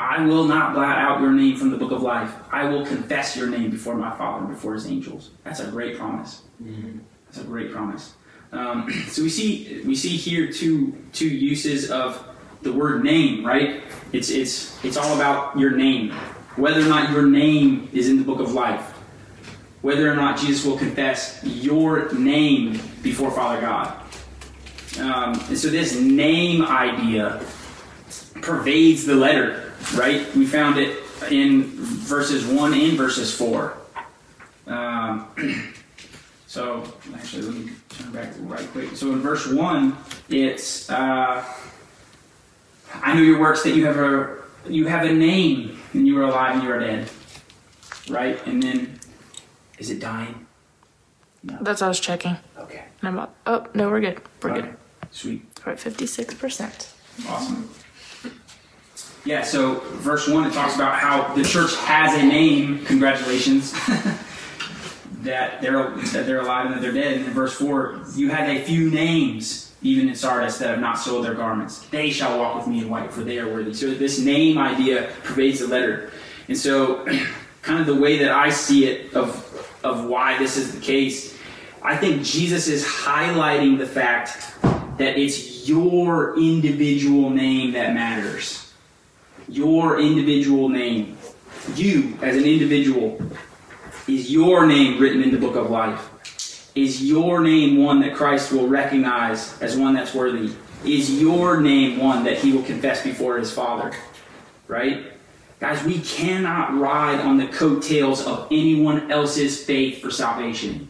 I 0.00 0.24
will 0.24 0.44
not 0.44 0.72
blot 0.72 0.96
out 0.96 1.20
your 1.20 1.30
name 1.30 1.58
from 1.58 1.70
the 1.70 1.76
book 1.76 1.92
of 1.92 2.00
life. 2.00 2.34
I 2.50 2.64
will 2.64 2.86
confess 2.86 3.36
your 3.36 3.48
name 3.48 3.70
before 3.70 3.94
my 3.94 4.10
Father 4.16 4.46
and 4.46 4.48
before 4.48 4.72
his 4.72 4.86
angels. 4.86 5.32
That's 5.44 5.60
a 5.60 5.66
great 5.66 5.98
promise. 5.98 6.40
That's 7.26 7.44
a 7.44 7.44
great 7.44 7.70
promise. 7.70 8.14
Um, 8.50 8.90
so 9.08 9.22
we 9.22 9.28
see 9.28 9.82
we 9.84 9.94
see 9.94 10.16
here 10.16 10.50
two 10.50 10.96
two 11.12 11.28
uses 11.28 11.90
of 11.90 12.26
the 12.62 12.72
word 12.72 13.04
name, 13.04 13.44
right? 13.44 13.82
It's 14.14 14.30
it's 14.30 14.82
it's 14.82 14.96
all 14.96 15.14
about 15.14 15.58
your 15.58 15.72
name. 15.72 16.12
Whether 16.56 16.80
or 16.80 16.88
not 16.88 17.10
your 17.10 17.26
name 17.26 17.90
is 17.92 18.08
in 18.08 18.16
the 18.16 18.24
book 18.24 18.40
of 18.40 18.54
life. 18.54 18.92
Whether 19.82 20.10
or 20.10 20.16
not 20.16 20.38
Jesus 20.38 20.64
will 20.64 20.78
confess 20.78 21.44
your 21.44 22.10
name 22.14 22.80
before 23.02 23.30
Father 23.30 23.60
God. 23.60 24.00
Um, 24.98 25.38
and 25.48 25.58
so 25.58 25.68
this 25.68 25.94
name 25.94 26.62
idea 26.62 27.44
pervades 28.40 29.04
the 29.04 29.14
letter, 29.14 29.69
right? 29.94 30.34
We 30.34 30.46
found 30.46 30.78
it 30.78 30.98
in 31.30 31.64
verses 31.64 32.46
1 32.46 32.74
and 32.74 32.96
verses 32.96 33.34
4. 33.36 33.76
Um, 34.66 35.26
so, 36.46 36.92
actually, 37.14 37.42
let 37.42 37.54
me 37.54 37.72
turn 37.88 38.12
back 38.12 38.32
right 38.40 38.66
quick. 38.72 38.96
So, 38.96 39.12
in 39.12 39.20
verse 39.20 39.46
1, 39.46 39.96
it's 40.28 40.90
uh, 40.90 41.44
I 42.94 43.14
know 43.14 43.20
your 43.22 43.40
works 43.40 43.62
that 43.62 43.74
you 43.74 43.86
have 43.86 43.96
a 43.96 44.36
you 44.68 44.86
have 44.86 45.06
a 45.06 45.12
name 45.12 45.80
and 45.92 46.06
you 46.06 46.18
are 46.20 46.24
alive 46.24 46.54
and 46.56 46.62
you 46.62 46.70
are 46.70 46.78
dead. 46.78 47.08
Right? 48.08 48.44
And 48.46 48.62
then 48.62 49.00
is 49.78 49.90
it 49.90 50.00
dying? 50.00 50.46
No. 51.42 51.58
That's 51.60 51.80
what 51.80 51.86
I 51.86 51.88
was 51.88 52.00
checking. 52.00 52.36
Okay. 52.58 52.84
And 53.00 53.08
I'm 53.08 53.14
about, 53.14 53.34
oh, 53.46 53.66
no, 53.74 53.88
we're 53.88 54.00
good. 54.00 54.20
We're 54.42 54.54
good. 54.54 54.76
Sweet. 55.10 55.42
We're 55.64 55.72
at 55.72 55.78
56%. 55.78 56.92
Awesome. 57.28 57.70
Yeah, 59.24 59.42
so 59.42 59.80
verse 59.98 60.28
1, 60.28 60.50
it 60.50 60.54
talks 60.54 60.74
about 60.74 60.98
how 60.98 61.34
the 61.34 61.44
church 61.44 61.74
has 61.76 62.20
a 62.20 62.26
name. 62.26 62.84
Congratulations. 62.86 63.72
that 65.22 65.60
they're 65.60 65.90
that 65.90 66.26
they're 66.26 66.40
alive 66.40 66.66
and 66.66 66.74
that 66.74 66.80
they're 66.80 66.92
dead. 66.92 67.18
And 67.18 67.26
in 67.26 67.32
verse 67.32 67.52
4, 67.54 68.04
you 68.14 68.30
have 68.30 68.48
a 68.48 68.62
few 68.62 68.90
names, 68.90 69.72
even 69.82 70.08
in 70.08 70.14
Sardis, 70.14 70.58
that 70.58 70.70
have 70.70 70.80
not 70.80 70.98
sold 70.98 71.26
their 71.26 71.34
garments. 71.34 71.86
They 71.88 72.10
shall 72.10 72.38
walk 72.38 72.56
with 72.56 72.66
me 72.66 72.80
in 72.80 72.88
white, 72.88 73.12
for 73.12 73.22
they 73.22 73.38
are 73.38 73.46
worthy. 73.46 73.74
So 73.74 73.92
this 73.92 74.18
name 74.18 74.56
idea 74.56 75.12
pervades 75.22 75.60
the 75.60 75.66
letter. 75.66 76.10
And 76.48 76.56
so, 76.56 77.04
kind 77.62 77.80
of 77.80 77.86
the 77.86 78.00
way 78.00 78.18
that 78.18 78.30
I 78.30 78.48
see 78.48 78.86
it 78.86 79.14
of, 79.14 79.46
of 79.84 80.06
why 80.06 80.38
this 80.38 80.56
is 80.56 80.74
the 80.74 80.80
case, 80.80 81.36
I 81.82 81.96
think 81.96 82.22
Jesus 82.22 82.68
is 82.68 82.84
highlighting 82.84 83.78
the 83.78 83.86
fact 83.86 84.54
that 84.98 85.18
it's 85.18 85.68
your 85.68 86.38
individual 86.38 87.30
name 87.30 87.72
that 87.72 87.94
matters. 87.94 88.69
Your 89.50 89.98
individual 89.98 90.68
name. 90.68 91.18
You, 91.74 92.16
as 92.22 92.36
an 92.36 92.44
individual, 92.44 93.20
is 94.06 94.30
your 94.30 94.64
name 94.64 95.00
written 95.00 95.22
in 95.22 95.32
the 95.32 95.38
book 95.38 95.56
of 95.56 95.70
life? 95.70 96.70
Is 96.76 97.02
your 97.02 97.40
name 97.40 97.82
one 97.82 98.00
that 98.00 98.14
Christ 98.14 98.52
will 98.52 98.68
recognize 98.68 99.60
as 99.60 99.76
one 99.76 99.92
that's 99.92 100.14
worthy? 100.14 100.54
Is 100.84 101.20
your 101.20 101.60
name 101.60 101.98
one 101.98 102.22
that 102.24 102.38
he 102.38 102.52
will 102.52 102.62
confess 102.62 103.02
before 103.02 103.38
his 103.38 103.50
Father? 103.50 103.92
Right? 104.68 105.06
Guys, 105.58 105.82
we 105.84 105.98
cannot 106.00 106.78
ride 106.78 107.18
on 107.20 107.36
the 107.36 107.48
coattails 107.48 108.24
of 108.24 108.46
anyone 108.52 109.10
else's 109.10 109.64
faith 109.64 110.00
for 110.00 110.12
salvation. 110.12 110.88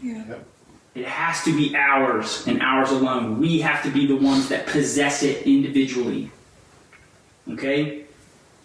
It 0.93 1.05
has 1.05 1.43
to 1.45 1.57
be 1.57 1.75
ours 1.75 2.45
and 2.45 2.61
ours 2.61 2.91
alone. 2.91 3.39
We 3.39 3.59
have 3.61 3.81
to 3.83 3.89
be 3.89 4.05
the 4.05 4.15
ones 4.15 4.49
that 4.49 4.67
possess 4.67 5.23
it 5.23 5.47
individually. 5.47 6.29
Okay? 7.49 8.00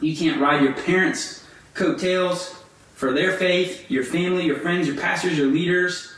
You 0.00 0.16
can't 0.16 0.40
ride 0.40 0.62
your 0.62 0.74
parents' 0.74 1.44
coattails 1.74 2.54
for 2.94 3.12
their 3.12 3.36
faith, 3.36 3.90
your 3.90 4.04
family, 4.04 4.44
your 4.44 4.56
friends, 4.56 4.86
your 4.86 4.96
pastors, 4.96 5.36
your 5.36 5.48
leaders, 5.48 6.12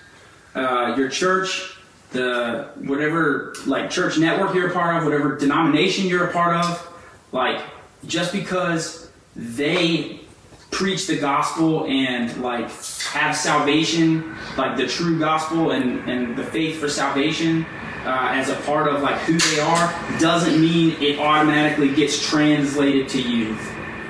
uh, 0.55 0.95
your 0.97 1.09
church, 1.09 1.77
the 2.11 2.71
whatever 2.77 3.55
like 3.67 3.91
church 3.91 4.19
network 4.19 4.55
you're 4.55 4.71
a 4.71 4.73
part 4.73 4.97
of, 4.97 5.05
whatever 5.05 5.37
denomination 5.37 6.07
you're 6.07 6.27
a 6.27 6.33
part 6.33 6.57
of. 6.57 6.93
Like 7.33 7.63
just 8.07 8.33
because 8.33 9.11
they 9.37 10.21
preach 10.71 11.07
the 11.07 11.19
gospel 11.19 11.87
and 11.87 12.43
like 12.43 12.71
have 13.11 13.37
salvation, 13.37 14.37
like 14.57 14.77
the 14.77 14.87
true 14.87 15.19
gospel 15.19 15.73
and, 15.73 16.09
and 16.09 16.37
the 16.37 16.45
faith 16.45 16.79
for 16.79 16.89
salvation 16.89 17.67
uh, 18.05 18.31
as 18.33 18.49
a 18.49 18.55
part 18.63 18.89
of 18.89 19.03
like 19.03 19.19
who 19.21 19.37
they 19.39 19.61
are, 19.61 20.19
doesn't 20.19 20.61
mean 20.61 20.97
it 21.03 21.19
automatically 21.19 21.93
gets 21.95 22.25
translated 22.27 23.09
to 23.11 23.21
you. 23.21 23.57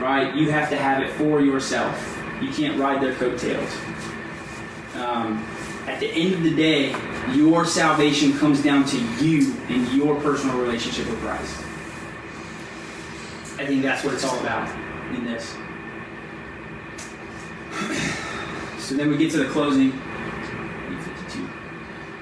right? 0.01 0.35
You 0.35 0.51
have 0.51 0.69
to 0.71 0.77
have 0.77 1.03
it 1.03 1.11
for 1.13 1.41
yourself. 1.41 2.17
You 2.41 2.51
can't 2.51 2.79
ride 2.79 3.03
their 3.03 3.15
coattails. 3.15 3.71
Um, 4.95 5.45
at 5.87 5.99
the 6.01 6.09
end 6.09 6.35
of 6.35 6.43
the 6.43 6.55
day, 6.55 6.95
your 7.35 7.65
salvation 7.65 8.37
comes 8.39 8.63
down 8.63 8.85
to 8.87 8.99
you 9.25 9.55
and 9.69 9.89
your 9.93 10.21
personal 10.21 10.57
relationship 10.59 11.09
with 11.09 11.19
Christ. 11.21 11.57
I 13.59 13.67
think 13.67 13.83
that's 13.83 14.05
what 14.05 14.15
it's 14.15 14.25
all 14.25 14.39
about 14.41 14.69
in 15.15 15.25
this. 15.25 15.57
So 18.79 18.95
then 18.95 19.11
we 19.11 19.19
get 19.19 19.31
to 19.33 19.37
the 19.39 19.45
closing. 19.51 19.93
52. 19.93 21.47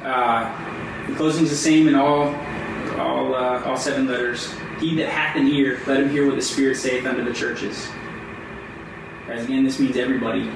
Uh, 0.02 0.75
the 1.06 1.14
closing 1.14 1.44
is 1.44 1.50
the 1.50 1.56
same 1.56 1.88
in 1.88 1.94
all, 1.94 2.34
all, 2.98 3.34
uh, 3.34 3.62
all 3.64 3.76
seven 3.76 4.06
letters. 4.06 4.52
He 4.80 4.94
that 4.96 5.08
hath 5.08 5.36
an 5.36 5.46
ear, 5.48 5.80
let 5.86 6.00
him 6.00 6.10
hear 6.10 6.26
what 6.26 6.36
the 6.36 6.42
Spirit 6.42 6.76
saith 6.76 7.06
unto 7.06 7.24
the 7.24 7.32
churches. 7.32 7.88
Guys, 9.26 9.44
again, 9.44 9.64
this 9.64 9.80
means 9.80 9.96
everybody. 9.96 10.50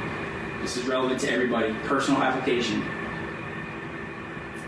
This 0.60 0.76
is 0.76 0.86
relevant 0.86 1.20
to 1.20 1.30
everybody. 1.30 1.72
Personal 1.84 2.22
application. 2.22 2.84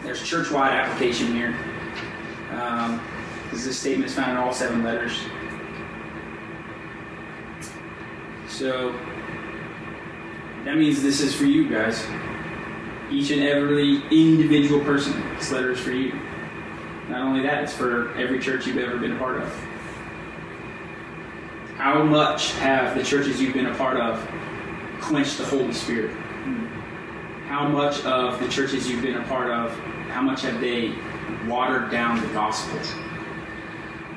There's 0.03 0.23
church-wide 0.23 0.73
application 0.73 1.35
here. 1.35 1.57
Um, 2.53 3.01
this 3.53 3.79
statement 3.79 4.11
is 4.11 4.17
found 4.17 4.33
in 4.33 4.37
all 4.39 4.53
seven 4.53 4.83
letters. 4.83 5.19
So 8.49 8.93
that 10.65 10.77
means 10.77 11.03
this 11.03 11.21
is 11.21 11.35
for 11.35 11.45
you 11.45 11.69
guys. 11.69 12.05
Each 13.13 13.31
and 13.31 13.43
every 13.43 13.97
individual 14.11 14.83
person. 14.85 15.13
This 15.37 15.53
letter 15.53 15.73
is 15.73 15.79
for 15.79 15.93
you. 15.93 16.19
Not 17.11 17.21
only 17.21 17.43
that, 17.43 17.63
it's 17.63 17.75
for 17.75 18.17
every 18.17 18.41
church 18.41 18.67
you've 18.67 18.79
ever 18.79 18.97
been 18.97 19.13
a 19.13 19.19
part 19.19 19.43
of. 19.43 19.53
How 21.77 22.03
much 22.03 22.53
have 22.55 22.97
the 22.97 23.05
churches 23.05 23.39
you've 23.39 23.53
been 23.53 23.67
a 23.67 23.75
part 23.75 23.99
of 23.99 24.27
quenched 25.03 25.37
the 25.37 25.45
Holy 25.45 25.75
Spirit? 25.75 26.17
How 27.49 27.69
much 27.69 28.03
of 28.07 28.41
the 28.41 28.49
churches 28.49 28.89
you've 28.89 29.03
been 29.03 29.17
a 29.17 29.25
part 29.25 29.51
of, 29.51 29.79
how 30.09 30.23
much 30.23 30.41
have 30.41 30.59
they 30.59 30.95
watered 31.47 31.91
down 31.91 32.19
the 32.19 32.29
gospel? 32.29 32.79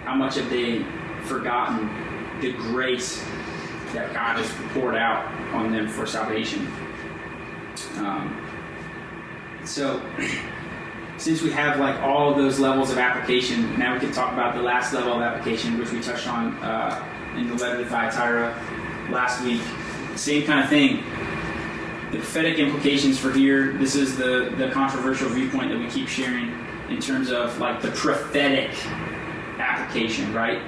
How 0.06 0.16
much 0.16 0.36
have 0.36 0.50
they 0.50 0.86
forgotten 1.24 1.90
the 2.40 2.54
grace 2.54 3.22
that 3.92 4.14
God 4.14 4.38
has 4.38 4.50
poured 4.74 4.96
out 4.96 5.26
on 5.54 5.74
them 5.74 5.90
for 5.90 6.06
salvation? 6.06 6.66
Um, 7.98 8.45
so, 9.68 10.02
since 11.18 11.42
we 11.42 11.52
have 11.52 11.80
like 11.80 12.00
all 12.02 12.32
of 12.32 12.38
those 12.38 12.60
levels 12.60 12.92
of 12.92 12.98
application, 12.98 13.78
now 13.80 13.94
we 13.94 14.00
can 14.00 14.12
talk 14.12 14.34
about 14.34 14.56
the 14.56 14.62
last 14.62 14.94
level 14.94 15.14
of 15.14 15.22
application, 15.22 15.78
which 15.78 15.92
we 15.92 16.02
touched 16.02 16.28
on 16.28 16.54
uh, 16.58 17.04
in 17.38 17.48
the 17.48 17.56
letter 17.56 17.84
to 17.84 17.90
Thyatira 17.90 18.56
last 19.12 19.44
week. 19.44 19.62
Same 20.16 20.46
kind 20.46 20.64
of 20.64 20.70
thing. 20.70 21.04
The 22.12 22.18
prophetic 22.18 22.60
implications 22.60 23.20
for 23.20 23.32
here. 23.32 23.74
This 23.74 23.96
is 23.96 24.18
the 24.18 24.54
the 24.58 24.70
controversial 24.72 25.30
viewpoint 25.30 25.70
that 25.70 25.80
we 25.80 25.88
keep 25.88 26.08
sharing 26.08 26.54
in 26.90 27.00
terms 27.00 27.32
of 27.32 27.58
like 27.60 27.82
the 27.82 27.92
prophetic 27.92 28.72
application, 29.58 30.34
right? 30.34 30.62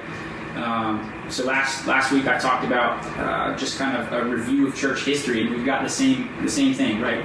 Um, 0.56 1.12
so 1.28 1.44
last 1.44 1.86
last 1.86 2.10
week 2.10 2.26
I 2.26 2.38
talked 2.38 2.64
about 2.64 3.04
uh, 3.18 3.56
just 3.56 3.78
kind 3.78 3.96
of 3.96 4.12
a 4.12 4.24
review 4.24 4.66
of 4.66 4.74
church 4.74 5.04
history, 5.04 5.42
and 5.42 5.50
we've 5.50 5.64
got 5.64 5.82
the 5.82 5.88
same 5.88 6.28
the 6.42 6.50
same 6.50 6.74
thing, 6.74 7.00
right? 7.00 7.24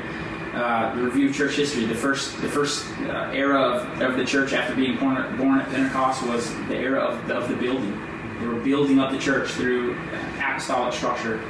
Uh, 0.53 0.93
the 0.95 1.01
review 1.01 1.29
of 1.29 1.35
church 1.35 1.55
history. 1.55 1.83
The 1.85 1.95
first 1.95 2.39
the 2.39 2.47
first 2.47 2.87
uh, 2.99 3.31
era 3.33 3.59
of, 3.59 4.01
of 4.01 4.17
the 4.17 4.23
church 4.23 4.53
after 4.53 4.75
being 4.75 4.99
born, 4.99 5.35
born 5.35 5.59
at 5.59 5.67
Pentecost 5.69 6.21
was 6.27 6.53
the 6.67 6.75
era 6.75 6.99
of 6.99 7.27
the, 7.27 7.35
of 7.35 7.49
the 7.49 7.55
building. 7.55 7.99
They 8.39 8.45
were 8.45 8.59
building 8.59 8.99
up 8.99 9.11
the 9.11 9.17
church 9.17 9.49
through 9.49 9.97
apostolic 10.37 10.93
structure. 10.93 11.41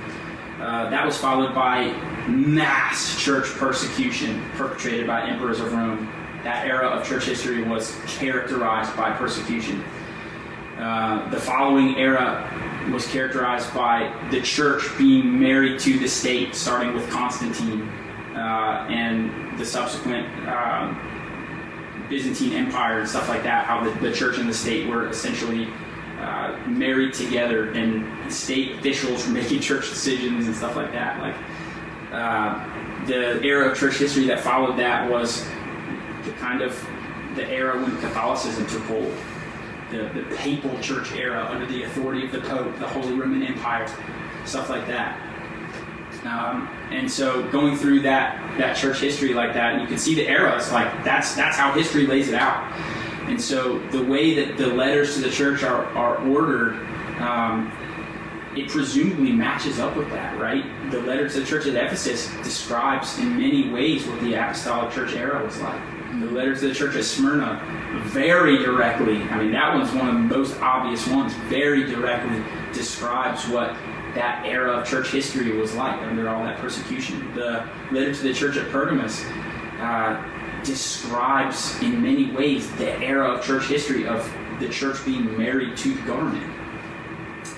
Uh, 0.58 0.90
that 0.90 1.06
was 1.06 1.18
followed 1.18 1.54
by 1.54 1.88
mass 2.30 3.22
church 3.22 3.48
persecution 3.56 4.42
perpetrated 4.54 5.06
by 5.06 5.28
emperors 5.28 5.60
of 5.60 5.74
Rome. 5.74 6.10
That 6.46 6.66
era 6.66 6.88
of 6.88 7.06
church 7.06 7.26
history 7.26 7.62
was 7.62 8.00
characterized 8.08 8.96
by 8.96 9.12
persecution. 9.12 9.84
Uh, 10.78 11.30
the 11.30 11.40
following 11.42 11.98
era 11.98 12.50
was 12.90 13.06
characterized 13.08 13.74
by 13.74 14.14
the 14.32 14.42
church 14.42 14.84
being 14.98 15.38
married 15.38 15.82
to 15.82 16.00
the 16.00 16.08
state, 16.08 16.56
starting 16.56 16.94
with 16.94 17.10
Constantine 17.10 17.92
uh, 18.36 18.88
and 18.90 19.58
the 19.60 19.66
subsequent 19.66 20.28
um, 20.48 20.98
Byzantine 22.10 22.54
Empire 22.54 23.00
and 23.00 23.10
stuff 23.10 23.30
like 23.30 23.44
that. 23.44 23.66
How 23.66 23.84
the, 23.84 23.92
the 24.00 24.12
church 24.12 24.38
and 24.38 24.50
the 24.50 24.54
state 24.54 24.88
were 24.88 25.10
essentially 25.10 25.68
uh, 26.20 26.58
married 26.68 27.14
together, 27.14 27.72
and 27.72 28.32
state 28.32 28.80
officials 28.80 29.26
were 29.28 29.34
making 29.42 29.60
church 29.60 29.90
decisions 29.90 30.48
and 30.48 30.56
stuff 30.56 30.76
like 30.76 30.92
that. 30.92 31.20
Like 31.22 31.36
uh, 32.12 33.06
the 33.06 33.42
era 33.44 33.72
of 33.72 33.78
church 33.78 33.98
history 33.98 34.26
that 34.28 34.40
followed 34.40 34.78
that 34.78 35.10
was 35.10 35.44
the 36.24 36.32
kind 36.40 36.62
of 36.62 36.88
the 37.36 37.48
era 37.50 37.82
when 37.82 37.98
Catholicism 37.98 38.66
took 38.68 38.84
hold 38.84 39.14
the, 39.92 40.10
the 40.14 40.36
papal 40.36 40.78
church 40.80 41.12
era 41.14 41.48
under 41.50 41.66
the 41.66 41.84
authority 41.84 42.26
of 42.26 42.32
the 42.32 42.42
Pope, 42.42 42.78
the 42.80 42.88
Holy 42.88 43.14
Roman 43.14 43.44
Empire, 43.44 43.88
stuff 44.46 44.70
like 44.70 44.88
that. 44.88 45.20
Um, 46.26 46.70
and 46.92 47.12
so 47.12 47.50
going 47.50 47.76
through 47.76 48.02
that 48.02 48.58
that 48.58 48.78
church 48.78 49.00
history 49.00 49.34
like 49.34 49.54
that, 49.54 49.82
you 49.82 49.88
can 49.88 49.98
see 49.98 50.16
the 50.16 50.30
eras 50.30 50.72
like 50.72 51.04
that's 51.04 51.36
that's 51.36 51.58
how 51.58 51.74
history 51.74 52.08
lays 52.08 52.30
it 52.30 52.36
out. 52.36 52.72
And 53.28 53.42
so 53.42 53.80
the 53.90 54.04
way 54.04 54.34
that 54.36 54.58
the 54.58 54.68
letters 54.68 55.16
to 55.16 55.22
the 55.22 55.30
church 55.30 55.64
are 55.64 55.86
are 55.96 56.18
ordered, 56.30 56.76
um, 57.20 57.72
it 58.56 58.70
presumably 58.70 59.32
matches 59.32 59.80
up 59.80 59.98
with 59.98 60.10
that, 60.12 60.40
right? 60.40 60.64
The 60.92 61.02
letter 61.02 61.28
to 61.28 61.40
the 61.40 61.46
church 61.46 61.66
at 61.66 61.76
Ephesus 61.76 62.30
describes 62.44 63.18
in 63.20 63.38
many 63.38 63.70
ways 63.70 64.06
what 64.06 64.22
the 64.22 64.36
apostolic 64.36 64.94
church 64.94 65.14
era 65.14 65.44
was 65.44 65.60
like. 65.62 65.82
The 66.20 66.30
letter 66.30 66.56
to 66.56 66.68
the 66.68 66.74
church 66.76 66.96
at 66.96 67.04
Smyrna 67.04 67.62
very 68.04 68.58
directly, 68.58 69.24
I 69.24 69.40
mean, 69.40 69.52
that 69.52 69.76
one's 69.76 69.92
one 69.94 70.08
of 70.08 70.14
the 70.14 70.38
most 70.38 70.60
obvious 70.62 71.08
ones, 71.08 71.34
very 71.50 71.86
directly 71.86 72.44
describes 72.72 73.48
what 73.48 73.76
that 74.16 74.46
era 74.46 74.74
of 74.74 74.88
church 74.88 75.10
history 75.10 75.56
was 75.58 75.74
like 75.74 76.00
under 76.02 76.30
all 76.30 76.44
that 76.44 76.60
persecution. 76.60 77.34
The 77.34 77.68
letter 77.92 78.14
to 78.14 78.22
the 78.22 78.34
church 78.34 78.58
at 78.58 78.70
Pergamus 78.70 79.26
uh, 79.80 80.24
describes 80.64 81.82
in 81.82 82.02
many 82.02 82.32
ways 82.32 82.72
the 82.74 82.98
era 83.00 83.28
of 83.28 83.44
church 83.44 83.66
history 83.66 84.08
of 84.08 84.32
the 84.60 84.70
church 84.70 85.04
being 85.06 85.38
married 85.38 85.76
to 85.78 85.94
the 85.94 86.02
government. 86.04 86.52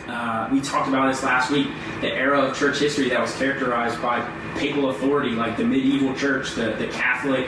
Uh, 0.07 0.49
we 0.51 0.61
talked 0.61 0.87
about 0.87 1.07
this 1.11 1.23
last 1.23 1.51
week. 1.51 1.67
The 2.01 2.11
era 2.11 2.39
of 2.39 2.57
church 2.57 2.79
history 2.79 3.09
that 3.09 3.19
was 3.19 3.35
characterized 3.35 4.01
by 4.01 4.21
papal 4.55 4.91
authority, 4.91 5.31
like 5.31 5.57
the 5.57 5.65
medieval 5.65 6.15
church, 6.15 6.53
the, 6.53 6.73
the 6.73 6.87
Catholic, 6.87 7.47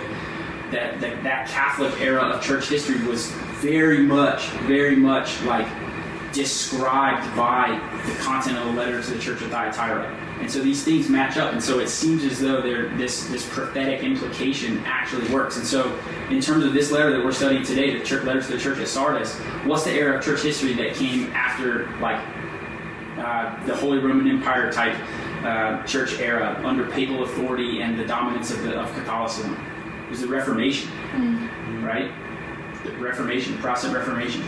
that, 0.71 0.99
that 0.99 1.23
that 1.23 1.47
Catholic 1.47 1.99
era 2.01 2.21
of 2.21 2.43
church 2.43 2.67
history 2.67 3.01
was 3.07 3.31
very 3.61 3.99
much, 3.99 4.47
very 4.65 4.95
much 4.95 5.41
like 5.43 5.67
described 6.33 7.35
by 7.35 7.79
the 8.05 8.13
content 8.19 8.57
of 8.57 8.65
the 8.65 8.73
letter 8.73 9.01
to 9.01 9.11
the 9.11 9.19
church 9.19 9.41
of 9.41 9.49
Thyatira. 9.49 10.05
And 10.39 10.51
so 10.51 10.61
these 10.61 10.83
things 10.83 11.09
match 11.09 11.37
up, 11.37 11.51
and 11.51 11.63
so 11.63 11.79
it 11.79 11.89
seems 11.89 12.23
as 12.23 12.39
though 12.39 12.61
this 12.61 13.25
this 13.27 13.47
prophetic 13.49 14.03
implication 14.03 14.83
actually 14.85 15.27
works. 15.33 15.57
And 15.57 15.65
so, 15.65 15.97
in 16.29 16.41
terms 16.41 16.63
of 16.63 16.73
this 16.73 16.91
letter 16.91 17.11
that 17.11 17.25
we're 17.25 17.31
studying 17.31 17.63
today, 17.63 17.97
the 17.97 18.05
church 18.05 18.23
letter 18.23 18.41
to 18.41 18.51
the 18.51 18.59
church 18.59 18.77
at 18.77 18.87
Sardis, 18.87 19.35
what's 19.65 19.83
the 19.83 19.93
era 19.93 20.17
of 20.17 20.23
church 20.23 20.43
history 20.43 20.73
that 20.73 20.93
came 20.93 21.31
after 21.33 21.89
like 21.99 22.23
uh, 23.17 23.65
the 23.65 23.75
Holy 23.75 23.97
Roman 23.97 24.27
Empire 24.27 24.71
type 24.71 24.95
uh, 25.43 25.81
church 25.83 26.19
era 26.19 26.61
under 26.63 26.87
papal 26.91 27.23
authority 27.23 27.81
and 27.81 27.99
the 27.99 28.05
dominance 28.05 28.51
of, 28.51 28.61
the, 28.61 28.79
of 28.79 28.93
Catholicism? 28.93 29.55
It 30.05 30.11
was 30.11 30.21
the 30.21 30.27
Reformation, 30.27 30.89
right? 31.83 32.11
The 32.83 32.91
Reformation, 32.97 33.55
the 33.55 33.61
Protestant 33.61 33.95
Reformation. 33.95 34.43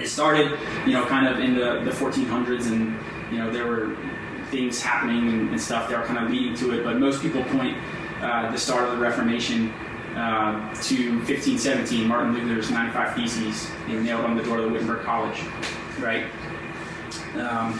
It 0.00 0.08
started, 0.08 0.58
you 0.86 0.92
know, 0.92 1.06
kind 1.06 1.26
of 1.26 1.38
in 1.40 1.54
the, 1.54 1.80
the 1.84 1.90
1400s, 1.90 2.66
and 2.66 2.98
you 3.30 3.38
know 3.38 3.50
there 3.50 3.66
were 3.66 3.96
things 4.50 4.80
happening 4.80 5.28
and, 5.28 5.50
and 5.50 5.60
stuff 5.60 5.88
that 5.88 5.98
were 5.98 6.06
kind 6.06 6.18
of 6.18 6.30
leading 6.30 6.54
to 6.56 6.78
it. 6.78 6.84
But 6.84 6.98
most 6.98 7.22
people 7.22 7.42
point 7.44 7.76
uh, 8.20 8.50
the 8.50 8.58
start 8.58 8.84
of 8.84 8.92
the 8.92 8.98
Reformation 8.98 9.70
uh, 10.16 10.72
to 10.74 11.10
1517, 11.18 12.06
Martin 12.06 12.34
Luther's 12.34 12.70
95 12.70 13.16
Theses 13.16 13.70
nailed 13.88 14.24
on 14.24 14.36
the 14.36 14.42
door 14.42 14.58
of 14.58 14.64
the 14.64 14.70
Wittenberg 14.70 15.04
College, 15.04 15.40
right? 15.98 16.26
Um, 17.36 17.78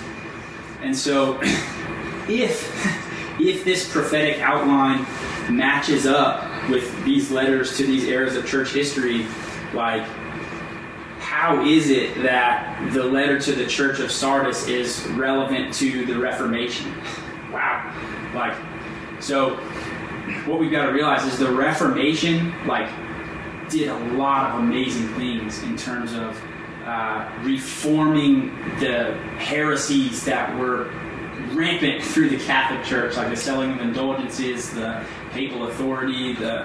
and 0.82 0.96
so, 0.96 1.38
if 2.28 3.00
if 3.40 3.64
this 3.64 3.90
prophetic 3.90 4.40
outline 4.40 5.04
matches 5.54 6.06
up 6.06 6.48
with 6.70 7.04
these 7.04 7.30
letters 7.30 7.76
to 7.76 7.84
these 7.84 8.04
eras 8.04 8.36
of 8.36 8.46
church 8.46 8.72
history, 8.72 9.26
like 9.72 10.06
how 11.34 11.60
is 11.62 11.90
it 11.90 12.14
that 12.22 12.92
the 12.92 13.02
letter 13.02 13.40
to 13.40 13.52
the 13.52 13.66
church 13.66 13.98
of 13.98 14.10
Sardis 14.10 14.68
is 14.68 15.04
relevant 15.08 15.74
to 15.74 16.06
the 16.06 16.16
Reformation? 16.16 16.94
Wow. 17.52 17.92
Like, 18.34 18.54
so 19.20 19.56
what 20.46 20.60
we've 20.60 20.70
got 20.70 20.86
to 20.86 20.92
realize 20.92 21.24
is 21.24 21.36
the 21.36 21.50
Reformation, 21.50 22.54
like, 22.68 22.88
did 23.68 23.88
a 23.88 23.98
lot 24.14 24.52
of 24.52 24.60
amazing 24.60 25.08
things 25.16 25.60
in 25.64 25.76
terms 25.76 26.14
of 26.14 26.40
uh, 26.84 27.28
reforming 27.42 28.54
the 28.78 29.14
heresies 29.36 30.24
that 30.24 30.56
were 30.56 30.84
rampant 31.52 32.02
through 32.02 32.30
the 32.30 32.38
Catholic 32.38 32.84
Church, 32.84 33.16
like 33.16 33.28
the 33.28 33.36
selling 33.36 33.72
of 33.72 33.80
indulgences, 33.80 34.70
the 34.70 35.04
papal 35.32 35.66
authority, 35.66 36.32
the 36.34 36.64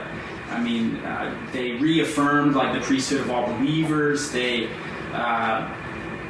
I 0.49 0.61
mean, 0.61 0.97
uh, 0.97 1.35
they 1.51 1.73
reaffirmed 1.73 2.55
like 2.55 2.73
the 2.73 2.81
priesthood 2.81 3.21
of 3.21 3.31
all 3.31 3.47
believers. 3.53 4.31
They 4.31 4.69
uh, 5.13 5.75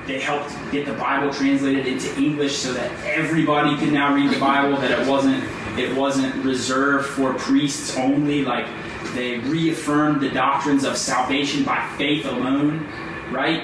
they 0.05 0.19
helped 0.19 0.53
get 0.71 0.85
the 0.85 0.93
Bible 0.93 1.31
translated 1.31 1.85
into 1.85 2.15
English 2.17 2.57
so 2.57 2.73
that 2.73 2.91
everybody 3.05 3.77
could 3.77 3.93
now 3.93 4.13
read 4.13 4.31
the 4.31 4.39
Bible. 4.39 4.77
That 4.77 4.91
it 4.91 5.07
wasn't 5.07 5.43
it 5.77 5.95
wasn't 5.95 6.35
reserved 6.43 7.07
for 7.07 7.33
priests 7.35 7.95
only. 7.97 8.43
Like 8.43 8.67
they 9.13 9.39
reaffirmed 9.39 10.21
the 10.21 10.29
doctrines 10.29 10.83
of 10.83 10.97
salvation 10.97 11.63
by 11.63 11.87
faith 11.97 12.25
alone, 12.25 12.87
right? 13.31 13.63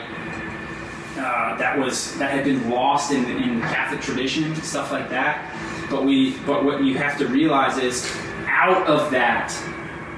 Uh, 1.18 1.58
that 1.58 1.78
was 1.78 2.16
that 2.18 2.32
had 2.32 2.44
been 2.44 2.70
lost 2.70 3.12
in, 3.12 3.26
in 3.42 3.62
Catholic 3.62 4.02
tradition, 4.02 4.56
stuff 4.58 4.92
like 4.92 5.10
that. 5.10 5.52
But 5.90 6.04
we, 6.04 6.38
but 6.46 6.66
what 6.66 6.84
you 6.84 6.98
have 6.98 7.18
to 7.20 7.28
realize 7.28 7.78
is, 7.78 8.12
out 8.48 8.88
of 8.88 9.12
that, 9.12 9.54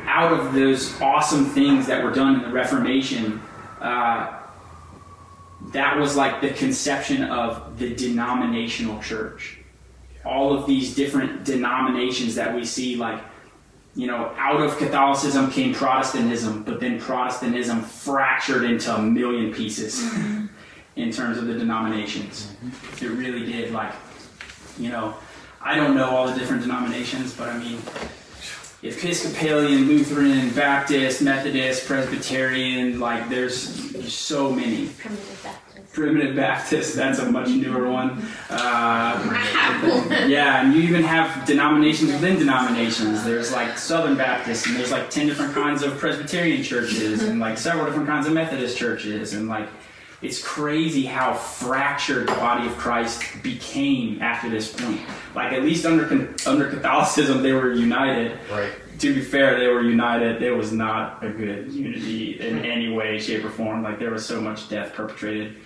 out 0.08 0.34
of 0.34 0.54
those 0.54 1.00
awesome 1.02 1.46
things 1.46 1.86
that 1.88 2.04
were 2.04 2.12
done 2.12 2.36
in 2.36 2.42
the 2.42 2.50
Reformation, 2.50 3.42
uh, 3.82 4.34
that 5.74 5.98
was 5.98 6.16
like 6.16 6.42
the 6.42 6.50
conception 6.52 7.24
of 7.24 7.78
the 7.78 7.94
denominational 7.94 9.02
church. 9.02 9.60
All 10.26 10.58
of 10.58 10.66
these 10.66 10.96
different 10.96 11.44
denominations 11.44 12.36
that 12.36 12.56
we 12.56 12.66
see, 12.66 12.96
like, 12.96 13.22
you 13.96 14.08
know, 14.08 14.34
out 14.38 14.62
of 14.62 14.78
Catholicism 14.78 15.52
came 15.52 15.74
Protestantism, 15.74 16.64
but 16.64 16.80
then 16.80 17.00
Protestantism 17.00 17.82
fractured 17.82 18.64
into 18.64 18.96
a 18.96 19.02
million 19.02 19.54
pieces 19.54 20.04
in 20.96 21.12
terms 21.12 21.38
of 21.38 21.48
the 21.48 21.54
denominations. 21.54 22.56
It 23.02 23.10
really 23.10 23.46
did. 23.46 23.72
Like, 23.72 23.94
you 24.78 24.90
know, 24.90 25.16
I 25.62 25.76
don't 25.76 25.96
know 25.96 26.10
all 26.10 26.28
the 26.28 26.38
different 26.38 26.62
denominations, 26.62 27.34
but 27.34 27.50
I 27.50 27.58
mean, 27.58 27.82
Episcopalian, 28.84 29.88
Lutheran, 29.88 30.52
Baptist, 30.52 31.24
Methodist, 31.24 31.88
Presbyterian, 31.88 33.00
like 33.00 33.28
there's, 33.28 33.88
so 34.14 34.52
many. 34.52 34.90
Primitive 34.90 35.42
Baptist. 35.44 35.94
Primitive 35.94 36.36
Baptist, 36.36 36.96
that's 36.96 37.18
a 37.18 37.32
much 37.32 37.50
newer 37.50 37.90
one. 37.90 38.24
Uh, 38.52 40.26
yeah, 40.28 40.62
and 40.62 40.76
you 40.76 40.82
even 40.82 41.02
have 41.02 41.48
denominations 41.48 42.12
within 42.12 42.38
denominations. 42.38 43.24
There's 43.24 43.52
like 43.52 43.80
Southern 43.80 44.16
Baptist, 44.16 44.68
and 44.68 44.76
there's 44.76 44.92
like 44.92 45.10
10 45.10 45.26
different 45.26 45.56
kinds 45.56 45.82
of 45.82 45.98
Presbyterian 45.98 46.62
churches, 46.62 47.24
and 47.24 47.40
like 47.40 47.58
several 47.58 47.88
different 47.88 48.08
kinds 48.08 48.28
of 48.28 48.34
Methodist 48.34 48.78
churches, 48.78 49.34
and 49.34 49.48
like 49.48 49.68
it's 50.22 50.42
crazy 50.42 51.06
how 51.06 51.34
fractured 51.34 52.28
the 52.28 52.34
body 52.34 52.68
of 52.68 52.76
Christ 52.78 53.24
became 53.44 54.22
after 54.22 54.50
this 54.50 54.74
point. 54.74 55.00
Like 55.36 55.54
at 55.54 55.64
least 55.64 55.86
under 55.86 56.34
under 56.46 56.70
Catholicism, 56.70 57.44
they 57.44 57.54
were 57.54 57.72
united. 57.74 58.40
Right. 58.52 58.72
To 59.00 59.14
be 59.14 59.22
fair, 59.22 59.60
they 59.60 59.68
were 59.68 59.84
united. 59.84 60.42
There 60.42 60.56
was 60.56 60.72
not 60.72 61.24
a 61.24 61.30
good 61.30 61.72
unity 61.72 62.40
in 62.40 62.66
any 62.66 62.92
way, 62.92 63.20
shape, 63.20 63.46
or 63.46 63.52
form. 63.52 63.84
Like 63.84 64.00
there 64.00 64.10
was 64.10 64.26
so 64.26 64.42
much 64.42 64.70
death 64.70 64.94
perpetrated 64.94 65.58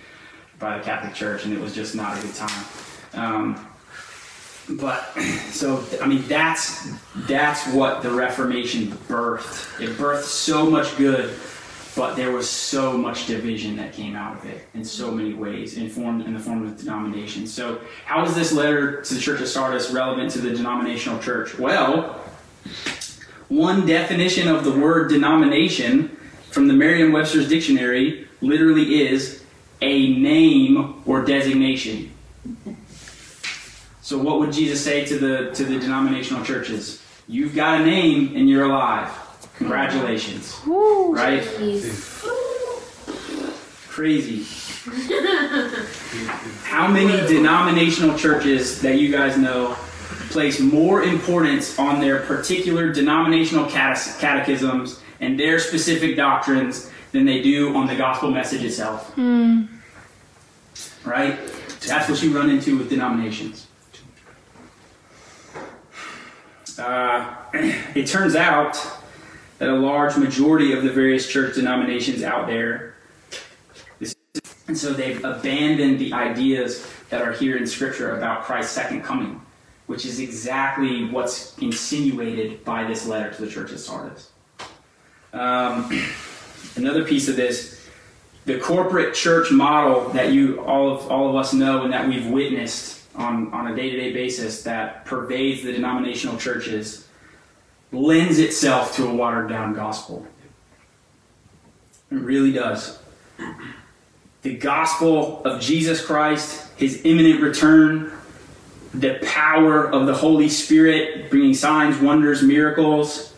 by 0.58 0.76
the 0.76 0.84
Catholic 0.84 1.14
Church, 1.14 1.46
and 1.46 1.54
it 1.54 1.60
was 1.60 1.74
just 1.74 1.94
not 1.94 2.18
a 2.18 2.20
good 2.20 2.34
time. 2.34 2.64
Um, 3.14 3.68
but 4.78 5.18
so 5.50 5.82
I 6.02 6.06
mean 6.06 6.26
that's 6.28 6.90
that's 7.26 7.66
what 7.68 8.02
the 8.02 8.10
Reformation 8.10 8.88
birthed. 9.08 9.80
It 9.80 9.96
birthed 9.96 10.24
so 10.24 10.68
much 10.68 10.94
good, 10.98 11.34
but 11.94 12.16
there 12.16 12.32
was 12.32 12.48
so 12.48 12.96
much 12.96 13.26
division 13.26 13.76
that 13.76 13.92
came 13.92 14.16
out 14.16 14.36
of 14.36 14.44
it 14.46 14.66
in 14.74 14.84
so 14.84 15.10
many 15.10 15.34
ways, 15.34 15.76
informed 15.76 16.24
in 16.24 16.32
the 16.32 16.40
form 16.40 16.66
of 16.66 16.78
denomination. 16.78 17.46
So 17.46 17.80
how 18.04 18.24
is 18.24 18.34
this 18.34 18.52
letter 18.52 19.02
to 19.02 19.14
the 19.14 19.20
Church 19.20 19.40
of 19.40 19.48
Sardis 19.48 19.90
relevant 19.90 20.30
to 20.32 20.40
the 20.40 20.50
denominational 20.50 21.18
church? 21.18 21.58
Well, 21.58 22.20
one 23.48 23.86
definition 23.86 24.48
of 24.48 24.64
the 24.64 24.72
word 24.72 25.10
denomination 25.10 26.16
from 26.50 26.68
the 26.68 26.74
Merriam-Webster's 26.74 27.48
dictionary 27.48 28.26
literally 28.40 29.02
is 29.02 29.42
a 29.82 30.14
name 30.14 31.02
or 31.04 31.22
designation. 31.24 32.10
So 34.00 34.18
what 34.18 34.38
would 34.38 34.52
Jesus 34.52 34.82
say 34.82 35.04
to 35.06 35.18
the 35.18 35.50
to 35.54 35.64
the 35.64 35.78
denominational 35.78 36.44
churches? 36.44 37.02
You've 37.28 37.54
got 37.54 37.80
a 37.80 37.84
name 37.84 38.36
and 38.36 38.48
you're 38.48 38.64
alive. 38.64 39.10
Congratulations. 39.62 40.60
Right? 41.14 41.42
Crazy. 43.88 44.44
How 46.64 46.88
many 46.88 47.16
denominational 47.28 48.18
churches 48.18 48.80
that 48.82 48.98
you 48.98 49.12
guys 49.12 49.36
know 49.38 49.74
place 50.30 50.58
more 50.58 51.02
importance 51.04 51.78
on 51.78 52.00
their 52.00 52.20
particular 52.20 52.92
denominational 52.92 53.66
cate- 53.66 54.16
catechisms 54.18 55.00
and 55.20 55.38
their 55.38 55.58
specific 55.60 56.16
doctrines 56.16 56.90
than 57.12 57.24
they 57.24 57.40
do 57.42 57.76
on 57.76 57.86
the 57.86 57.94
gospel 57.94 58.30
message 58.30 58.64
itself? 58.64 59.16
Right? 61.04 61.38
That's 61.86 62.08
what 62.08 62.20
you 62.22 62.36
run 62.36 62.50
into 62.50 62.78
with 62.78 62.88
denominations. 62.88 63.66
Uh, 66.78 67.34
it 67.94 68.06
turns 68.08 68.34
out 68.34 68.76
that 69.58 69.68
a 69.68 69.74
large 69.74 70.16
majority 70.16 70.72
of 70.72 70.82
the 70.82 70.90
various 70.90 71.28
church 71.28 71.54
denominations 71.54 72.22
out 72.22 72.46
there, 72.46 72.92
and 74.68 74.78
so 74.78 74.92
they've 74.92 75.22
abandoned 75.24 75.98
the 75.98 76.12
ideas 76.12 76.86
that 77.10 77.20
are 77.20 77.32
here 77.32 77.56
in 77.56 77.66
Scripture 77.66 78.16
about 78.16 78.44
Christ's 78.44 78.72
second 78.72 79.02
coming, 79.02 79.40
which 79.86 80.06
is 80.06 80.18
exactly 80.20 81.10
what's 81.10 81.58
insinuated 81.58 82.64
by 82.64 82.84
this 82.84 83.06
letter 83.06 83.30
to 83.34 83.42
the 83.42 83.50
church 83.50 83.72
of 83.72 83.80
Sardis. 83.80 84.30
Um, 85.34 85.90
another 86.76 87.04
piece 87.04 87.28
of 87.28 87.36
this, 87.36 87.86
the 88.46 88.58
corporate 88.60 89.14
church 89.14 89.50
model 89.50 90.08
that 90.10 90.32
you 90.32 90.60
all 90.60 90.90
of 90.90 91.10
all 91.10 91.28
of 91.28 91.36
us 91.36 91.52
know 91.52 91.84
and 91.84 91.92
that 91.92 92.08
we've 92.08 92.26
witnessed 92.26 93.02
on, 93.14 93.52
on 93.52 93.70
a 93.70 93.76
day-to-day 93.76 94.12
basis 94.12 94.62
that 94.62 95.04
pervades 95.04 95.62
the 95.62 95.72
denominational 95.72 96.38
churches 96.38 97.06
lends 97.92 98.38
itself 98.38 98.96
to 98.96 99.06
a 99.06 99.14
watered 99.14 99.48
down 99.48 99.74
gospel. 99.74 100.26
It 102.10 102.16
really 102.16 102.52
does. 102.52 102.98
The 104.42 104.56
gospel 104.56 105.42
of 105.44 105.60
Jesus 105.60 106.04
Christ, 106.04 106.68
his 106.76 107.02
imminent 107.04 107.40
return, 107.40 108.12
the 108.94 109.18
power 109.22 109.88
of 109.88 110.06
the 110.06 110.14
Holy 110.14 110.48
Spirit 110.48 111.30
bringing 111.30 111.54
signs, 111.54 111.98
wonders, 111.98 112.42
miracles. 112.42 113.32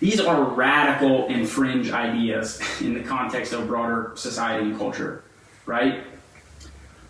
These 0.00 0.20
are 0.20 0.44
radical 0.44 1.26
and 1.28 1.48
fringe 1.48 1.90
ideas 1.90 2.60
in 2.80 2.94
the 2.94 3.02
context 3.02 3.52
of 3.52 3.66
broader 3.66 4.12
society 4.14 4.70
and 4.70 4.78
culture, 4.78 5.24
right? 5.64 6.04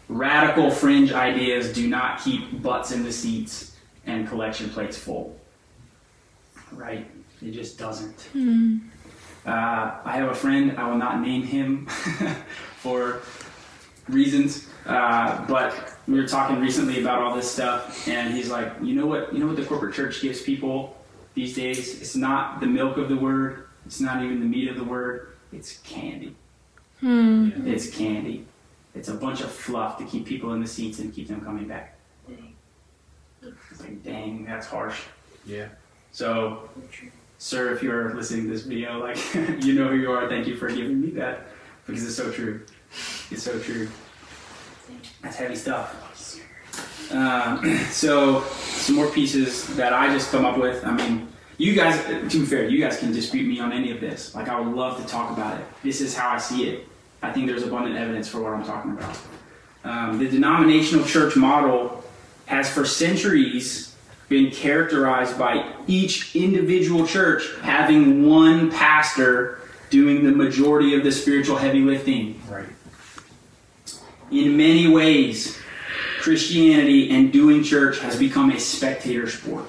Radical 0.09 0.71
fringe 0.71 1.13
ideas 1.13 1.73
do 1.73 1.89
not 1.89 2.21
keep 2.23 2.63
butts 2.63 2.93
in 2.93 3.03
the 3.03 3.13
seats 3.13 3.77
and 4.07 4.29
collection 4.29 4.71
plates 4.71 4.97
full 4.97 5.36
right? 6.73 7.07
It 7.43 7.51
just 7.53 7.79
doesn't. 7.79 8.29
Uh, 9.47 10.01
I 10.05 10.13
have 10.17 10.31
a 10.31 10.35
friend, 10.35 10.77
I 10.79 10.89
will 10.89 10.97
not 10.99 11.21
name 11.21 11.43
him 11.43 11.87
for 12.79 13.21
reasons, 14.09 14.69
uh, 14.87 15.45
but 15.47 15.95
we 16.09 16.19
were 16.21 16.27
talking 16.27 16.61
recently 16.61 17.01
about 17.01 17.23
all 17.23 17.35
this 17.35 17.51
stuff, 17.51 18.09
and 18.09 18.33
he's 18.35 18.51
like, 18.51 18.73
you 18.83 18.95
know 18.95 19.07
what? 19.07 19.33
You 19.33 19.39
know 19.41 19.47
what 19.47 19.57
the 19.57 19.65
corporate 19.65 19.95
church 19.95 20.21
gives 20.23 20.41
people 20.43 20.97
these 21.35 21.55
days? 21.55 22.01
It's 22.01 22.17
not 22.17 22.61
the 22.61 22.67
milk 22.67 22.97
of 22.97 23.09
the 23.09 23.17
word. 23.17 23.67
It's 23.85 24.01
not 24.01 24.23
even 24.25 24.41
the 24.41 24.47
meat 24.47 24.69
of 24.69 24.77
the 24.77 24.85
word. 24.85 25.37
It's 25.53 25.79
candy. 25.79 26.35
It's 27.67 27.91
candy. 27.91 28.47
It's 28.95 29.09
a 29.09 29.15
bunch 29.15 29.43
of 29.43 29.51
fluff 29.53 29.99
to 29.99 30.05
keep 30.07 30.25
people 30.27 30.55
in 30.55 30.61
the 30.61 30.67
seats 30.67 30.99
and 30.99 31.13
keep 31.15 31.29
them 31.29 31.41
coming 31.43 31.69
back. 31.69 31.97
It's 33.71 33.81
like, 33.81 34.03
dang, 34.03 34.45
that's 34.45 34.67
harsh. 34.67 35.03
Yeah. 35.45 35.69
So, 36.17 36.71
sir, 37.37 37.75
if 37.75 37.83
you're 37.83 38.15
listening 38.15 38.45
to 38.45 38.51
this 38.51 38.63
video, 38.63 39.01
like 39.01 39.19
you 39.63 39.75
know 39.75 39.89
who 39.89 39.97
you 39.97 40.11
are. 40.11 40.27
Thank 40.31 40.47
you 40.47 40.57
for 40.57 40.67
giving 40.67 40.99
me 40.99 41.11
that 41.11 41.49
because 41.87 42.07
it's 42.07 42.17
so 42.17 42.33
true. 42.33 42.63
It's 43.31 43.43
so 43.43 43.61
true. 43.61 43.87
That's 45.21 45.37
heavy 45.37 45.57
stuff. 45.57 46.41
Uh, 47.13 47.79
so, 47.91 48.41
some 48.45 48.97
more 48.97 49.11
pieces 49.11 49.77
that 49.77 49.93
I 49.93 50.11
just 50.11 50.31
come 50.31 50.47
up 50.47 50.57
with. 50.57 50.87
I 50.87 50.93
mean, 50.93 51.29
you 51.59 51.75
guys. 51.75 52.03
To 52.07 52.41
be 52.41 52.47
fair, 52.47 52.67
you 52.67 52.83
guys 52.83 52.99
can 52.99 53.13
dispute 53.13 53.47
me 53.47 53.61
on 53.61 53.71
any 53.71 53.91
of 53.93 54.01
this. 54.01 54.35
Like, 54.35 54.49
I 54.49 54.59
would 54.59 54.75
love 54.75 54.99
to 54.99 55.07
talk 55.07 55.37
about 55.37 55.61
it. 55.61 55.67
This 55.83 56.01
is 56.01 56.17
how 56.17 56.31
I 56.31 56.39
see 56.39 56.71
it. 56.71 56.89
I 57.21 57.31
think 57.31 57.47
there's 57.47 57.63
abundant 57.63 57.99
evidence 57.99 58.27
for 58.27 58.41
what 58.41 58.55
I'm 58.55 58.65
talking 58.65 58.93
about. 58.93 59.19
Um, 59.85 60.19
the 60.19 60.31
denominational 60.31 61.05
church 61.05 61.37
model 61.37 62.03
has 62.47 62.71
for 62.71 62.87
centuries 62.87 63.86
been 64.29 64.51
characterized 64.51 65.39
by 65.39 65.73
each 65.87 66.35
individual 66.35 67.07
church 67.07 67.45
having 67.63 68.29
one 68.29 68.71
pastor 68.71 69.61
doing 69.91 70.25
the 70.25 70.33
majority 70.33 70.95
of 70.95 71.05
the 71.05 71.13
spiritual 71.13 71.57
heavy 71.57 71.81
lifting. 71.81 72.41
Right. 72.49 72.67
In 74.33 74.57
many 74.57 74.89
ways, 74.89 75.59
Christianity 76.21 77.11
and 77.11 77.33
doing 77.33 77.63
church 77.63 78.01
has 78.01 78.19
become 78.19 78.51
a 78.51 78.59
spectator 78.59 79.29
sport. 79.29 79.67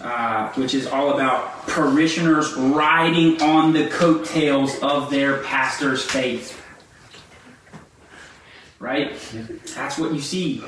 Uh, 0.00 0.52
which 0.52 0.74
is 0.74 0.86
all 0.86 1.14
about 1.14 1.66
parishioners 1.66 2.54
riding 2.54 3.40
on 3.42 3.72
the 3.72 3.88
coattails 3.88 4.78
of 4.80 5.10
their 5.10 5.42
pastor's 5.42 6.04
faith. 6.04 6.60
Right? 8.78 9.12
That's 9.74 9.98
what 9.98 10.12
you 10.14 10.20
see. 10.20 10.62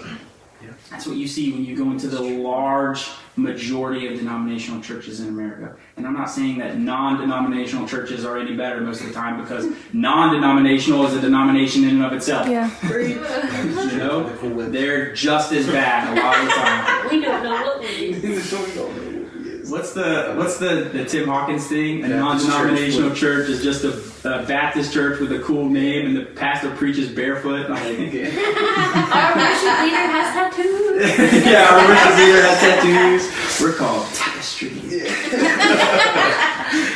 That's 0.91 1.07
what 1.07 1.17
you 1.17 1.29
see 1.29 1.53
when 1.53 1.65
you 1.65 1.77
go 1.77 1.91
into 1.93 2.09
the 2.09 2.21
large 2.21 3.07
majority 3.37 4.09
of 4.09 4.19
denominational 4.19 4.83
churches 4.83 5.21
in 5.21 5.29
America. 5.29 5.77
And 5.97 6.05
I'm 6.05 6.15
not 6.15 6.31
saying 6.31 6.59
that 6.59 6.79
non 6.79 7.21
denominational 7.21 7.87
churches 7.87 8.25
are 8.25 8.39
any 8.39 8.57
better 8.57 8.81
most 8.81 9.01
of 9.01 9.07
the 9.07 9.15
time 9.15 9.41
because 9.41 9.73
non 9.93 10.35
denominational 10.35 11.07
is 11.07 11.15
a 11.15 11.21
denomination 11.21 11.85
in 11.85 11.91
and 11.91 12.05
of 12.05 12.13
itself. 12.13 12.49
Yeah. 12.49 12.71
You 12.91 13.99
know? 13.99 14.69
They're 14.69 15.15
just 15.15 15.53
as 15.53 15.67
bad 15.69 16.17
a 16.17 16.21
lot 16.21 16.39
of 16.39 16.45
the 16.47 16.51
time. 16.53 17.11
We 17.11 17.25
don't 17.25 17.43
know 17.45 17.63
what 17.63 17.81
we 17.81 18.21
do. 18.21 19.71
What's 19.71 19.93
the 19.93 20.35
what's 20.37 20.59
the, 20.59 20.91
the 20.93 21.05
Tim 21.05 21.29
Hawkins 21.29 21.69
thing? 21.69 22.05
A 22.05 22.09
Baptist 22.09 22.49
non-denominational 22.49 23.15
church, 23.15 23.49
is 23.49 23.63
just 23.63 23.85
a, 23.85 24.10
a 24.25 24.43
Baptist 24.45 24.93
church 24.93 25.21
with 25.21 25.33
a 25.33 25.39
cool 25.41 25.69
name, 25.69 26.07
and 26.07 26.17
the 26.17 26.23
pastor 26.25 26.71
preaches 26.75 27.09
barefoot. 27.09 27.69
Like, 27.71 27.83
Our 27.87 29.37
worship 29.37 29.81
leader 29.81 30.07
has 30.07 30.35
tattoos. 30.35 31.47
yeah, 31.47 31.71
our 31.71 31.89
worship 31.89 32.17
leader 32.19 32.43
has 32.43 32.59
tattoos. 32.61 33.23
We're 33.61 33.75
called 33.75 34.07
Tapestry. 34.15 34.71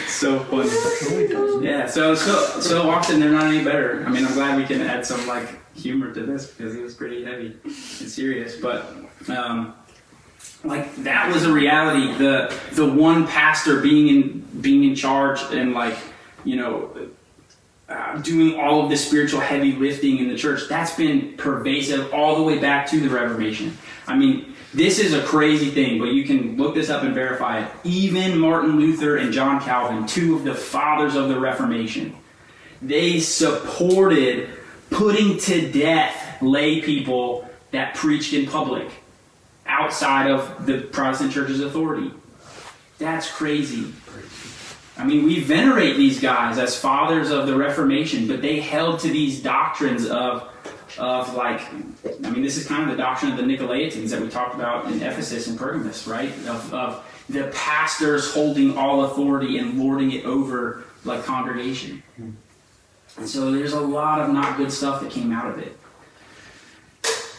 so 0.09 0.41
funny. 0.45 0.71
Yeah. 1.65 1.87
So 1.87 2.15
so 2.15 2.61
so 2.61 2.89
often 2.91 3.21
they're 3.21 3.31
not 3.31 3.45
any 3.45 3.63
better. 3.65 4.05
I 4.07 4.11
mean, 4.11 4.25
I'm 4.27 4.33
glad 4.35 4.57
we 4.57 4.65
can 4.65 4.81
add 4.83 5.05
some 5.07 5.27
like 5.27 5.49
humor 5.75 6.13
to 6.13 6.21
this 6.25 6.47
because 6.51 6.75
it 6.75 6.83
was 6.83 6.95
pretty 6.95 7.25
heavy 7.25 7.57
and 7.65 7.73
serious, 7.75 8.57
but. 8.57 8.87
Um, 9.29 9.75
like 10.65 10.95
that 11.05 11.31
was 11.33 11.45
a 11.45 11.53
reality. 11.53 12.13
The 12.17 12.55
the 12.73 12.87
one 12.91 13.27
pastor 13.27 13.81
being 13.81 14.09
in 14.09 14.41
being 14.61 14.85
in 14.85 14.95
charge 14.95 15.41
and 15.53 15.75
like 15.75 15.97
you 16.45 16.57
know 16.57 16.91
uh, 17.89 18.17
doing 18.19 18.59
all 18.59 18.83
of 18.83 18.91
the 18.91 18.97
spiritual 18.97 19.41
heavy 19.41 19.73
lifting 19.73 20.19
in 20.19 20.29
the 20.29 20.37
church. 20.37 20.69
That's 20.69 20.95
been 20.97 21.37
pervasive 21.37 22.13
all 22.15 22.37
the 22.37 22.43
way 22.43 22.59
back 22.59 22.89
to 22.91 23.01
the 23.01 23.09
Reformation. 23.09 23.77
I 24.07 24.17
mean, 24.17 24.55
this 24.73 24.99
is 24.99 25.13
a 25.13 25.23
crazy 25.23 25.71
thing, 25.71 25.99
but 25.99 26.07
you 26.07 26.25
can 26.25 26.57
look 26.57 26.75
this 26.75 26.91
up 26.91 27.03
and 27.03 27.15
verify 27.15 27.61
it. 27.61 27.71
Even 27.85 28.39
Martin 28.39 28.79
Luther 28.79 29.17
and 29.17 29.33
John 29.33 29.61
Calvin, 29.61 30.07
two 30.07 30.35
of 30.35 30.45
the 30.45 30.55
fathers 30.55 31.15
of 31.15 31.29
the 31.29 31.39
Reformation, 31.39 32.17
they 32.81 33.21
supported 33.21 34.49
putting 34.91 35.39
to 35.39 35.71
death 35.71 36.41
lay 36.43 36.81
people 36.81 37.49
that 37.71 37.95
preached 37.95 38.33
in 38.33 38.47
public 38.47 38.89
outside 39.67 40.31
of 40.31 40.67
the 40.67 40.81
Protestant 40.81 41.33
church's 41.33 41.61
authority. 41.61 42.11
That's 42.99 43.31
crazy. 43.31 43.93
I 44.97 45.05
mean, 45.05 45.25
we 45.25 45.41
venerate 45.41 45.97
these 45.97 46.21
guys 46.21 46.59
as 46.59 46.79
fathers 46.79 47.31
of 47.31 47.47
the 47.47 47.57
Reformation, 47.57 48.29
but 48.29 48.41
they 48.43 48.61
held 48.61 49.01
to 49.01 49.09
these 49.09 49.43
doctrines 49.43 50.07
of, 50.07 50.49
of 50.99 51.35
like, 51.35 51.61
I 52.25 52.31
mean, 52.31 52.43
this 52.43 52.57
is 52.57 52.67
kind 52.67 52.89
of 52.89 52.97
the 52.97 53.03
doctrine 53.03 53.33
of 53.33 53.39
the 53.39 53.43
Nicolaitans 53.43 54.11
that 54.11 54.21
we 54.21 54.29
talked 54.29 54.55
about 54.55 54.87
in 54.87 55.03
Ephesus 55.03 55.49
and 55.49 55.59
Pergamus, 55.59 56.07
right? 56.07 56.31
Of, 56.47 56.73
of 56.73 57.25
the 57.29 57.51
pastors 57.55 58.33
holding 58.33 58.77
all 58.77 59.05
authority 59.05 59.59
and 59.59 59.79
lording 59.79 60.13
it 60.13 60.25
over 60.25 60.85
like 61.05 61.25
congregation. 61.25 62.03
And 63.17 63.29
so 63.29 63.51
there's 63.51 63.73
a 63.73 63.81
lot 63.81 64.21
of 64.21 64.31
not 64.33 64.57
good 64.57 64.73
stuff 64.73 65.01
that 65.03 65.11
came 65.11 65.33
out 65.33 65.51
of 65.51 65.59
it. 65.59 65.77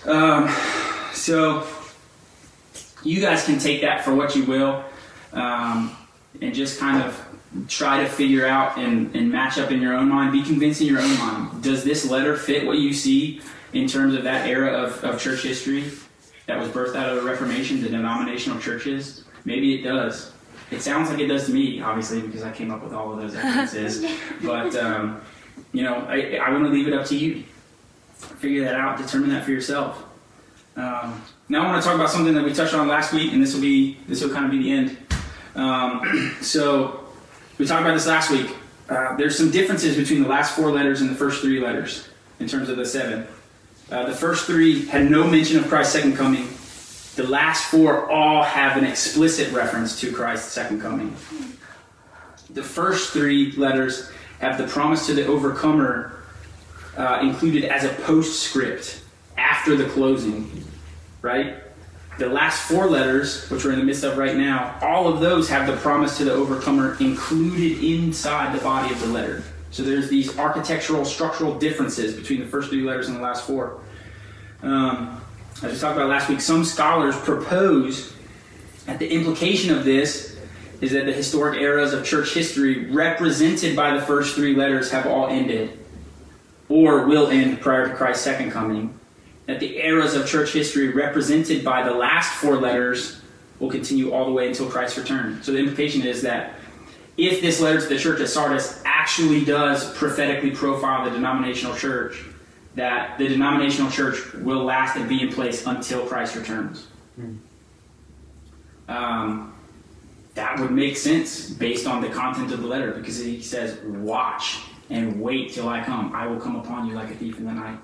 Um, 0.07 0.49
so 1.13 1.65
you 3.03 3.21
guys 3.21 3.45
can 3.45 3.59
take 3.59 3.81
that 3.81 4.03
for 4.03 4.13
what 4.13 4.35
you 4.35 4.45
will 4.45 4.83
um, 5.33 5.95
and 6.41 6.53
just 6.53 6.79
kind 6.79 7.01
of 7.01 7.24
try 7.67 8.03
to 8.03 8.09
figure 8.09 8.45
out 8.45 8.77
and, 8.77 9.15
and 9.15 9.31
match 9.31 9.57
up 9.57 9.71
in 9.71 9.81
your 9.81 9.93
own 9.93 10.09
mind 10.09 10.31
be 10.31 10.43
convinced 10.43 10.81
in 10.81 10.87
your 10.87 10.99
own 10.99 11.17
mind 11.19 11.63
does 11.63 11.83
this 11.83 12.09
letter 12.09 12.35
fit 12.35 12.65
what 12.65 12.77
you 12.77 12.93
see 12.93 13.41
in 13.73 13.87
terms 13.87 14.13
of 14.13 14.23
that 14.23 14.47
era 14.47 14.71
of, 14.71 15.03
of 15.03 15.19
church 15.19 15.43
history 15.43 15.91
that 16.47 16.59
was 16.59 16.69
birthed 16.69 16.95
out 16.95 17.09
of 17.09 17.15
the 17.15 17.21
reformation 17.21 17.81
the 17.81 17.89
denominational 17.89 18.59
churches? 18.59 19.23
Maybe 19.45 19.75
it 19.75 19.83
does. 19.83 20.31
It 20.71 20.81
sounds 20.81 21.09
like 21.09 21.19
it 21.19 21.27
does 21.27 21.45
to 21.45 21.53
me 21.53 21.81
obviously 21.81 22.21
because 22.21 22.43
i 22.43 22.51
came 22.51 22.71
up 22.71 22.83
with 22.83 22.93
all 22.93 23.11
of 23.11 23.19
those 23.19 23.35
evidences. 23.35 24.05
But 24.41 24.75
um, 24.75 25.21
you 25.71 25.83
know 25.83 26.05
i, 26.09 26.37
I 26.37 26.51
want 26.51 26.65
to 26.65 26.69
leave 26.69 26.87
it 26.87 26.93
up 26.93 27.05
to 27.07 27.15
you. 27.15 27.43
Figure 28.15 28.63
that 28.63 28.75
out. 28.75 28.97
Determine 28.97 29.29
that 29.29 29.43
for 29.43 29.51
yourself. 29.51 30.03
Um, 30.75 31.21
now 31.47 31.63
I 31.63 31.71
want 31.71 31.81
to 31.81 31.87
talk 31.87 31.95
about 31.95 32.09
something 32.09 32.33
that 32.33 32.43
we 32.43 32.53
touched 32.53 32.73
on 32.73 32.87
last 32.87 33.13
week, 33.13 33.31
and 33.33 33.41
this 33.41 33.53
will 33.53 33.61
be 33.61 33.97
this 34.07 34.21
will 34.21 34.31
kind 34.31 34.45
of 34.45 34.51
be 34.51 34.63
the 34.63 34.71
end. 34.71 34.97
Um, 35.55 36.35
so 36.41 37.04
we 37.57 37.65
talked 37.65 37.81
about 37.81 37.93
this 37.93 38.07
last 38.07 38.31
week. 38.31 38.53
Uh, 38.89 39.15
there's 39.17 39.37
some 39.37 39.51
differences 39.51 39.95
between 39.95 40.21
the 40.21 40.29
last 40.29 40.55
four 40.55 40.71
letters 40.71 41.01
and 41.01 41.09
the 41.09 41.15
first 41.15 41.41
three 41.41 41.59
letters 41.59 42.07
in 42.39 42.47
terms 42.47 42.69
of 42.69 42.77
the 42.77 42.85
seven. 42.85 43.25
Uh, 43.91 44.05
the 44.05 44.15
first 44.15 44.45
three 44.45 44.85
had 44.85 45.09
no 45.09 45.25
mention 45.25 45.57
of 45.57 45.67
Christ's 45.67 45.93
second 45.93 46.15
coming. 46.15 46.47
The 47.15 47.27
last 47.29 47.65
four 47.65 48.09
all 48.11 48.43
have 48.43 48.77
an 48.77 48.83
explicit 48.83 49.51
reference 49.53 49.99
to 50.01 50.11
Christ's 50.11 50.51
second 50.51 50.81
coming. 50.81 51.15
The 52.49 52.63
first 52.63 53.11
three 53.13 53.53
letters 53.53 54.11
have 54.39 54.57
the 54.57 54.67
promise 54.67 55.05
to 55.07 55.13
the 55.13 55.25
overcomer 55.25 56.19
uh, 56.97 57.19
included 57.21 57.65
as 57.65 57.83
a 57.83 57.89
postscript 58.03 59.01
after 59.37 59.75
the 59.75 59.85
closing, 59.85 60.65
right? 61.21 61.57
The 62.17 62.29
last 62.29 62.69
four 62.69 62.87
letters, 62.87 63.49
which 63.49 63.65
we're 63.65 63.73
in 63.73 63.79
the 63.79 63.85
midst 63.85 64.03
of 64.05 64.17
right 64.17 64.37
now, 64.37 64.77
all 64.81 65.07
of 65.07 65.19
those 65.19 65.49
have 65.49 65.67
the 65.67 65.75
promise 65.77 66.17
to 66.17 66.25
the 66.25 66.31
overcomer 66.31 66.95
included 67.01 67.83
inside 67.83 68.57
the 68.57 68.63
body 68.63 68.93
of 68.93 69.01
the 69.01 69.07
letter. 69.07 69.43
So 69.71 69.83
there's 69.83 70.07
these 70.07 70.37
architectural, 70.37 71.03
structural 71.03 71.59
differences 71.59 72.15
between 72.15 72.39
the 72.39 72.45
first 72.45 72.69
three 72.69 72.83
letters 72.83 73.09
and 73.09 73.17
the 73.17 73.21
last 73.21 73.45
four. 73.45 73.81
Um, 74.63 75.21
as 75.61 75.73
we 75.73 75.77
talked 75.77 75.97
about 75.97 76.07
last 76.07 76.29
week, 76.29 76.39
some 76.39 76.63
scholars 76.63 77.17
propose 77.17 78.13
that 78.85 78.99
the 78.99 79.11
implication 79.11 79.75
of 79.75 79.83
this 79.83 80.37
is 80.79 80.91
that 80.93 81.05
the 81.05 81.11
historic 81.11 81.59
eras 81.59 81.91
of 81.91 82.05
church 82.05 82.33
history 82.33 82.89
represented 82.91 83.75
by 83.75 83.93
the 83.93 84.01
first 84.01 84.35
three 84.35 84.55
letters 84.55 84.91
have 84.91 85.05
all 85.05 85.27
ended 85.27 85.77
or 86.69 87.05
will 87.07 87.27
end 87.27 87.59
prior 87.59 87.89
to 87.89 87.95
Christ's 87.95 88.23
second 88.23 88.51
coming 88.51 88.97
that 89.45 89.59
the 89.59 89.77
eras 89.77 90.15
of 90.15 90.27
church 90.27 90.51
history 90.53 90.89
represented 90.89 91.63
by 91.63 91.83
the 91.83 91.93
last 91.93 92.33
four 92.33 92.57
letters 92.57 93.21
will 93.59 93.69
continue 93.69 94.11
all 94.11 94.25
the 94.25 94.31
way 94.31 94.47
until 94.47 94.69
Christ's 94.69 94.97
return. 94.97 95.41
So 95.43 95.51
the 95.51 95.59
implication 95.59 96.01
is 96.01 96.21
that 96.23 96.55
if 97.17 97.41
this 97.41 97.61
letter 97.61 97.79
to 97.79 97.87
the 97.87 97.97
church 97.97 98.19
at 98.19 98.27
Sardis 98.27 98.81
actually 98.85 99.45
does 99.45 99.93
prophetically 99.93 100.51
profile 100.51 101.05
the 101.05 101.11
denominational 101.11 101.75
church, 101.75 102.23
that 102.75 103.17
the 103.17 103.27
denominational 103.27 103.89
church 103.89 104.33
will 104.33 104.63
last 104.63 104.97
and 104.97 105.07
be 105.07 105.21
in 105.21 105.31
place 105.31 105.65
until 105.65 106.05
Christ 106.05 106.35
returns. 106.35 106.87
Um, 108.89 109.53
that 110.33 110.59
would 110.59 110.71
make 110.71 110.97
sense 110.97 111.49
based 111.49 111.87
on 111.87 112.01
the 112.01 112.09
content 112.09 112.51
of 112.51 112.61
the 112.61 112.67
letter 112.67 112.91
because 112.91 113.17
he 113.17 113.41
says, 113.41 113.79
Watch 113.85 114.59
and 114.89 115.21
wait 115.21 115.53
till 115.53 115.69
I 115.69 115.81
come. 115.83 116.13
I 116.13 116.27
will 116.27 116.39
come 116.39 116.57
upon 116.57 116.87
you 116.87 116.93
like 116.93 117.09
a 117.09 117.15
thief 117.15 117.37
in 117.37 117.45
the 117.45 117.53
night. 117.53 117.79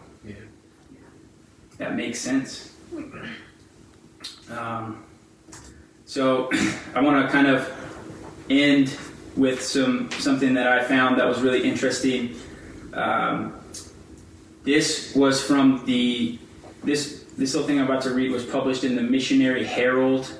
That 1.82 1.96
makes 1.96 2.20
sense. 2.20 2.76
Um, 4.52 5.04
so 6.06 6.48
I 6.94 7.02
want 7.02 7.26
to 7.26 7.32
kind 7.32 7.48
of 7.48 7.74
end 8.52 8.96
with 9.36 9.64
some 9.64 10.12
something 10.12 10.54
that 10.54 10.68
I 10.68 10.84
found 10.84 11.20
that 11.20 11.26
was 11.26 11.42
really 11.42 11.68
interesting. 11.68 12.36
Um, 12.94 13.60
this 14.64 15.16
was 15.16 15.44
from 15.44 15.84
the 15.88 16.38
this 16.84 17.24
this 17.36 17.56
little 17.56 17.68
thing 17.68 17.80
I'm 17.80 17.86
about 17.86 18.04
to 18.04 18.12
read 18.12 18.30
was 18.30 18.46
published 18.46 18.84
in 18.84 18.96
the 18.96 19.02
Missionary 19.02 19.66
Herald 19.66 20.32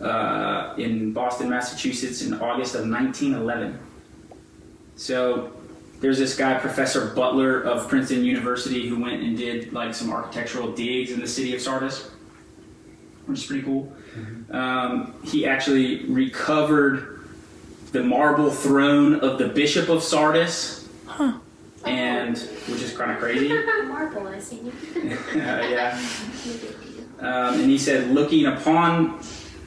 uh, 0.00 0.72
in 0.78 1.12
Boston, 1.12 1.50
Massachusetts, 1.50 2.22
in 2.22 2.32
August 2.40 2.74
of 2.74 2.88
1911. 2.88 3.78
So 4.96 5.52
there's 6.00 6.18
this 6.18 6.36
guy, 6.36 6.58
Professor 6.58 7.06
Butler 7.06 7.60
of 7.60 7.88
Princeton 7.88 8.24
University, 8.24 8.88
who 8.88 9.00
went 9.00 9.22
and 9.22 9.36
did 9.36 9.72
like 9.72 9.94
some 9.94 10.10
architectural 10.10 10.72
digs 10.72 11.10
in 11.10 11.20
the 11.20 11.26
city 11.26 11.54
of 11.54 11.60
Sardis, 11.60 12.10
which 13.26 13.40
is 13.40 13.46
pretty 13.46 13.62
cool. 13.62 13.92
Um, 14.50 15.14
he 15.24 15.46
actually 15.46 16.04
recovered 16.04 17.20
the 17.92 18.02
marble 18.02 18.50
throne 18.50 19.16
of 19.20 19.38
the 19.38 19.48
Bishop 19.48 19.88
of 19.88 20.02
Sardis, 20.02 20.88
and 21.84 22.38
which 22.38 22.82
is 22.82 22.96
kind 22.96 23.10
of 23.10 23.18
crazy. 23.18 23.48
Marble, 23.88 24.28
I 24.28 24.38
see. 24.38 24.72
yeah. 25.34 26.00
Um, 27.18 27.60
and 27.60 27.64
he 27.64 27.78
said, 27.78 28.10
looking 28.10 28.46
upon, 28.46 29.20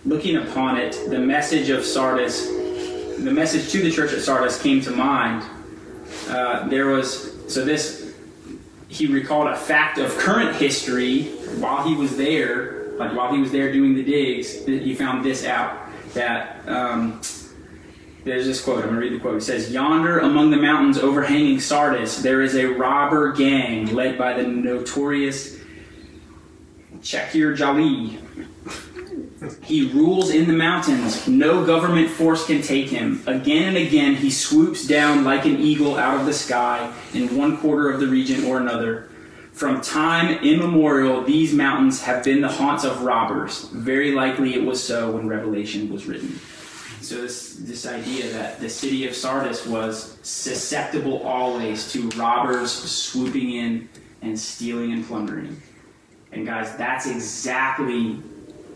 looking 0.05 0.37
upon 0.37 0.77
it, 0.77 0.97
the 1.09 1.19
message 1.19 1.69
of 1.69 1.83
Sardis, 1.83 2.47
the 2.47 3.31
message 3.31 3.69
to 3.71 3.81
the 3.81 3.91
church 3.91 4.13
at 4.13 4.21
Sardis 4.21 4.61
came 4.61 4.81
to 4.81 4.91
mind. 4.91 5.43
Uh, 6.31 6.65
there 6.69 6.87
was 6.87 7.53
so 7.53 7.65
this 7.65 8.13
he 8.87 9.05
recalled 9.05 9.47
a 9.47 9.55
fact 9.55 9.97
of 9.97 10.17
current 10.17 10.55
history 10.55 11.23
while 11.59 11.85
he 11.85 11.93
was 11.93 12.15
there, 12.15 12.93
like 12.93 13.13
while 13.13 13.33
he 13.33 13.39
was 13.39 13.51
there 13.51 13.71
doing 13.71 13.95
the 13.95 14.03
digs. 14.03 14.65
He 14.65 14.95
found 14.95 15.25
this 15.25 15.45
out 15.45 15.89
that 16.13 16.65
um, 16.69 17.21
there's 18.23 18.45
this 18.45 18.63
quote. 18.63 18.83
I'm 18.83 18.91
gonna 18.91 19.01
read 19.01 19.13
the 19.13 19.19
quote. 19.19 19.37
It 19.37 19.43
says, 19.43 19.71
"Yonder 19.71 20.19
among 20.19 20.51
the 20.51 20.57
mountains 20.57 20.97
overhanging 20.97 21.59
Sardis, 21.59 22.21
there 22.21 22.41
is 22.41 22.55
a 22.55 22.65
robber 22.65 23.33
gang 23.33 23.93
led 23.93 24.17
by 24.17 24.31
the 24.33 24.43
notorious 24.43 25.57
Shakir 27.01 27.57
Jali." 27.57 28.20
He 29.63 29.91
rules 29.91 30.29
in 30.29 30.47
the 30.47 30.53
mountains. 30.53 31.27
No 31.27 31.65
government 31.65 32.09
force 32.09 32.45
can 32.45 32.61
take 32.61 32.89
him. 32.89 33.23
Again 33.25 33.69
and 33.69 33.77
again, 33.77 34.15
he 34.15 34.29
swoops 34.29 34.85
down 34.85 35.23
like 35.23 35.45
an 35.45 35.59
eagle 35.59 35.97
out 35.97 36.19
of 36.19 36.27
the 36.27 36.33
sky 36.33 36.93
in 37.13 37.35
one 37.35 37.57
quarter 37.57 37.89
of 37.89 37.99
the 37.99 38.07
region 38.07 38.43
or 38.45 38.57
another. 38.59 39.09
From 39.51 39.81
time 39.81 40.43
immemorial, 40.43 41.23
these 41.23 41.53
mountains 41.53 42.01
have 42.03 42.23
been 42.23 42.41
the 42.41 42.49
haunts 42.49 42.83
of 42.83 43.01
robbers. 43.01 43.65
Very 43.69 44.11
likely 44.11 44.53
it 44.53 44.63
was 44.63 44.81
so 44.81 45.11
when 45.11 45.27
Revelation 45.27 45.91
was 45.91 46.05
written. 46.05 46.39
So 47.01 47.21
this 47.21 47.55
this 47.55 47.87
idea 47.87 48.31
that 48.31 48.59
the 48.59 48.69
city 48.69 49.07
of 49.07 49.15
Sardis 49.15 49.65
was 49.65 50.17
susceptible 50.21 51.23
always 51.23 51.91
to 51.93 52.09
robbers 52.09 52.71
swooping 52.71 53.51
in 53.51 53.89
and 54.21 54.39
stealing 54.39 54.93
and 54.93 55.05
plundering. 55.05 55.59
And 56.31 56.45
guys, 56.45 56.75
that's 56.77 57.07
exactly 57.07 58.21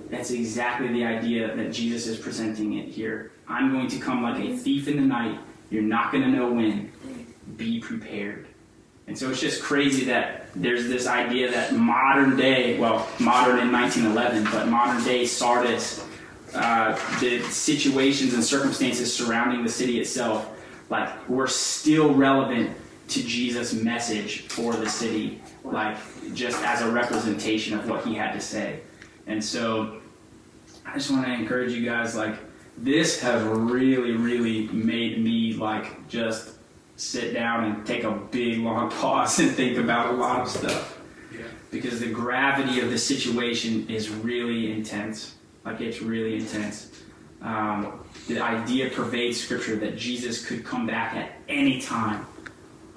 that's 0.10 0.32
exactly 0.32 0.88
the 0.90 1.06
idea 1.06 1.56
that 1.56 1.72
Jesus 1.72 2.08
is 2.08 2.18
presenting 2.18 2.78
it 2.78 2.88
here. 2.88 3.32
I'm 3.48 3.72
going 3.72 3.88
to 3.90 4.00
come 4.00 4.24
like 4.24 4.44
a 4.44 4.56
thief 4.56 4.88
in 4.88 4.98
the 4.98 5.02
night. 5.02 5.40
You're 5.70 5.84
not 5.84 6.12
going 6.12 6.24
to 6.24 6.30
know 6.30 6.52
when. 6.52 6.92
Be 7.58 7.80
prepared. 7.80 8.48
And 9.08 9.18
so 9.18 9.30
it's 9.30 9.40
just 9.40 9.62
crazy 9.62 10.06
that 10.06 10.48
there's 10.56 10.88
this 10.88 11.06
idea 11.06 11.52
that 11.52 11.74
modern 11.74 12.36
day, 12.36 12.80
well, 12.80 13.08
modern 13.20 13.60
in 13.60 13.72
1911, 13.72 14.46
but 14.52 14.68
modern 14.68 15.04
day 15.04 15.26
Sardis, 15.26 16.04
uh, 16.56 16.94
the 17.20 17.42
situations 17.44 18.34
and 18.34 18.44
circumstances 18.44 19.14
surrounding 19.14 19.64
the 19.64 19.70
city 19.70 20.00
itself, 20.00 20.52
like, 20.90 21.30
were 21.30 21.48
still 21.48 22.14
relevant 22.14 22.76
to 23.10 23.22
Jesus' 23.22 23.74
message 23.74 24.42
for 24.48 24.74
the 24.74 24.90
city, 24.90 25.42
like, 25.64 25.98
just 26.34 26.60
as 26.64 26.82
a 26.82 26.90
representation 26.90 27.78
of 27.78 27.88
what 27.88 28.04
he 28.06 28.16
had 28.16 28.34
to 28.34 28.42
say. 28.42 28.80
And 29.28 29.44
so 29.44 30.02
I 30.86 30.94
just 30.94 31.12
want 31.12 31.26
to 31.26 31.34
encourage 31.34 31.72
you 31.72 31.84
guys 31.86 32.16
like 32.16 32.36
this 32.78 33.22
has 33.22 33.42
really 33.44 34.12
really 34.12 34.68
made 34.68 35.24
me 35.24 35.54
like 35.54 36.08
just 36.08 36.56
sit 36.98 37.34
down 37.34 37.66
and 37.66 37.86
take 37.86 38.04
a 38.04 38.12
big 38.12 38.60
long 38.60 38.90
pause 39.02 39.40
and 39.40 39.52
think 39.52 39.78
about 39.78 40.14
a 40.14 40.18
lot 40.18 40.42
of 40.42 40.48
stuff. 40.48 41.02
Yeah. 41.32 41.44
Because 41.72 42.00
the 42.00 42.10
gravity 42.10 42.80
of 42.80 42.90
the 42.90 42.98
situation 42.98 43.88
is 43.90 44.10
really 44.10 44.72
intense. 44.72 45.36
Like 45.64 45.82
it's 45.82 46.02
really 46.02 46.36
intense. 46.36 46.92
Um, 47.42 48.06
the 48.28 48.40
idea 48.40 48.90
pervades 48.90 49.42
scripture 49.42 49.76
that 49.78 49.98
Jesus 49.98 50.46
could 50.46 50.64
come 50.64 50.88
back 50.88 51.16
at 51.16 51.34
any 51.48 51.82
time. 51.82 52.26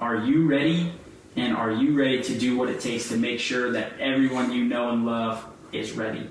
Are 0.01 0.17
you 0.17 0.49
ready? 0.49 0.93
And 1.37 1.57
are 1.57 1.71
you 1.71 1.97
ready 1.99 2.23
to 2.23 2.39
do 2.39 2.57
what 2.57 2.69
it 2.69 2.81
takes 2.81 3.09
to 3.11 3.17
make 3.17 3.41
sure 3.41 3.71
that 3.73 3.93
everyone 3.99 4.53
you 4.53 4.65
know 4.65 4.91
and 4.91 5.05
love 5.05 5.45
is 5.73 5.93
ready? 5.93 6.31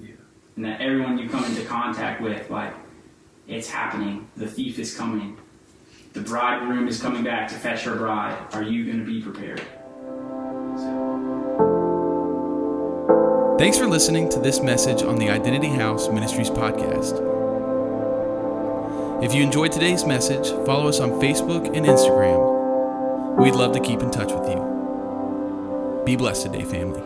Yeah. 0.00 0.14
And 0.56 0.64
that 0.64 0.80
everyone 0.80 1.18
you 1.18 1.28
come 1.28 1.44
into 1.44 1.64
contact 1.64 2.20
with, 2.20 2.50
like, 2.50 2.74
it's 3.46 3.68
happening. 3.68 4.28
The 4.36 4.46
thief 4.46 4.78
is 4.78 4.96
coming. 4.96 5.38
The 6.12 6.20
bridegroom 6.20 6.88
is 6.88 7.00
coming 7.00 7.22
back 7.22 7.48
to 7.48 7.54
fetch 7.54 7.82
her 7.82 7.94
bride. 7.94 8.36
Are 8.52 8.62
you 8.62 8.84
going 8.86 8.98
to 8.98 9.04
be 9.04 9.20
prepared? 9.22 9.62
So. 10.76 11.16
Thanks 13.58 13.78
for 13.78 13.86
listening 13.86 14.28
to 14.30 14.40
this 14.40 14.60
message 14.60 15.02
on 15.02 15.16
the 15.16 15.30
Identity 15.30 15.68
House 15.68 16.08
Ministries 16.08 16.50
podcast. 16.50 17.22
If 19.22 19.32
you 19.34 19.42
enjoyed 19.42 19.72
today's 19.72 20.04
message, 20.04 20.50
follow 20.66 20.88
us 20.88 21.00
on 21.00 21.12
Facebook 21.12 21.66
and 21.74 21.86
Instagram. 21.86 23.38
We'd 23.38 23.54
love 23.54 23.72
to 23.72 23.80
keep 23.80 24.00
in 24.00 24.10
touch 24.10 24.32
with 24.32 24.48
you. 24.48 26.02
Be 26.04 26.16
blessed 26.16 26.42
today, 26.42 26.64
family. 26.64 27.05